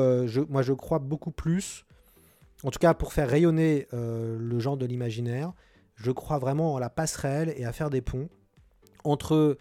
moi 0.49 0.61
je 0.61 0.73
crois 0.73 0.99
beaucoup 0.99 1.31
plus, 1.31 1.85
en 2.63 2.71
tout 2.71 2.79
cas 2.79 2.93
pour 2.93 3.11
faire 3.11 3.29
rayonner 3.29 3.87
le 3.91 4.59
genre 4.59 4.77
de 4.77 4.85
l'imaginaire, 4.85 5.51
je 5.95 6.11
crois 6.11 6.37
vraiment 6.37 6.77
à 6.77 6.79
la 6.79 6.89
passerelle 6.89 7.53
et 7.57 7.65
à 7.65 7.73
faire 7.73 7.89
des 7.89 8.01
ponts 8.01 8.29
entre 9.03 9.57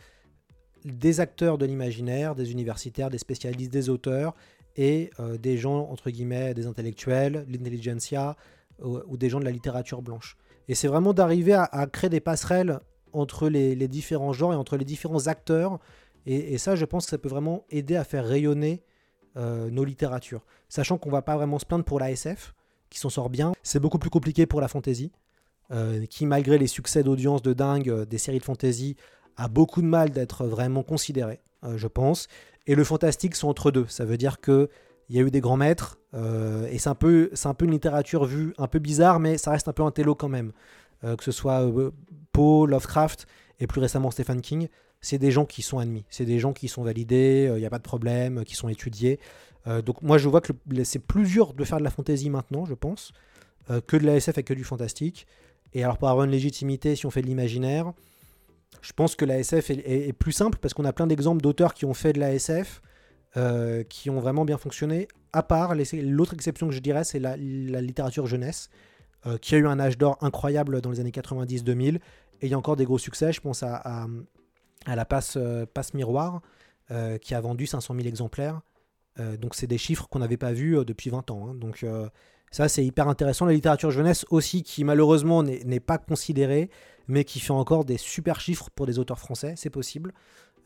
des 0.85 1.19
acteurs 1.19 1.59
de 1.59 1.66
l'imaginaire, 1.66 2.35
des 2.37 2.53
universitaires, 2.53 3.11
des 3.11 3.19
spécialistes, 3.19 3.73
des 3.73 3.88
auteurs 3.88 4.35
et 4.77 5.11
euh, 5.21 5.39
des 5.39 5.57
gens, 5.57 5.89
entre 5.91 6.11
guillemets, 6.11 6.55
des 6.55 6.67
intellectuels, 6.67 7.47
l'intelligentsia 7.49 8.37
ou, 8.83 8.99
ou 9.07 9.17
des 9.17 9.29
gens 9.29 9.41
de 9.41 9.45
la 9.45 9.51
littérature 9.51 10.03
blanche. 10.03 10.37
Et 10.69 10.75
c'est 10.75 10.89
vraiment 10.89 11.12
d'arriver 11.12 11.55
à, 11.55 11.87
créer 11.91 12.11
des 12.11 12.21
passerelles 12.21 12.81
entre 13.12 13.49
les, 13.49 13.89
différents 13.89 14.33
genres 14.33 14.53
et 14.53 14.57
entre 14.57 14.77
les 14.77 14.85
différents 14.85 15.29
acteurs. 15.29 15.79
Et, 16.27 16.59
ça, 16.59 16.75
je 16.75 16.85
pense 16.85 17.05
que 17.05 17.11
ça 17.11 17.19
peut 17.19 17.29
vraiment 17.29 17.65
aider 17.71 17.95
à 17.95 18.03
faire 18.03 18.27
rayonner 18.27 18.83
euh, 19.37 19.71
nos 19.71 19.85
littératures. 19.85 20.45
Sachant 20.69 20.99
qu'on 20.99 21.11
va 21.11 21.23
pas 21.23 21.37
vraiment 21.37 21.61
se 21.61 21.67
plaindre 21.67 21.85
pour 21.85 22.01
la 22.01 22.11
SF, 22.11 22.53
qui 22.91 22.99
s'en 22.99 23.11
sort 23.11 23.31
bien. 23.31 23.53
C'est 23.62 23.79
beaucoup 23.79 23.99
plus 23.99 24.11
compliqué 24.11 24.47
pour 24.47 24.61
la 24.61 24.69
fantasy, 24.69 25.12
euh, 25.71 26.07
qui, 26.07 26.27
malgré 26.27 26.59
les 26.59 26.67
succès 26.67 27.03
d'audience 27.03 27.43
de 27.43 27.53
dingue 27.53 27.89
euh, 27.89 28.05
des 28.05 28.19
séries 28.19 28.39
de 28.39 28.45
fantasy, 28.45 28.97
a 29.37 29.49
beaucoup 29.49 29.83
de 29.83 29.87
mal 29.87 30.11
d'être 30.11 30.47
vraiment 30.47 30.83
considéré, 30.83 31.41
euh, 31.65 31.77
je 31.77 31.89
pense. 31.89 32.29
Et 32.66 32.74
le 32.74 32.85
fantastique 32.85 33.35
sont 33.35 33.48
entre 33.48 33.70
deux. 33.70 33.87
Ça 33.88 34.05
veut 34.05 34.16
dire 34.16 34.40
que 34.40 34.68
il 35.09 35.14
y 35.14 35.20
a 35.20 35.22
eu 35.22 35.31
des 35.31 35.40
grands 35.40 35.57
maîtres, 35.57 36.00
euh, 36.14 36.66
et 36.66 36.79
c'est 36.79 36.88
un, 36.88 36.96
peu, 36.96 37.31
une 37.61 37.70
littérature 37.70 38.24
vue 38.24 38.55
un 38.59 38.66
peu 38.66 38.81
bizarre, 38.81 39.20
mais 39.20 39.38
ça 39.38 39.52
reste 39.52 39.68
un 39.68 39.72
peu 39.72 39.85
un 39.85 39.92
télo 39.92 40.16
quand 40.16 40.29
même. 40.29 40.50
Euh, 41.05 41.14
que 41.14 41.22
ce 41.22 41.31
soit 41.31 41.62
euh, 41.62 41.92
Poe, 42.33 42.66
Lovecraft, 42.66 43.29
et 43.61 43.68
plus 43.68 43.81
récemment 43.81 44.11
Stephen 44.11 44.40
King, 44.40 44.66
c'est 45.00 45.18
des 45.18 45.31
gens 45.31 45.44
qui 45.44 45.62
sont 45.62 45.79
admis, 45.79 46.05
c'est 46.11 46.24
des 46.24 46.40
gens 46.40 46.52
qui 46.52 46.66
sont 46.66 46.83
validés, 46.83 47.48
il 47.55 47.61
n'y 47.61 47.66
a 47.66 47.70
pas 47.70 47.79
de 47.79 47.85
problème, 47.85 48.44
qui 48.44 48.57
sont 48.57 48.68
étudiés. 48.68 49.20
Euh, 49.66 49.83
donc 49.83 50.02
moi 50.02 50.18
je 50.18 50.29
vois 50.29 50.40
que 50.40 50.52
c'est 50.85 51.00
plus 51.00 51.24
dur 51.24 51.52
de 51.55 51.64
faire 51.64 51.79
de 51.79 51.85
la 51.85 51.90
fantasy 51.90 52.31
maintenant, 52.31 52.64
je 52.66 52.74
pense, 52.74 53.12
euh, 53.70 53.81
que 53.81 53.96
de 53.96 54.07
la 54.07 54.16
SF 54.16 54.38
et 54.38 54.42
que 54.42 54.55
du 54.55 54.64
fantastique. 54.64 55.26
Et 55.72 55.83
alors 55.83 55.98
pour 55.98 56.09
avoir 56.09 56.24
une 56.24 56.31
légitimité, 56.31 56.94
si 56.96 57.07
on 57.07 57.11
fait 57.11 57.22
de 57.22 57.26
l'imaginaire, 57.26 57.92
je 58.87 58.92
pense 58.92 59.16
que 59.16 59.24
la 59.24 59.38
SF 59.38 59.70
est, 59.70 60.12
plus 60.12 60.33
simple 60.33 60.59
parce 60.59 60.74
qu'on 60.74 60.85
a 60.85 60.92
plein 60.92 61.07
d'exemples 61.07 61.42
d'auteurs 61.42 61.74
qui 61.74 61.85
ont 61.85 61.94
fait 61.94 62.12
de 62.12 62.20
la 62.20 62.33
SF 62.33 62.83
euh, 63.37 63.83
qui 63.83 64.11
ont 64.11 64.20
vraiment 64.20 64.44
bien 64.44 64.59
fonctionné. 64.59 65.09
À 65.33 65.42
part, 65.42 65.74
l'autre 65.74 66.35
exception 66.35 66.68
que 66.68 66.74
je 66.74 66.81
dirais, 66.81 67.05
c'est 67.05 67.18
la, 67.18 67.37
littérature 67.37 68.26
jeunesse, 68.26 68.70
euh, 69.26 69.38
qui 69.38 69.55
a 69.55 69.59
eu 69.59 69.66
un 69.66 69.81
âge 69.81 69.98
d'or 69.98 70.16
incroyable 70.20 70.81
dans 70.81 70.90
les 70.90 71.00
années 71.00 71.11
90-2000. 71.11 71.96
Et 71.96 72.00
il 72.42 72.48
y 72.48 72.55
a 72.55 72.59
encore 72.59 72.76
des 72.76 72.85
gros 72.85 72.98
succès. 72.98 73.33
Je 73.33 73.40
pense 73.40 73.62
à, 73.62 74.07
à, 74.87 74.96
la 74.96 75.05
passe, 75.05 75.37
euh, 75.37 75.66
passe 75.66 75.92
miroir, 75.92 76.40
qui 77.20 77.35
a 77.35 77.40
vendu 77.40 77.66
500 77.66 77.94
000 77.94 78.07
exemplaires. 78.07 78.61
Donc 79.18 79.57
c'est 79.57 79.66
des 79.66 79.79
chiffres 79.79 80.07
qu'on 80.09 80.20
n'avait 80.20 80.37
pas 80.37 80.52
vus 80.52 80.85
depuis 80.85 81.11
20 81.11 81.31
ans. 81.33 81.48
hein. 81.48 81.55
Donc 81.55 81.85
ça, 82.51 82.69
c'est 82.69 82.85
hyper 82.85 83.09
intéressant. 83.09 83.45
La 83.45 83.53
littérature 83.53 83.91
jeunesse 83.91 84.25
aussi, 84.31 84.63
qui 84.63 84.85
malheureusement 84.85 85.43
n'est 85.43 85.81
pas 85.81 85.99
considérée, 85.99 86.71
mais 87.09 87.25
qui 87.25 87.41
fait 87.41 87.53
encore 87.53 87.85
des 87.85 87.99
super 87.99 88.41
chiffres 88.41 88.71
pour 88.75 88.87
des 88.87 88.99
auteurs 88.99 89.19
français, 89.19 89.55
c'est 89.57 89.71
possible. 89.71 90.13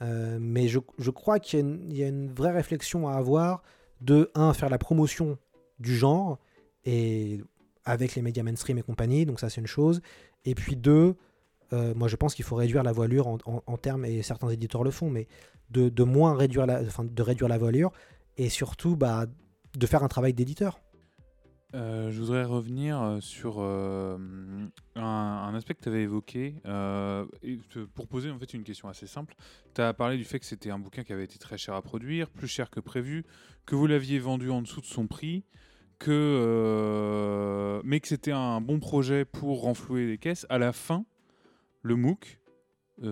Euh, 0.03 0.39
mais 0.41 0.69
je, 0.69 0.79
crois 1.11 1.39
qu'il 1.39 1.93
y, 1.93 2.03
a 2.03 2.09
une- 2.09 2.33
vraie 2.33 2.53
réflexion 2.53 3.09
à 3.09 3.15
avoir 3.15 3.63
de, 4.01 4.31
un, 4.35 4.55
faire 4.55 4.71
la 4.71 4.79
promotion 4.79 5.39
du 5.79 5.95
genre, 5.95 6.39
et 6.85 7.41
avec 7.85 8.15
les 8.15 8.23
médias 8.23 8.43
mainstream 8.43 8.79
et 8.79 8.83
compagnie, 8.83 9.27
donc 9.27 9.41
ça 9.41 9.51
c'est 9.51 9.61
une 9.61 9.67
chose. 9.67 10.01
Et 10.45 10.55
puis 10.55 10.77
deux, 10.77 11.17
euh, 11.73 11.95
moi 11.95 12.09
je 12.09 12.17
pense 12.17 12.35
qu'il 12.35 12.45
faut 12.45 12.57
réduire 12.57 12.83
la 12.83 12.93
voilure 12.93 13.27
en, 13.27 13.77
termes, 13.77 14.05
et 14.05 14.23
certains 14.23 14.49
éditeurs 14.49 14.85
le 14.85 14.91
font, 14.91 15.11
mais 15.11 15.27
de, 15.71 15.89
de 15.89 16.03
moins 16.03 16.35
réduire 16.35 16.67
la, 16.67 16.81
enfin, 16.81 17.05
de 17.05 17.23
réduire 17.23 17.49
la 17.49 17.59
voilure, 17.59 17.93
et 18.39 18.49
surtout 18.49 18.97
bah, 18.97 19.27
de 19.77 19.87
faire 19.87 20.03
un 20.03 20.09
travail 20.09 20.33
d'éditeur. 20.33 20.81
Euh, 21.75 22.11
je 22.11 22.19
voudrais 22.19 22.43
revenir 22.45 23.01
euh, 23.01 23.21
sur 23.21 23.57
euh, 23.59 24.19
un, 24.97 25.55
aspect 25.55 25.75
que 25.75 25.83
tu 25.83 25.89
avais 25.89 26.03
évoqué 26.03 26.55
pour 27.95 28.09
poser 28.09 28.31
en 28.31 28.39
fait 28.39 28.55
une 28.55 28.65
question 28.65 28.89
assez 28.89 29.07
simple. 29.07 29.37
Tu 29.75 29.81
as 29.81 29.95
parlé 29.95 30.17
du 30.17 30.25
fait 30.25 30.41
que 30.41 30.47
c'était 30.47 30.71
un 30.71 30.79
bouquin 30.79 31.05
qui 31.05 31.13
avait 31.13 31.25
été 31.25 31.39
très 31.39 31.59
cher 31.59 31.75
à 31.75 31.83
produire, 31.83 32.29
plus 32.31 32.49
cher 32.49 32.71
que 32.71 32.81
prévu, 32.81 33.25
que 33.67 33.77
vous 33.77 33.87
l'aviez 33.87 34.19
vendu 34.19 34.51
en 34.51 34.63
dessous 34.63 34.81
de 34.81 34.87
son 34.87 35.07
prix, 35.07 35.45
que, 35.99 37.81
mais 37.85 38.01
que 38.01 38.09
c'était 38.09 38.33
un 38.33 38.61
bon 38.61 38.81
projet 38.81 39.25
pour 39.25 39.63
renflouer 39.63 40.07
les 40.07 40.19
caisses. 40.19 40.47
À 40.49 40.59
la 40.59 40.73
fin, 40.73 41.05
le 41.83 41.95
MOOC, 41.95 42.41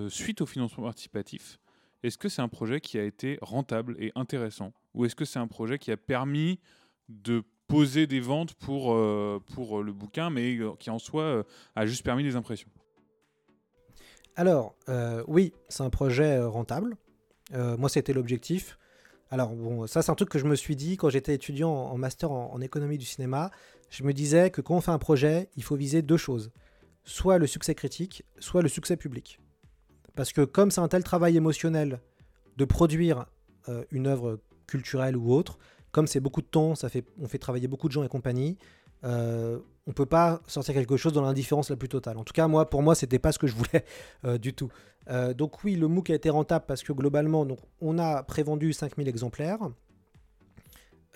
suite 0.09 0.40
au 0.40 0.47
financement 0.47 0.85
participatif, 0.85 1.61
est-ce 2.03 2.18
que 2.18 2.29
c'est 2.29 2.42
un 2.42 2.49
projet 2.49 2.81
qui 2.81 2.99
a 2.99 3.05
été 3.05 3.38
rentable 3.40 3.94
et 3.99 4.11
intéressant? 4.14 4.73
Ou 4.94 5.05
est-ce 5.05 5.14
que 5.14 5.25
c'est 5.25 5.38
un 5.38 5.49
projet 5.49 5.79
qui 5.79 5.92
a 5.92 5.97
permis 5.97 6.59
de 7.09 7.44
poser 7.69 8.07
des 8.07 8.21
ventes 8.21 8.55
pour, 8.55 8.95
euh, 8.95 9.41
pour 9.55 9.83
le 9.83 9.93
bouquin, 9.93 10.31
mais 10.31 10.57
euh, 10.57 10.73
qui 10.79 10.91
en 10.91 10.99
soi 10.99 11.23
euh, 11.23 11.43
a 11.77 11.87
juste 11.87 12.03
permis 12.03 12.25
des 12.25 12.35
impressions 12.35 12.71
Alors, 14.35 14.75
euh, 14.89 15.23
oui, 15.29 15.53
c'est 15.69 15.83
un 15.83 15.91
projet 15.91 16.39
euh, 16.39 16.49
rentable. 16.49 16.97
Euh, 17.55 17.77
moi, 17.77 17.89
c'était 17.89 18.13
l'objectif. 18.15 18.79
Alors, 19.31 19.55
bon, 19.55 19.87
ça, 19.87 20.01
c'est 20.01 20.11
un 20.11 20.15
truc 20.15 20.31
que 20.31 20.39
je 20.39 20.47
me 20.47 20.57
suis 20.57 20.77
dit 20.77 20.97
quand 20.97 21.11
j'étais 21.11 21.35
étudiant 21.35 21.71
en, 21.71 21.99
master 21.99 22.31
en, 22.31 22.61
économie 22.61 22.97
du 22.97 23.05
cinéma. 23.05 23.51
Je 23.91 24.03
me 24.03 24.13
disais 24.13 24.51
que 24.51 24.63
quand 24.63 24.77
on 24.77 24.81
fait 24.81 24.91
un 24.91 24.99
projet, 24.99 25.51
il 25.57 25.63
faut 25.63 25.77
viser 25.77 26.01
deux 26.01 26.17
choses. 26.17 26.51
Soit 27.05 27.39
le 27.39 27.47
succès 27.47 27.75
critique, 27.75 28.25
soit 28.39 28.63
le 28.63 28.69
succès 28.69 28.97
public. 28.97 29.41
Parce 30.15 30.33
que 30.33 30.43
comme 30.43 30.71
c'est 30.71 30.81
un 30.81 30.89
tel 30.89 31.05
travail 31.05 31.37
émotionnel 31.37 32.01
de 32.57 32.65
produire 32.65 33.27
euh, 33.69 33.85
une 33.91 34.07
œuvre 34.07 34.41
culturelle 34.67 35.17
ou 35.17 35.33
autre, 35.33 35.59
comme 35.92 36.07
c'est 36.07 36.20
beaucoup 36.20 36.42
de 36.42 36.46
temps, 36.46 36.74
ça 36.74 36.88
fait, 36.88 37.05
on 37.20 37.27
fait 37.29 37.38
travailler 37.38 37.68
beaucoup 37.68 37.88
de 37.88 37.92
gens 37.92 38.03
et 38.03 38.09
compagnie, 38.09 38.59
euh, 39.05 39.59
on 39.87 39.92
peut 39.92 40.07
pas 40.07 40.40
sortir 40.46 40.74
quelque 40.74 40.96
chose 40.96 41.12
dans 41.12 41.22
l'indifférence 41.22 41.70
la 41.70 41.77
plus 41.77 41.88
totale. 41.88 42.18
En 42.18 42.24
tout 42.24 42.33
cas, 42.33 42.46
moi, 42.48 42.68
pour 42.68 42.83
moi, 42.83 42.94
c'était 42.94 43.18
pas 43.18 43.33
ce 43.33 43.38
que 43.38 43.46
je 43.46 43.55
voulais 43.55 43.85
euh, 44.24 44.38
du 44.38 44.53
tout. 44.53 44.70
Euh, 45.09 45.33
donc 45.33 45.64
oui, 45.64 45.77
le 45.77 45.88
MOOC 45.88 46.11
a 46.11 46.14
été 46.14 46.31
rentable 46.31 46.66
parce 46.66 46.83
que 46.83 46.92
globalement, 46.92 47.46
on 47.81 47.98
a 47.98 48.22
prévendu 48.22 48.72
5000 48.72 49.09
exemplaires. 49.09 49.61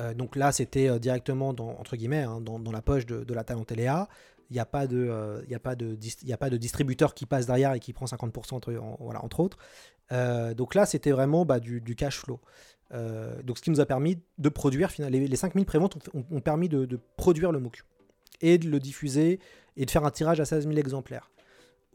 Euh, 0.01 0.15
donc 0.15 0.37
là, 0.37 0.53
c'était 0.53 0.99
directement 0.99 1.53
dans, 1.53 1.71
entre 1.79 1.97
guillemets, 1.97 2.23
hein, 2.23 2.41
dans, 2.41 2.73
la 2.73 2.83
poche 2.83 3.05
de, 3.05 3.25
de 3.25 3.35
la 3.35 3.45
Talentéléa. 3.45 4.09
Il 4.51 4.55
n'y 4.55 4.61
a, 4.61 4.67
pas 4.67 4.87
de, 4.87 5.43
a, 5.51 6.51
distributeur 6.59 7.15
qui 7.15 7.25
passe 7.25 7.47
derrière 7.47 7.73
et 7.73 7.81
qui 7.81 7.95
prend 7.95 8.05
50% 8.05 8.55
entre, 8.55 8.75
en- 8.75 8.97
voilà, 9.01 9.25
entre 9.25 9.41
autres. 9.41 9.59
Donc 10.57 10.75
là, 10.75 10.85
c'était 10.85 11.11
vraiment 11.11 11.47
bah, 11.47 11.59
du 11.59 11.97
cash 11.97 12.19
flow. 12.19 12.39
Euh, 12.93 13.43
donc 13.43 13.59
ce 13.59 13.63
qui 13.63 13.71
nous 13.71 13.81
a 13.81 13.87
permis 13.87 14.19
de 14.39 14.49
produire, 14.49 14.91
finalement, 14.91 15.17
les, 15.17 15.27
les 15.27 15.37
5000 15.37 15.65
préventes 15.65 15.97
ont, 16.15 16.25
ont- 16.31 16.41
permis 16.41 16.69
de, 16.69 16.99
produire 17.17 17.53
le 17.53 17.59
MOOC 17.59 17.85
et 18.41 18.59
de 18.59 18.69
le 18.69 18.81
diffuser 18.81 19.41
et 19.77 19.87
de 19.87 19.91
faire 19.91 20.05
un 20.05 20.11
tirage 20.11 20.41
à 20.41 20.45
16 20.45 20.67
000 20.67 20.79
exemplaires. 20.79 21.31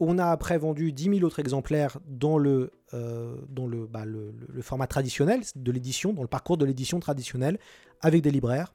On 0.00 0.18
a 0.18 0.26
après 0.26 0.58
vendu 0.58 0.92
10 0.92 1.04
000 1.04 1.22
autres 1.22 1.40
exemplaires 1.40 1.98
dans 2.06 2.38
le, 2.38 2.70
euh, 2.94 3.36
dans 3.48 3.66
bah, 3.66 4.04
le, 4.04 4.32
format 4.62 4.86
traditionnel 4.86 5.42
de 5.54 5.72
l'édition, 5.72 6.12
dans 6.12 6.22
le 6.22 6.28
parcours 6.28 6.56
de 6.56 6.64
l'édition 6.64 7.00
traditionnelle, 7.00 7.58
avec 8.00 8.22
des 8.22 8.30
libraires, 8.30 8.74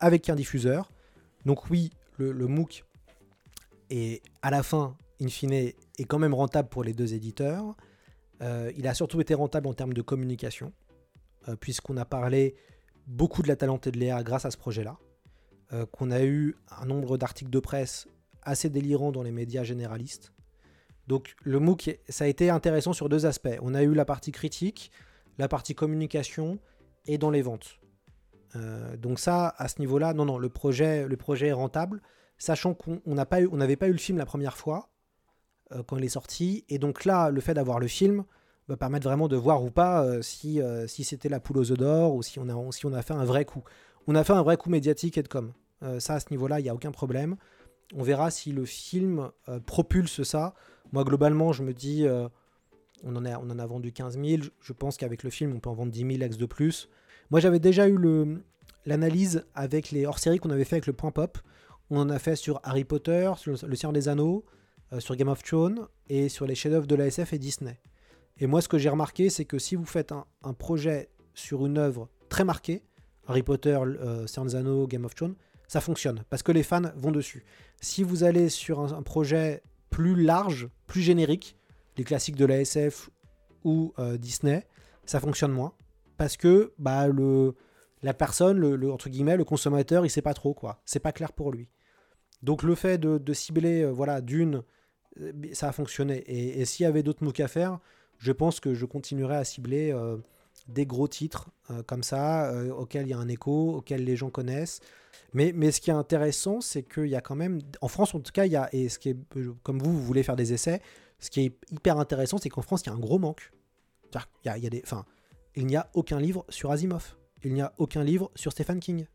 avec 0.00 0.28
un 0.28 0.34
diffuseur. 0.34 0.90
Donc 1.46 1.70
oui, 1.70 1.90
le, 2.18 2.46
MOOC 2.46 2.84
est 3.90 4.22
à 4.42 4.50
la 4.50 4.62
fin, 4.62 4.96
in 5.20 5.28
fine, 5.28 5.52
est 5.52 5.76
quand 6.06 6.18
même 6.18 6.34
rentable 6.34 6.68
pour 6.68 6.84
les 6.84 6.94
deux 6.94 7.14
éditeurs. 7.14 7.76
Euh, 8.42 8.72
il 8.76 8.88
a 8.88 8.94
surtout 8.94 9.20
été 9.20 9.34
rentable 9.34 9.68
en 9.68 9.74
termes 9.74 9.92
de 9.92 10.02
communication, 10.02 10.72
puisqu'on 11.60 11.96
a 11.96 12.04
parlé 12.04 12.54
beaucoup 13.06 13.42
de 13.42 13.48
la 13.48 13.56
Talente 13.56 13.86
et 13.86 13.90
de 13.90 13.98
Léa 13.98 14.22
grâce 14.22 14.44
à 14.44 14.50
ce 14.50 14.56
projet-là, 14.56 14.98
euh, 15.72 15.86
qu'on 15.86 16.10
a 16.10 16.22
eu 16.22 16.56
un 16.70 16.86
nombre 16.86 17.16
d'articles 17.16 17.50
de 17.50 17.60
presse 17.60 18.08
assez 18.42 18.68
délirant 18.68 19.12
dans 19.12 19.22
les 19.22 19.30
médias 19.30 19.64
généralistes. 19.64 20.32
Donc 21.06 21.34
le 21.42 21.58
MOOC, 21.58 21.98
ça 22.08 22.24
a 22.24 22.26
été 22.26 22.50
intéressant 22.50 22.92
sur 22.92 23.08
deux 23.08 23.26
aspects. 23.26 23.58
On 23.60 23.74
a 23.74 23.82
eu 23.82 23.94
la 23.94 24.04
partie 24.04 24.32
critique, 24.32 24.90
la 25.38 25.48
partie 25.48 25.74
communication 25.74 26.58
et 27.06 27.18
dans 27.18 27.30
les 27.30 27.42
ventes. 27.42 27.80
Euh, 28.54 28.96
donc 28.96 29.18
ça, 29.18 29.54
à 29.56 29.68
ce 29.68 29.80
niveau-là, 29.80 30.14
non, 30.14 30.24
non, 30.24 30.38
le 30.38 30.48
projet, 30.48 31.08
le 31.08 31.16
projet 31.16 31.48
est 31.48 31.52
rentable, 31.52 32.02
sachant 32.38 32.74
qu'on 32.74 33.00
n'avait 33.06 33.76
pas 33.76 33.88
eu 33.88 33.92
le 33.92 33.98
film 33.98 34.18
la 34.18 34.26
première 34.26 34.56
fois 34.56 34.90
euh, 35.72 35.82
quand 35.82 35.96
il 35.96 36.04
est 36.04 36.08
sorti, 36.08 36.64
et 36.68 36.78
donc 36.78 37.04
là, 37.04 37.30
le 37.30 37.40
fait 37.40 37.54
d'avoir 37.54 37.80
le 37.80 37.88
film 37.88 38.24
va 38.68 38.76
permettre 38.76 39.06
vraiment 39.06 39.28
de 39.28 39.36
voir 39.36 39.62
ou 39.62 39.70
pas 39.70 40.04
euh, 40.04 40.22
si, 40.22 40.60
euh, 40.60 40.86
si 40.86 41.04
c'était 41.04 41.28
la 41.28 41.40
poule 41.40 41.58
aux 41.58 41.72
œufs 41.72 41.78
d'or 41.78 42.14
ou 42.14 42.22
si 42.22 42.38
on, 42.38 42.48
a, 42.48 43.02
fait 43.02 43.14
un 43.14 43.24
vrai 43.24 43.44
coup. 43.44 43.62
On 44.06 44.14
a 44.14 44.24
fait 44.24 44.32
un 44.32 44.42
vrai 44.42 44.56
coup 44.56 44.70
médiatique 44.70 45.18
et 45.18 45.22
de 45.22 45.28
com. 45.28 45.52
Euh, 45.82 46.00
ça, 46.00 46.14
à 46.14 46.20
ce 46.20 46.26
niveau-là, 46.30 46.60
il 46.60 46.62
n'y 46.62 46.68
a 46.68 46.74
aucun 46.74 46.92
problème. 46.92 47.36
On 47.94 48.02
verra 48.02 48.30
si 48.30 48.52
le 48.52 48.64
film 48.64 49.30
propulse 49.66 50.22
ça. 50.22 50.54
Moi, 50.92 51.04
globalement, 51.04 51.52
je 51.52 51.62
me 51.62 51.74
dis, 51.74 52.06
on, 53.04 53.16
en 53.16 53.24
a, 53.26 53.66
vendu 53.66 53.92
15 53.92 54.18
000. 54.18 54.42
Je- 54.62 54.72
pense 54.72 54.96
qu'avec 54.96 55.22
le 55.22 55.28
film, 55.28 55.52
on 55.54 55.60
peut 55.60 55.68
en 55.68 55.74
vendre 55.74 55.92
10 55.92 56.00
000 56.00 56.22
ex 56.22 56.38
de 56.38 56.46
plus. 56.46 56.88
Moi, 57.30 57.40
j'avais 57.40 57.58
déjà 57.58 57.86
eu 57.90 57.98
l'analyse 58.86 59.44
avec 59.54 59.90
les 59.90 60.06
hors-séries 60.06 60.38
qu'on 60.38 60.48
avait 60.48 60.64
fait 60.64 60.76
avec 60.76 60.86
le 60.86 60.94
Point 60.94 61.10
Pop. 61.10 61.36
On 61.90 61.98
en 61.98 62.08
a 62.08 62.18
fait 62.18 62.36
sur 62.36 62.60
Harry 62.62 62.84
Potter, 62.84 63.30
sur 63.36 63.50
Le 63.50 63.76
Seigneur 63.76 63.92
des 63.92 64.08
Anneaux, 64.08 64.46
sur 64.98 65.14
Game 65.14 65.28
of 65.28 65.42
Thrones 65.42 65.86
et 66.08 66.30
sur 66.30 66.46
les 66.46 66.54
chefs-d'œuvre 66.54 66.86
de 66.86 66.94
la 66.94 67.08
SF 67.08 67.34
et 67.34 67.38
Disney. 67.38 67.78
Et 68.38 68.46
moi, 68.46 68.60
ce 68.60 68.68
que 68.68 68.78
j'ai 68.78 68.88
remarqué, 68.88 69.30
c'est 69.30 69.44
que 69.44 69.58
si 69.58 69.76
vous 69.76 69.84
faites 69.84 70.12
un, 70.12 70.52
projet 70.54 71.10
sur 71.34 71.66
une 71.66 71.78
œuvre 71.78 72.08
très 72.28 72.44
marquée, 72.44 72.82
Harry 73.26 73.42
Potter, 73.42 73.78
euh, 73.80 74.86
Game 74.86 75.04
of 75.04 75.14
Thrones, 75.14 75.36
ça 75.72 75.80
fonctionne 75.80 76.22
parce 76.28 76.42
que 76.42 76.52
les 76.52 76.62
fans 76.62 76.92
vont 76.96 77.12
dessus. 77.12 77.44
Si 77.80 78.02
vous 78.02 78.24
allez 78.24 78.50
sur 78.50 78.80
un, 78.80 79.02
projet 79.02 79.62
plus 79.88 80.22
large, 80.22 80.68
plus 80.86 81.00
générique, 81.00 81.56
les 81.96 82.04
classiques 82.04 82.36
de 82.36 82.44
la 82.44 82.60
SF 82.60 83.08
ou 83.64 83.94
euh, 83.98 84.18
Disney, 84.18 84.66
ça 85.06 85.18
fonctionne 85.18 85.52
moins 85.52 85.72
parce 86.18 86.36
que 86.36 86.74
bah, 86.78 87.06
le, 87.08 87.54
la 88.02 88.12
personne, 88.12 88.58
le, 88.58 88.92
entre 88.92 89.08
guillemets, 89.08 89.36
le 89.38 89.44
consommateur, 89.44 90.04
il 90.04 90.10
sait 90.10 90.20
pas 90.20 90.34
trop 90.34 90.52
quoi. 90.52 90.82
C'est 90.84 91.00
pas 91.00 91.12
clair 91.12 91.32
pour 91.32 91.52
lui. 91.52 91.70
Donc 92.42 92.62
le 92.62 92.74
fait 92.74 92.98
de, 92.98 93.16
de 93.16 93.32
cibler, 93.32 93.82
euh, 93.82 93.90
voilà, 93.90 94.20
d'une, 94.20 94.62
euh, 95.20 95.32
ça 95.52 95.68
a 95.68 95.72
fonctionné. 95.72 96.18
Et, 96.26 96.60
et 96.60 96.64
s'il 96.66 96.84
y 96.84 96.86
avait 96.86 97.02
d'autres 97.02 97.24
MOOC 97.24 97.40
à 97.40 97.48
faire, 97.48 97.78
je 98.22 98.32
pense 98.32 98.60
que 98.60 98.72
je 98.74 98.86
continuerai 98.86 99.36
à 99.36 99.44
cibler 99.44 99.92
euh, 99.92 100.16
des 100.68 100.86
gros 100.86 101.08
titres 101.08 101.50
euh, 101.70 101.82
comme 101.82 102.02
ça, 102.02 102.50
euh, 102.50 102.70
auxquels 102.72 103.06
il 103.06 103.10
y 103.10 103.14
a 103.14 103.18
un 103.18 103.28
écho, 103.28 103.74
auxquels 103.76 104.04
les 104.04 104.16
gens 104.16 104.30
connaissent. 104.30 104.80
Mais, 105.34 105.52
mais 105.54 105.72
ce 105.72 105.80
qui 105.80 105.90
est 105.90 105.94
intéressant, 105.94 106.60
c'est 106.60 106.82
qu'il 106.82 107.06
y 107.06 107.16
a 107.16 107.20
quand 107.20 107.34
même, 107.34 107.60
en 107.80 107.88
France 107.88 108.14
en 108.14 108.20
tout 108.20 108.32
cas, 108.32 108.44
il 108.46 108.52
y 108.52 108.56
a, 108.56 108.68
et 108.72 108.88
ce 108.88 108.98
qui 108.98 109.08
est, 109.10 109.16
comme 109.62 109.78
vous, 109.80 109.92
vous 109.92 110.02
voulez 110.04 110.22
faire 110.22 110.36
des 110.36 110.52
essais, 110.52 110.80
ce 111.18 111.30
qui 111.30 111.40
est 111.40 111.56
hyper 111.72 111.98
intéressant, 111.98 112.38
c'est 112.38 112.48
qu'en 112.48 112.62
France, 112.62 112.82
il 112.84 112.90
y 112.90 112.90
a 112.90 112.94
un 112.94 112.98
gros 112.98 113.18
manque. 113.18 113.50
Qu'il 114.12 114.20
y 114.44 114.48
a- 114.50 114.58
il 114.58 114.64
y 114.64 114.66
a 114.66 114.70
des, 114.70 114.82
enfin, 114.84 115.04
il 115.56 115.66
n'y 115.66 115.76
a 115.76 115.88
aucun 115.94 116.20
livre 116.20 116.44
sur 116.48 116.70
Asimov. 116.70 117.16
Il 117.44 117.54
n'y 117.54 117.62
a 117.62 117.72
aucun 117.78 118.04
livre 118.04 118.30
sur 118.34 118.52
Stephen 118.52 118.78
King. 118.78 119.06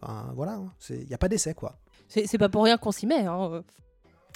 Enfin, 0.00 0.32
voilà, 0.36 0.54
hein, 0.54 0.72
c'est- 0.78 0.98
il 1.00 1.06
n'y 1.08 1.14
a 1.14 1.18
pas 1.18 1.28
d'essai, 1.28 1.54
quoi. 1.54 1.78
C'est 2.08 2.26
c'est 2.26 2.38
pas 2.38 2.48
pour 2.48 2.64
rien 2.64 2.78
qu'on 2.78 2.92
s'y 2.92 3.06
met. 3.06 3.26
hein. 3.26 3.62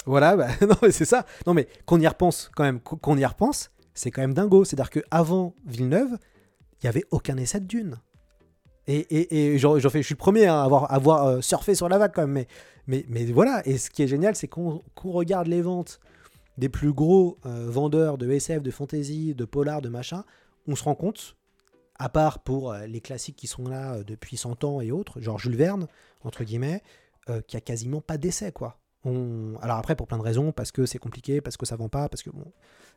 Voilà, 0.04 0.36
bah, 0.36 0.48
non, 0.68 0.76
mais 0.82 0.90
c'est 0.90 1.04
ça. 1.04 1.24
Non, 1.46 1.54
mais 1.54 1.68
qu'on 1.86 2.00
y 2.00 2.06
repense, 2.08 2.50
quand 2.56 2.64
même, 2.64 2.80
qu'on 2.80 3.16
y 3.16 3.24
repense, 3.24 3.70
c'est 3.94 4.10
quand 4.10 4.22
même 4.22 4.34
dingo. 4.34 4.64
C'est-à-dire 4.64 4.90
qu'avant 4.90 5.54
Villeneuve, 5.66 6.18
il 6.82 6.86
n'y 6.86 6.88
avait 6.88 7.04
aucun 7.10 7.36
essai 7.36 7.60
de 7.60 7.66
Dune. 7.66 7.98
Et, 8.88 9.52
et, 9.54 9.58
j'en 9.58 9.78
fais, 9.78 10.02
je 10.02 10.06
suis 10.06 10.14
le 10.14 10.18
premier 10.18 10.46
à 10.46 10.62
avoir, 10.62 10.92
avoir 10.92 11.26
euh, 11.26 11.40
surfé 11.40 11.74
sur 11.74 11.88
la 11.88 11.98
vague, 11.98 12.12
quand 12.12 12.26
même. 12.26 12.46
Mais, 12.88 13.06
mais, 13.08 13.24
voilà, 13.26 13.62
et 13.64 13.78
ce 13.78 13.90
qui 13.90 14.02
est 14.02 14.08
génial, 14.08 14.34
c'est 14.34 14.48
qu'on 14.48 14.82
regarde 15.04 15.46
les 15.46 15.62
ventes 15.62 16.00
des 16.58 16.68
plus 16.68 16.92
gros 16.92 17.38
euh, 17.46 17.70
vendeurs 17.70 18.18
de 18.18 18.28
SF, 18.28 18.60
de 18.60 18.70
fantasy, 18.70 19.34
de 19.34 19.44
polar, 19.44 19.82
de 19.82 19.88
machin, 19.88 20.24
on 20.66 20.74
se 20.74 20.82
rend 20.82 20.96
compte, 20.96 21.36
à 21.98 22.08
part 22.08 22.40
pour 22.40 22.72
euh, 22.72 22.86
les 22.86 23.00
classiques 23.00 23.36
qui 23.36 23.46
sont 23.46 23.68
là 23.68 24.02
depuis 24.02 24.36
100 24.36 24.64
ans 24.64 24.80
et 24.80 24.90
autres, 24.90 25.20
genre 25.20 25.38
Jules 25.38 25.56
Verne, 25.56 25.86
entre 26.24 26.42
guillemets, 26.42 26.82
qu'il 27.26 27.54
n'y 27.54 27.58
a 27.58 27.60
quasiment 27.60 28.00
pas 28.00 28.18
d'essai, 28.18 28.50
quoi. 28.50 28.81
Alors 29.04 29.78
après, 29.78 29.96
pour 29.96 30.06
plein 30.06 30.18
de 30.18 30.22
raisons, 30.22 30.52
parce 30.52 30.70
que 30.72 30.86
c'est 30.86 30.98
compliqué, 30.98 31.40
parce 31.40 31.56
que 31.56 31.66
ça 31.66 31.76
vend 31.76 31.88
pas, 31.88 32.08
parce 32.08 32.22
que 32.22 32.30
bon, 32.30 32.44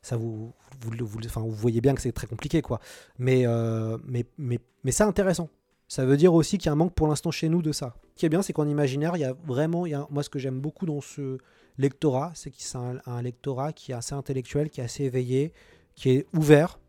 ça 0.02 0.18
vous, 0.18 0.54
vous, 0.82 0.92
vous, 1.00 1.06
vous- 1.06 1.20
enfin, 1.26 1.42
vous 1.42 1.52
voyez 1.52 1.82
bien 1.82 1.96
que 1.96 2.02
c'est 2.02 2.12
très 2.12 2.28
compliqué, 2.28 2.62
quoi. 2.62 2.80
Mais, 3.18 3.48
euh, 3.48 3.98
mais, 4.06 4.26
mais, 4.38 4.60
mais 4.84 4.92
c'est 4.92 5.04
intéressant. 5.04 5.50
Ça 5.88 6.06
veut 6.06 6.18
dire 6.18 6.34
aussi 6.34 6.58
qu'il 6.58 6.68
y 6.68 6.70
a 6.70 6.74
un 6.74 6.76
manque 6.76 6.94
pour 6.94 7.08
l'instant 7.08 7.32
chez 7.32 7.50
nous 7.50 7.62
de 7.62 7.72
ça. 7.72 7.96
Ce 8.16 8.20
qui 8.20 8.26
est 8.26 8.30
bien, 8.30 8.42
c'est 8.42 8.54
qu'en 8.54 8.68
imaginaire, 8.68 9.16
il 9.18 9.22
y 9.22 9.26
a 9.26 9.34
vraiment, 9.46 9.86
il 9.86 9.92
y 9.92 9.96
a, 9.96 10.08
moi 10.10 10.24
ce 10.24 10.30
que 10.30 10.40
j'aime 10.40 10.60
beaucoup 10.60 10.86
dans 10.86 11.02
ce 11.02 11.38
lectorat, 11.78 12.32
c'est 12.36 12.50
que 12.52 12.58
c'est 12.60 12.78
un, 12.78 12.98
un 13.06 13.22
lectorat 13.22 13.74
qui 13.74 13.92
est 13.92 13.96
assez 13.96 14.14
intellectuel, 14.16 14.70
qui 14.70 14.82
est 14.82 14.84
assez 14.84 15.04
éveillé, 15.04 15.54
qui 15.96 16.10
est 16.12 16.28
ouvert 16.34 16.80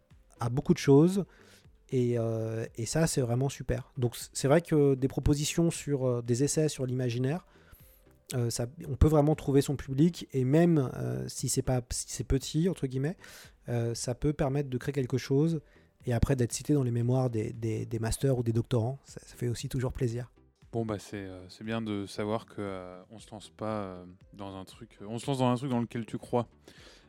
à 0.41 0.49
beaucoup 0.49 0.73
de 0.73 0.79
choses. 0.79 1.25
Et, 1.91 2.19
euh, 2.19 2.67
et 2.77 2.85
ça, 2.87 3.07
c'est 3.07 3.21
vraiment 3.21 3.49
super. 3.49 3.93
Donc 3.97 4.17
c'est 4.33 4.49
vrai 4.49 4.61
que 4.61 4.95
des 4.95 5.09
propositions 5.09 5.71
sur 5.71 6.07
euh, 6.07 6.23
des 6.23 6.43
essais 6.45 6.69
sur 6.69 6.85
l'imaginaire, 6.87 7.47
euh, 8.35 8.51
on 8.89 8.97
peut 8.97 9.07
vraiment 9.07 9.37
trouver 9.37 9.63
son 9.63 9.77
public 9.77 10.27
et 10.33 10.45
même 10.45 10.91
euh, 10.97 11.25
si 11.29 11.49
c'est 11.49 11.63
pas 11.63 11.81
si 11.91 12.07
c'est 12.09 12.25
petit 12.25 12.69
entre 12.69 12.89
guillemets, 12.89 13.17
euh, 13.69 13.95
ça 13.95 14.17
peut 14.17 14.33
permettre 14.33 14.69
de 14.69 14.79
créer 14.79 14.93
quelque 14.93 15.19
chose 15.19 15.61
et 16.07 16.13
après 16.13 16.35
d'être 16.35 16.53
cité 16.53 16.75
dans 16.75 16.83
les 16.83 16.91
mémoires 16.91 17.31
des, 17.31 17.53
des, 17.53 17.99
masters 18.01 18.37
ou 18.37 18.43
des 18.43 18.53
doctorants, 18.53 18.99
ça, 19.05 19.21
fait 19.37 19.49
aussi 19.49 19.69
toujours 19.69 19.93
plaisir. 19.93 20.31
Bon 20.73 20.85
bah 20.85 20.97
c'est 20.99 21.29
bien 21.63 21.81
de 21.81 22.07
savoir 22.07 22.47
que 22.47 22.97
on 23.11 23.21
se 23.21 23.31
lance 23.31 23.49
pas 23.49 24.05
dans 24.33 24.57
un 24.57 24.65
truc, 24.65 24.99
on 25.07 25.19
se 25.19 25.27
lance 25.27 25.39
dans 25.39 25.49
un 25.49 25.55
truc 25.55 25.71
dans 25.71 25.81
lequel 25.81 26.05
tu 26.05 26.19
crois. 26.19 26.49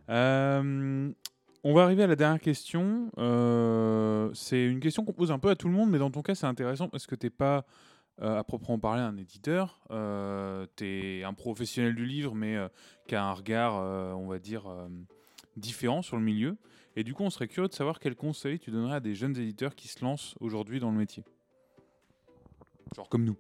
On 0.10 1.74
va 1.74 1.84
arriver 1.84 2.04
à 2.04 2.08
la 2.08 2.16
dernière 2.16 2.40
question. 2.40 3.10
C'est 4.36 4.64
une 4.64 4.80
question 4.80 5.04
qu'on 5.04 5.14
pose 5.14 5.32
un 5.32 5.40
peu 5.40 5.50
à 5.50 5.56
tout 5.56 5.68
le 5.68 5.74
monde, 5.74 5.90
mais 5.90 5.98
dans 5.98 6.12
ton 6.12 6.22
cas 6.22 6.36
c'est 6.36 6.46
intéressant 6.46 6.90
parce 6.90 7.08
que 7.08 7.16
t'es 7.16 7.32
pas 7.32 7.66
euh, 8.22 8.40
à 8.40 8.44
proprement 8.44 8.80
parler 8.80 9.02
un 9.02 9.16
éditeur, 9.18 9.80
euh, 9.92 10.66
tu 10.76 10.86
es 11.20 11.24
un 11.24 11.34
professionnel 11.34 11.94
du 11.96 12.06
livre, 12.06 12.34
mais 12.36 12.56
euh, 12.56 12.68
qui 13.08 13.16
a 13.16 13.24
un 13.24 13.34
regard, 13.34 13.76
euh, 13.78 14.12
on 14.14 14.28
va 14.28 14.40
dire, 14.40 14.68
euh, 14.70 14.88
différent 15.56 16.02
sur 16.02 16.18
le 16.18 16.24
milieu. 16.24 16.58
Et 16.96 17.04
du 17.04 17.14
coup, 17.14 17.24
on 17.24 17.30
serait 17.30 17.48
curieux 17.48 17.68
de 17.70 17.74
savoir 17.74 18.00
quels 18.00 18.16
conseils 18.16 18.60
tu 18.60 18.72
donnerais 18.72 18.96
à 18.96 19.00
des 19.00 19.14
jeunes 19.14 19.38
éditeurs 19.38 19.76
qui 19.76 19.88
se 19.88 20.04
lancent 20.04 20.34
aujourd'hui 20.40 20.80
dans 20.80 20.90
le 20.90 20.98
métier. 20.98 21.24
Genre 22.96 23.08
comme 23.08 23.24
nous. 23.24 23.38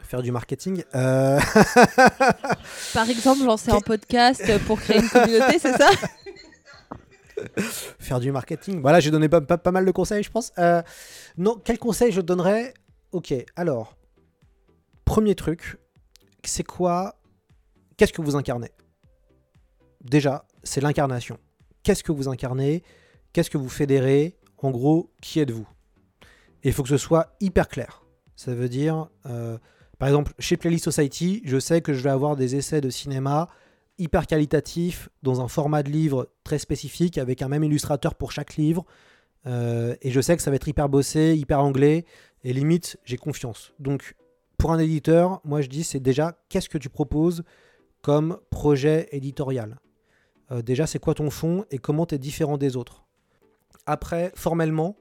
Faire 0.00 0.22
du 0.22 0.32
marketing. 0.32 0.84
euh, 0.94 1.38
Par 2.94 3.08
exemple, 3.10 3.44
lancer 3.44 3.70
un 3.70 3.80
podcast 3.80 4.58
pour 4.66 4.80
créer 4.80 5.00
une 5.00 5.08
communauté, 5.08 5.58
c'est 5.58 5.76
ça? 5.76 5.88
faire 8.08 8.20
du 8.20 8.32
marketing. 8.32 8.80
Voilà, 8.80 9.00
j'ai 9.00 9.10
donné 9.10 9.28
pas, 9.28 9.40
pas- 9.40 9.58
pas 9.58 9.70
mal 9.70 9.84
de 9.84 9.90
conseils, 9.92 10.22
je 10.22 10.30
pense. 10.30 10.52
Euh, 10.58 10.82
non, 11.36 11.60
quel 11.62 11.78
conseil 11.78 12.10
je 12.10 12.20
donnerais? 12.20 12.74
Ok, 13.12 13.32
alors, 13.56 13.96
premier 15.04 15.34
truc, 15.34 15.78
c'est 16.44 16.64
quoi 16.64 17.14
Qu'est-ce 17.96 18.12
que 18.12 18.22
vous 18.22 18.36
incarnez? 18.36 18.70
Déjà, 20.02 20.44
c'est 20.62 20.80
l'incarnation. 20.80 21.38
Qu'est-ce 21.82 22.04
que 22.04 22.12
vous 22.12 22.28
incarnez? 22.28 22.82
Qu'est-ce 23.32 23.50
que 23.50 23.58
vous 23.58 23.68
fédérez? 23.68 24.36
En 24.58 24.70
gros, 24.70 25.10
qui 25.20 25.40
êtes-vous? 25.40 25.68
Et 26.62 26.68
il 26.68 26.72
faut 26.72 26.82
que 26.82 26.88
ce 26.88 26.96
soit 26.96 27.36
hyper 27.40 27.68
clair. 27.68 28.02
Ça 28.36 28.54
veut 28.54 28.68
dire, 28.68 29.08
euh, 29.26 29.58
par 29.98 30.08
exemple, 30.08 30.32
chez 30.38 30.56
Playlist 30.56 30.84
Society, 30.84 31.42
je 31.44 31.58
sais 31.58 31.80
que 31.80 31.92
je 31.92 32.02
vais 32.02 32.10
avoir 32.10 32.36
des 32.36 32.56
essais 32.56 32.80
de 32.80 32.90
cinéma 32.90 33.48
hyper 33.98 34.26
qualitatifs 34.26 35.08
dans 35.22 35.40
un 35.40 35.48
format 35.48 35.82
de 35.82 35.90
livre 35.90 36.28
très 36.44 36.58
spécifique 36.58 37.18
avec 37.18 37.42
un 37.42 37.48
même 37.48 37.64
illustrateur 37.64 38.14
pour 38.14 38.32
chaque 38.32 38.56
livre. 38.56 38.84
Euh, 39.46 39.94
et 40.02 40.10
je 40.10 40.20
sais 40.20 40.36
que 40.36 40.42
ça 40.42 40.50
va 40.50 40.56
être 40.56 40.68
hyper 40.68 40.88
bossé, 40.88 41.36
hyper 41.36 41.60
anglais. 41.62 42.04
Et 42.44 42.52
limite, 42.52 42.98
j'ai 43.04 43.16
confiance. 43.16 43.72
Donc, 43.78 44.14
pour 44.56 44.72
un 44.72 44.78
éditeur, 44.78 45.40
moi 45.44 45.60
je 45.60 45.68
dis, 45.68 45.84
c'est 45.84 46.00
déjà 46.00 46.38
qu'est-ce 46.48 46.68
que 46.68 46.78
tu 46.78 46.88
proposes 46.88 47.42
comme 48.02 48.38
projet 48.50 49.08
éditorial? 49.12 49.78
Euh, 50.50 50.62
Déjà, 50.62 50.86
c'est 50.86 50.98
quoi 50.98 51.14
ton 51.14 51.30
fond 51.30 51.64
et 51.70 51.78
comment 51.78 52.06
tu 52.06 52.14
es 52.14 52.18
différent 52.18 52.58
des 52.58 52.76
autres? 52.76 53.04
Après, 53.86 54.32
formellement, 54.34 54.96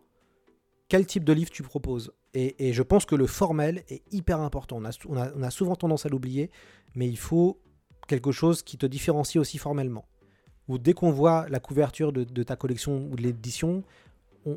quel 0.89 1.05
type 1.05 1.23
de 1.23 1.33
livre 1.33 1.49
tu 1.51 1.63
proposes? 1.63 2.11
Et, 2.33 2.67
et 2.69 2.73
je 2.73 2.83
pense 2.83 3.05
que 3.05 3.15
le 3.15 3.27
formel 3.27 3.83
est 3.89 4.01
hyper 4.11 4.39
important. 4.41 4.77
On 4.77 4.85
a- 4.85 5.31
on 5.35 5.43
a 5.43 5.49
souvent 5.49 5.75
tendance 5.75 6.05
à 6.05 6.09
l'oublier, 6.09 6.51
mais 6.95 7.07
il 7.07 7.17
faut 7.17 7.59
quelque 8.08 8.32
chose 8.32 8.64
qui 8.64 8.78
te 8.78 8.86
différencie 8.86 9.39
aussi 9.39 9.58
formellement. 9.58 10.05
Ou 10.68 10.78
dès 10.78 10.93
qu'on 10.93 11.12
voit 11.12 11.47
la 11.49 11.60
couverture 11.60 12.12
de, 12.12 12.43
ta 12.43 12.55
collection 12.55 13.08
ou 13.10 13.16
de 13.16 13.22
l'édition, 13.22 13.84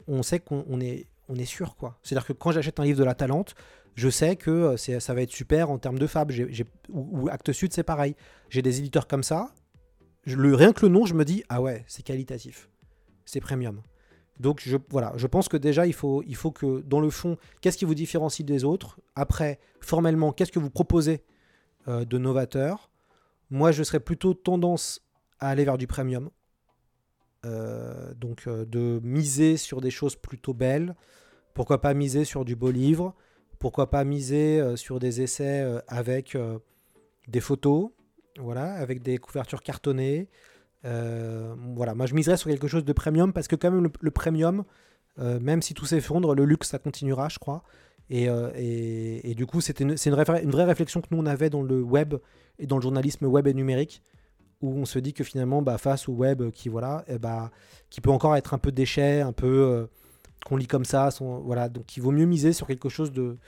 on, 0.09 0.23
sait 0.23 0.41
qu'on 0.41 0.65
on 0.69 0.81
est, 0.81 1.07
sûr. 1.45 1.77
quoi. 1.77 1.99
C'est-à-dire 2.03 2.27
que 2.27 2.33
quand 2.33 2.51
j'achète 2.53 2.81
un 2.81 2.85
livre 2.85 2.99
de 2.99 3.05
la 3.05 3.15
Talente, 3.15 3.55
je 3.95 4.09
sais 4.09 4.37
que 4.37 4.51
euh, 4.51 4.77
ça 4.77 5.15
va 5.15 5.23
être 5.23 5.33
super 5.33 5.71
en 5.71 5.79
termes 5.79 5.99
de 5.99 6.07
fab. 6.07 6.33
Ou, 6.89 7.29
ou 7.29 7.53
Sud, 7.53 7.73
c'est 7.73 7.83
pareil. 7.83 8.17
J'ai 8.49 8.63
des 8.63 8.79
éditeurs 8.79 9.07
comme 9.07 9.23
ça. 9.23 9.53
Rien 10.27 10.73
que 10.73 10.87
le 10.87 10.93
nom, 10.93 11.07
je 11.07 11.15
me 11.15 11.25
dis, 11.25 11.45
ah 11.49 11.61
ouais, 11.63 11.85
c'est 11.87 12.03
qualitatif. 12.03 12.69
C'est 13.25 13.41
premium. 13.41 13.83
Donc 14.41 14.63
je, 14.65 14.79
voilà, 14.89 15.13
je 15.17 15.27
pense 15.27 15.49
que 15.49 15.59
déjà, 15.59 15.87
il 15.87 15.93
faut, 15.93 16.23
il 16.27 16.35
faut 16.35 16.51
que 16.51 16.81
dans 16.81 17.01
le 17.01 17.11
fond, 17.11 17.37
qu'est-ce 17.61 17.77
qui 17.77 17.85
vous 17.85 17.95
différencie 17.95 18.45
des 18.45 18.65
autres? 18.65 18.99
Après, 19.15 19.59
formellement, 19.81 20.33
qu'est-ce 20.33 20.51
que 20.51 20.59
vous 20.59 20.71
proposez 20.71 21.23
euh, 21.89 22.07
de 22.07 22.17
novateur? 22.17 22.90
Moi, 23.51 23.73
je 23.73 23.83
serais 23.83 24.01
plutôt 24.01 24.35
tendance 24.35 25.03
à 25.39 25.49
aller 25.49 25.65
vers 25.65 25.79
du 25.79 25.87
premium. 25.87 26.31
Euh, 27.47 28.13
donc 28.15 28.47
euh, 28.47 28.67
de 28.67 29.01
miser 29.03 29.57
sur 29.57 29.81
des 29.81 29.91
choses 29.91 30.17
plutôt 30.17 30.53
belles. 30.53 30.95
Pourquoi 31.55 31.81
pas 31.81 31.95
miser 31.95 32.25
sur 32.25 32.45
du 32.45 32.55
beau 32.55 32.71
livre 32.71 33.15
Pourquoi 33.59 33.89
pas 33.89 34.05
miser 34.05 34.61
euh, 34.61 34.77
sur 34.77 34.99
des 34.99 35.23
essais 35.23 35.67
avec 35.89 36.37
des 37.29 37.41
photos 37.41 37.91
Voilà, 38.39 38.75
avec 38.75 39.03
des 39.03 39.19
couvertures 39.19 39.63
cartonnées. 39.63 40.29
Voilà, 40.83 41.95
moi 41.95 42.07
je 42.07 42.15
miserais 42.15 42.37
sur 42.37 42.51
quelque 42.51 42.69
chose 42.69 42.85
de 42.85 42.93
premium 42.93 43.33
parce 43.33 43.49
que 43.49 43.57
quand 43.57 43.71
même 43.71 43.91
le, 44.01 44.11
premium, 44.11 44.65
même 45.19 45.63
si 45.63 45.75
tout 45.75 45.87
s'effondre, 45.87 46.35
le 46.35 46.45
luxe 46.45 46.69
ça 46.69 46.79
continuera, 46.79 47.29
je 47.29 47.39
crois. 47.39 47.63
Et, 48.11 48.29
euh, 48.29 48.51
et- 48.57 49.35
du 49.35 49.47
coup, 49.47 49.61
c'était 49.61 49.85
une- 49.85 49.97
c'est 49.97 50.11
une, 50.11 50.17
vraie 50.51 50.65
réflexion 50.65 51.01
que 51.01 51.07
nous 51.13 51.19
on 51.19 51.27
avait 51.27 51.49
dans 51.49 51.63
le 51.63 51.81
web 51.81 52.15
et 52.59 52.67
dans 52.67 52.77
le 52.77 52.83
journalisme 52.83 53.25
web 53.27 53.47
et 53.47 53.55
numérique, 53.55 54.03
où 54.61 54.73
on 54.75 54.85
se 54.85 54.99
dit 54.99 55.13
que 55.15 55.23
finalement, 55.25 55.63
bah, 55.63 55.79
face 55.79 56.09
au 56.09 56.13
web 56.13 56.51
qui 56.51 56.69
voilà, 56.69 57.05
eh 57.07 57.19
bah, 57.19 57.51
qui 57.89 58.01
peut 58.01 58.11
encore 58.11 58.37
être 58.37 58.53
un 58.53 58.59
peu 58.59 58.73
déchet, 58.73 59.21
un 59.21 59.33
peu 59.33 59.47
euh, 59.47 59.87
qu'on 60.45 60.57
lit 60.57 60.67
comme 60.67 60.85
ça, 60.85 61.09
voilà, 61.21 61.69
donc 61.69 61.97
il 61.97 62.03
vaut 62.03 62.11
mieux 62.11 62.27
miser 62.27 62.53
sur 62.53 62.67
quelque 62.67 62.89
chose 62.89 63.13
de, 63.13 63.39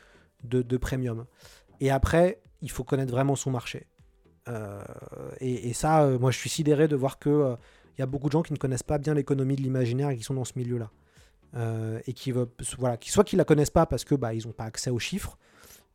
premium. 0.79 1.27
Et 1.81 1.91
après, 1.91 2.41
il 2.63 2.71
faut 2.71 2.85
connaître 2.85 3.11
vraiment 3.13 3.35
son 3.35 3.51
marché. 3.51 3.87
Euh, 4.49 4.81
et, 5.41 5.73
ça, 5.73 6.07
moi, 6.21 6.31
je 6.31 6.39
suis 6.39 6.51
sidéré 6.51 6.89
de 6.89 6.97
voir 6.97 7.19
que 7.19 7.57
il 7.99 8.01
y 8.01 8.03
a 8.03 8.07
beaucoup 8.07 8.29
de 8.29 8.33
gens 8.33 8.43
qui 8.43 8.53
ne 8.53 8.59
connaissent 8.59 8.83
pas 8.83 8.99
bien 8.99 9.15
l'économie 9.15 9.57
de 9.57 9.63
l'imaginaire 9.63 10.11
et 10.11 10.17
qui 10.17 10.23
sont 10.23 10.35
dans 10.35 10.45
ce 10.45 10.53
milieu-là. 10.57 10.91
Euh, 11.55 12.01
et 12.07 12.15
qui 12.15 12.33
voilà, 12.79 12.97
qui, 12.97 13.11
soit 13.11 13.25
qu'ils 13.25 13.37
la 13.37 13.45
connaissent 13.45 13.71
pas 13.71 13.85
parce 13.85 14.05
que 14.05 14.15
bah, 14.15 14.33
ils 14.33 14.47
n'ont 14.47 14.53
pas 14.53 14.65
accès 14.65 14.91
aux 14.91 14.99
chiffres. 14.99 15.39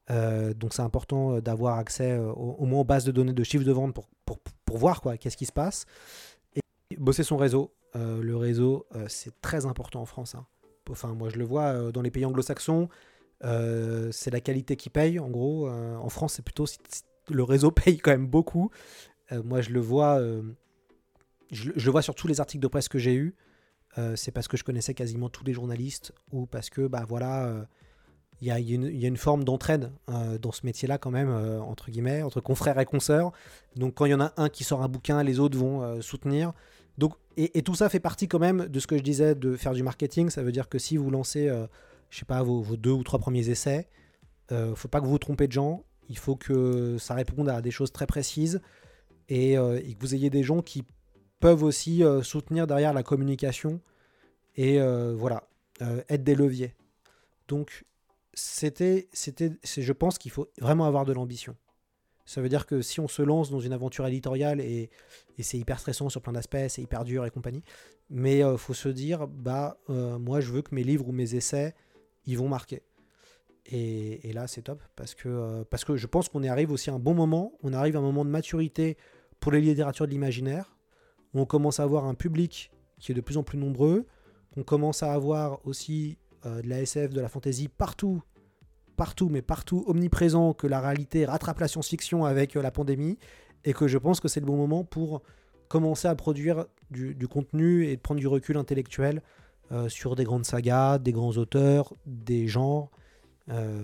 Euh, 0.09 0.53
donc 0.53 0.73
c'est 0.73 0.83
important 0.83 1.35
euh, 1.35 1.41
d'avoir 1.41 1.77
accès 1.79 2.17
au, 2.17 2.65
moins 2.65 2.81
aux 2.81 2.85
bases 2.85 3.03
de 3.03 3.11
données 3.11 3.33
de 3.33 3.43
chiffres 3.43 3.65
de 3.65 3.71
vente 3.71 3.93
pour, 3.93 4.07
pour, 4.25 4.39
pour 4.65 4.77
voir 4.77 5.01
quoi, 5.01 5.17
qu'est-ce 5.17 5.37
qui 5.37 5.45
se 5.45 5.51
passe. 5.51 5.85
Et 6.55 6.95
bosser 6.97 7.23
son 7.23 7.37
réseau. 7.37 7.73
Le 7.95 8.35
réseau, 8.35 8.85
c'est 9.07 9.41
très 9.41 9.65
important 9.65 10.01
en 10.01 10.05
France. 10.05 10.35
hein. 10.35 10.45
Enfin, 10.87 11.15
moi, 11.15 11.29
je 11.29 11.37
le 11.37 11.45
vois 11.45 11.91
dans 11.91 12.03
les 12.03 12.11
pays 12.11 12.25
anglo-saxons. 12.25 12.89
c'est 13.41 14.29
la 14.29 14.39
qualité 14.39 14.75
qui 14.75 14.91
paye, 14.91 15.17
en 15.17 15.29
gros. 15.29 15.67
En 15.67 16.09
France, 16.09 16.33
c'est 16.33 16.45
plutôt 16.45 16.65
le 17.27 17.41
réseau 17.41 17.71
paye 17.85 17.97
quand 17.97 18.11
même 18.11 18.27
beaucoup. 18.27 18.69
Moi, 19.31 19.61
je 19.61 19.71
le 19.71 19.79
vois. 19.79 20.21
je, 21.51 21.71
je 21.75 21.85
le 21.85 21.91
vois 21.91 22.03
sur 22.03 22.13
tous 22.13 22.27
les 22.27 22.39
articles 22.39 22.61
de 22.61 22.67
presse 22.67 22.87
que 22.87 22.99
j'ai 22.99 23.15
eus. 23.15 23.35
Euh, 23.97 24.15
c'est 24.15 24.31
parce 24.31 24.47
que 24.47 24.57
je 24.57 24.63
connaissais 24.63 24.93
quasiment 24.93 25.29
tous 25.29 25.43
les 25.43 25.53
journalistes 25.53 26.13
ou 26.31 26.45
parce 26.45 26.69
que, 26.69 26.87
bah 26.87 27.05
voilà, 27.07 27.45
euh, 27.45 27.63
il 28.41 28.47
y, 28.47 28.51
a, 28.51 28.59
il 28.59 28.69
y 28.69 29.05
a 29.05 29.07
une- 29.07 29.17
forme 29.17 29.43
d'entraide 29.43 29.91
euh, 30.09 30.37
dans 30.37 30.51
ce 30.51 30.65
métier-là, 30.65 30.99
quand 30.99 31.09
même, 31.09 31.29
euh, 31.29 31.59
entre 31.59 31.89
guillemets, 31.89 32.21
entre 32.21 32.39
confrères 32.39 32.79
et 32.79 32.85
consoeurs. 32.85 33.31
Donc, 33.75 33.95
quand 33.95 34.05
il 34.05 34.11
y 34.11 34.13
en 34.13 34.21
a 34.21 34.33
un 34.37 34.49
qui 34.49 34.63
sort 34.63 34.83
un 34.83 34.87
bouquin, 34.87 35.23
les 35.23 35.39
autres 35.39 35.57
vont 35.57 35.81
euh, 35.81 36.01
soutenir. 36.01 36.53
Et, 37.39 37.61
tout 37.61 37.75
ça 37.75 37.87
fait 37.87 37.99
partie 37.99 38.27
quand 38.27 38.39
même 38.39 38.67
de 38.67 38.79
ce 38.79 38.87
que 38.87 38.97
je 38.97 39.03
disais 39.03 39.35
de 39.35 39.55
faire 39.55 39.73
du 39.73 39.83
marketing. 39.83 40.31
Ça 40.31 40.41
veut 40.41 40.51
dire 40.51 40.67
que 40.69 40.79
si 40.79 40.97
vous 40.97 41.11
lancez, 41.11 41.47
euh, 41.47 41.67
je 42.09 42.17
sais 42.17 42.25
pas, 42.25 42.41
vos, 42.41 42.63
deux 42.75 42.91
ou 42.91 43.03
trois 43.03 43.19
premiers 43.19 43.47
essais, 43.49 43.87
euh, 44.51 44.73
faut 44.73 44.87
pas 44.87 44.99
que 44.99 45.05
vous 45.05 45.11
vous 45.11 45.19
trompez 45.19 45.45
de 45.45 45.51
gens. 45.51 45.83
Il 46.09 46.17
faut 46.17 46.35
que 46.35 46.97
ça 46.97 47.13
réponde 47.13 47.47
à 47.49 47.61
des 47.61 47.69
choses 47.69 47.91
très 47.91 48.07
précises 48.07 48.59
euh, 49.31 49.79
et 49.85 49.93
que 49.93 49.99
vous 49.99 50.15
ayez 50.15 50.31
des 50.31 50.41
gens 50.41 50.63
qui 50.63 50.83
peuvent 51.39 51.63
aussi 51.63 52.03
euh, 52.03 52.23
soutenir 52.23 52.67
derrière 52.67 52.93
la 52.93 53.03
communication 53.03 53.81
et 54.55 54.79
euh, 54.79 55.13
voilà, 55.15 55.47
euh, 55.81 56.01
être 56.09 56.23
des 56.23 56.35
leviers. 56.35 56.75
Donc, 57.47 57.85
c'était, 58.33 59.07
c'était, 59.13 59.51
je 59.63 59.93
pense 59.93 60.17
qu'il 60.17 60.31
faut 60.31 60.47
vraiment 60.59 60.85
avoir 60.85 61.05
de 61.05 61.13
l'ambition. 61.13 61.55
Ça 62.25 62.41
veut 62.41 62.49
dire 62.49 62.65
que 62.65 62.81
si 62.81 62.99
on 62.99 63.07
se 63.07 63.21
lance 63.21 63.49
dans 63.49 63.59
une 63.59 63.71
aventure 63.71 64.05
éditoriale 64.05 64.59
et, 64.59 64.89
et 65.37 65.43
c'est 65.43 65.57
hyper 65.57 65.79
stressant 65.79 66.09
sur 66.09 66.21
plein 66.21 66.33
d'aspects, 66.33 66.57
c'est 66.67 66.81
hyper 66.81 67.05
dur 67.05 67.25
et 67.25 67.31
compagnie, 67.31 67.63
mais 68.09 68.39
il 68.39 68.57
faut 68.57 68.73
se 68.73 68.89
dire, 68.89 69.27
bah, 69.27 69.77
moi 69.87 70.41
je 70.41 70.51
veux 70.51 70.61
que 70.61 70.75
mes 70.75 70.83
livres 70.83 71.07
ou 71.07 71.13
mes 71.13 71.35
essais, 71.35 71.73
ils 72.25 72.37
vont 72.37 72.49
marquer. 72.49 72.83
Et, 73.65 74.31
là, 74.33 74.47
c'est 74.47 74.61
top 74.61 74.81
parce 74.95 75.13
que, 75.13 75.63
parce 75.63 75.83
que 75.83 75.97
je 75.97 76.07
pense 76.07 76.29
qu'on 76.29 76.43
arrive 76.43 76.71
aussi 76.71 76.89
à 76.89 76.93
un 76.93 76.99
bon 76.99 77.13
moment. 77.13 77.53
On 77.63 77.73
arrive 77.73 77.95
à 77.95 77.99
un 77.99 78.03
moment 78.03 78.23
de 78.23 78.29
maturité 78.29 78.97
pour 79.39 79.51
les 79.51 79.61
littératures 79.61 80.05
de 80.05 80.11
l'imaginaire. 80.11 80.76
On 81.33 81.45
commence 81.45 81.79
à 81.79 81.83
avoir 81.83 82.05
un 82.05 82.13
public 82.13 82.71
qui 82.99 83.11
est 83.11 83.15
de 83.15 83.21
plus 83.21 83.37
en 83.37 83.43
plus 83.43 83.57
nombreux. 83.57 84.05
On 84.55 84.63
commence 84.63 85.03
à 85.03 85.13
avoir 85.13 85.59
aussi 85.65 86.17
euh, 86.45 86.61
de 86.61 86.69
la 86.69 86.81
SF, 86.81 87.13
de 87.13 87.21
la 87.21 87.29
fantasy 87.29 87.67
partout, 87.67 88.21
partout, 88.95 89.29
mais 89.29 89.41
partout, 89.41 89.83
omniprésent, 89.87 90.53
que 90.53 90.67
la 90.67 90.81
réalité 90.81 91.25
rattrape 91.25 91.59
la 91.59 91.67
science-fiction 91.67 92.25
avec 92.25 92.55
euh, 92.55 92.61
la 92.61 92.71
pandémie. 92.71 93.17
Et 93.65 93.73
que 93.73 93.87
je 93.87 93.97
pense 93.97 94.19
que 94.19 94.27
c'est 94.27 94.39
le 94.39 94.45
bon 94.45 94.55
moment 94.55 94.83
pour 94.83 95.21
commencer 95.67 96.07
à 96.07 96.15
produire 96.15 96.65
du, 96.89 97.27
contenu 97.27 97.85
et 97.85 97.97
de 97.97 98.01
prendre 98.01 98.19
du 98.19 98.27
recul 98.27 98.55
intellectuel 98.55 99.21
euh, 99.71 99.89
sur 99.89 100.15
des 100.15 100.23
grandes 100.23 100.45
sagas, 100.45 100.99
des 100.99 101.11
grands 101.11 101.35
auteurs, 101.37 101.93
des 102.05 102.47
genres. 102.47 102.89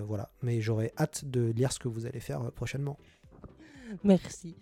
Voilà, 0.05 0.29
mais 0.41 0.59
j'aurais 0.59 0.91
hâte 0.99 1.23
de 1.23 1.51
lire 1.51 1.71
ce 1.71 1.79
que 1.79 1.87
vous 1.87 2.05
allez 2.05 2.19
faire 2.19 2.51
prochainement. 2.51 2.97
Merci. 4.03 4.55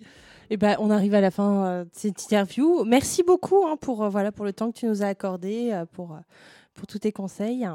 Et 0.51 0.57
ben, 0.57 0.75
on 0.79 0.89
arrive 0.89 1.13
à 1.13 1.21
la 1.21 1.31
fin 1.31 1.65
euh, 1.65 1.83
de 1.85 1.89
cette 1.93 2.21
interview. 2.23 2.83
Merci 2.83 3.23
beaucoup 3.23 3.65
hein, 3.65 3.77
pour, 3.79 4.03
euh, 4.03 4.09
voilà, 4.09 4.33
pour 4.33 4.43
le 4.43 4.51
temps 4.51 4.69
que 4.69 4.79
tu 4.79 4.85
nous 4.85 5.01
as 5.01 5.07
accordé, 5.07 5.71
euh, 5.71 5.85
pour, 5.85 6.19
pour 6.73 6.87
tous 6.87 6.99
tes 6.99 7.13
conseils. 7.13 7.65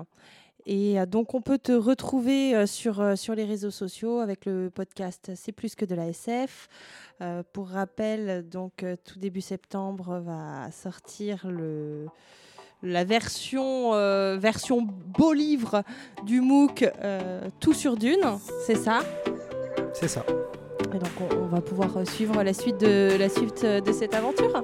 Et 0.66 0.96
donc, 1.06 1.32
on 1.32 1.40
peut 1.40 1.58
te 1.58 1.70
retrouver 1.70 2.66
sur, 2.66 3.16
sur 3.16 3.36
les 3.36 3.44
réseaux 3.44 3.70
sociaux 3.70 4.18
avec 4.18 4.46
le 4.46 4.68
podcast 4.68 5.30
C'est 5.36 5.52
plus 5.52 5.76
que 5.76 5.84
de 5.84 5.94
la 5.94 6.08
SF. 6.08 6.68
Pour 7.52 7.68
rappel, 7.68 8.48
donc, 8.48 8.84
tout 9.04 9.20
début 9.20 9.42
septembre 9.42 10.18
va 10.18 10.68
sortir 10.72 11.46
le, 11.48 12.06
la 12.82 13.04
version, 13.04 13.92
version 14.38 14.82
beau 14.82 15.32
livre 15.32 15.84
du 16.24 16.40
MOOC 16.40 16.90
Tout 17.60 17.72
sur 17.72 17.96
Dune. 17.96 18.26
C'est 18.66 18.74
ça? 18.74 19.02
C'est 19.94 20.08
ça. 20.08 20.26
Et 20.94 20.98
donc, 20.98 21.10
on, 21.40 21.46
va 21.46 21.60
pouvoir 21.60 21.96
euh, 21.96 22.04
suivre 22.04 22.42
la 22.42 22.52
suite 22.52 22.78
de, 22.78 23.16
la 23.18 23.28
suite 23.28 23.62
euh, 23.64 23.80
de 23.80 23.92
cette 23.92 24.14
aventure. 24.14 24.62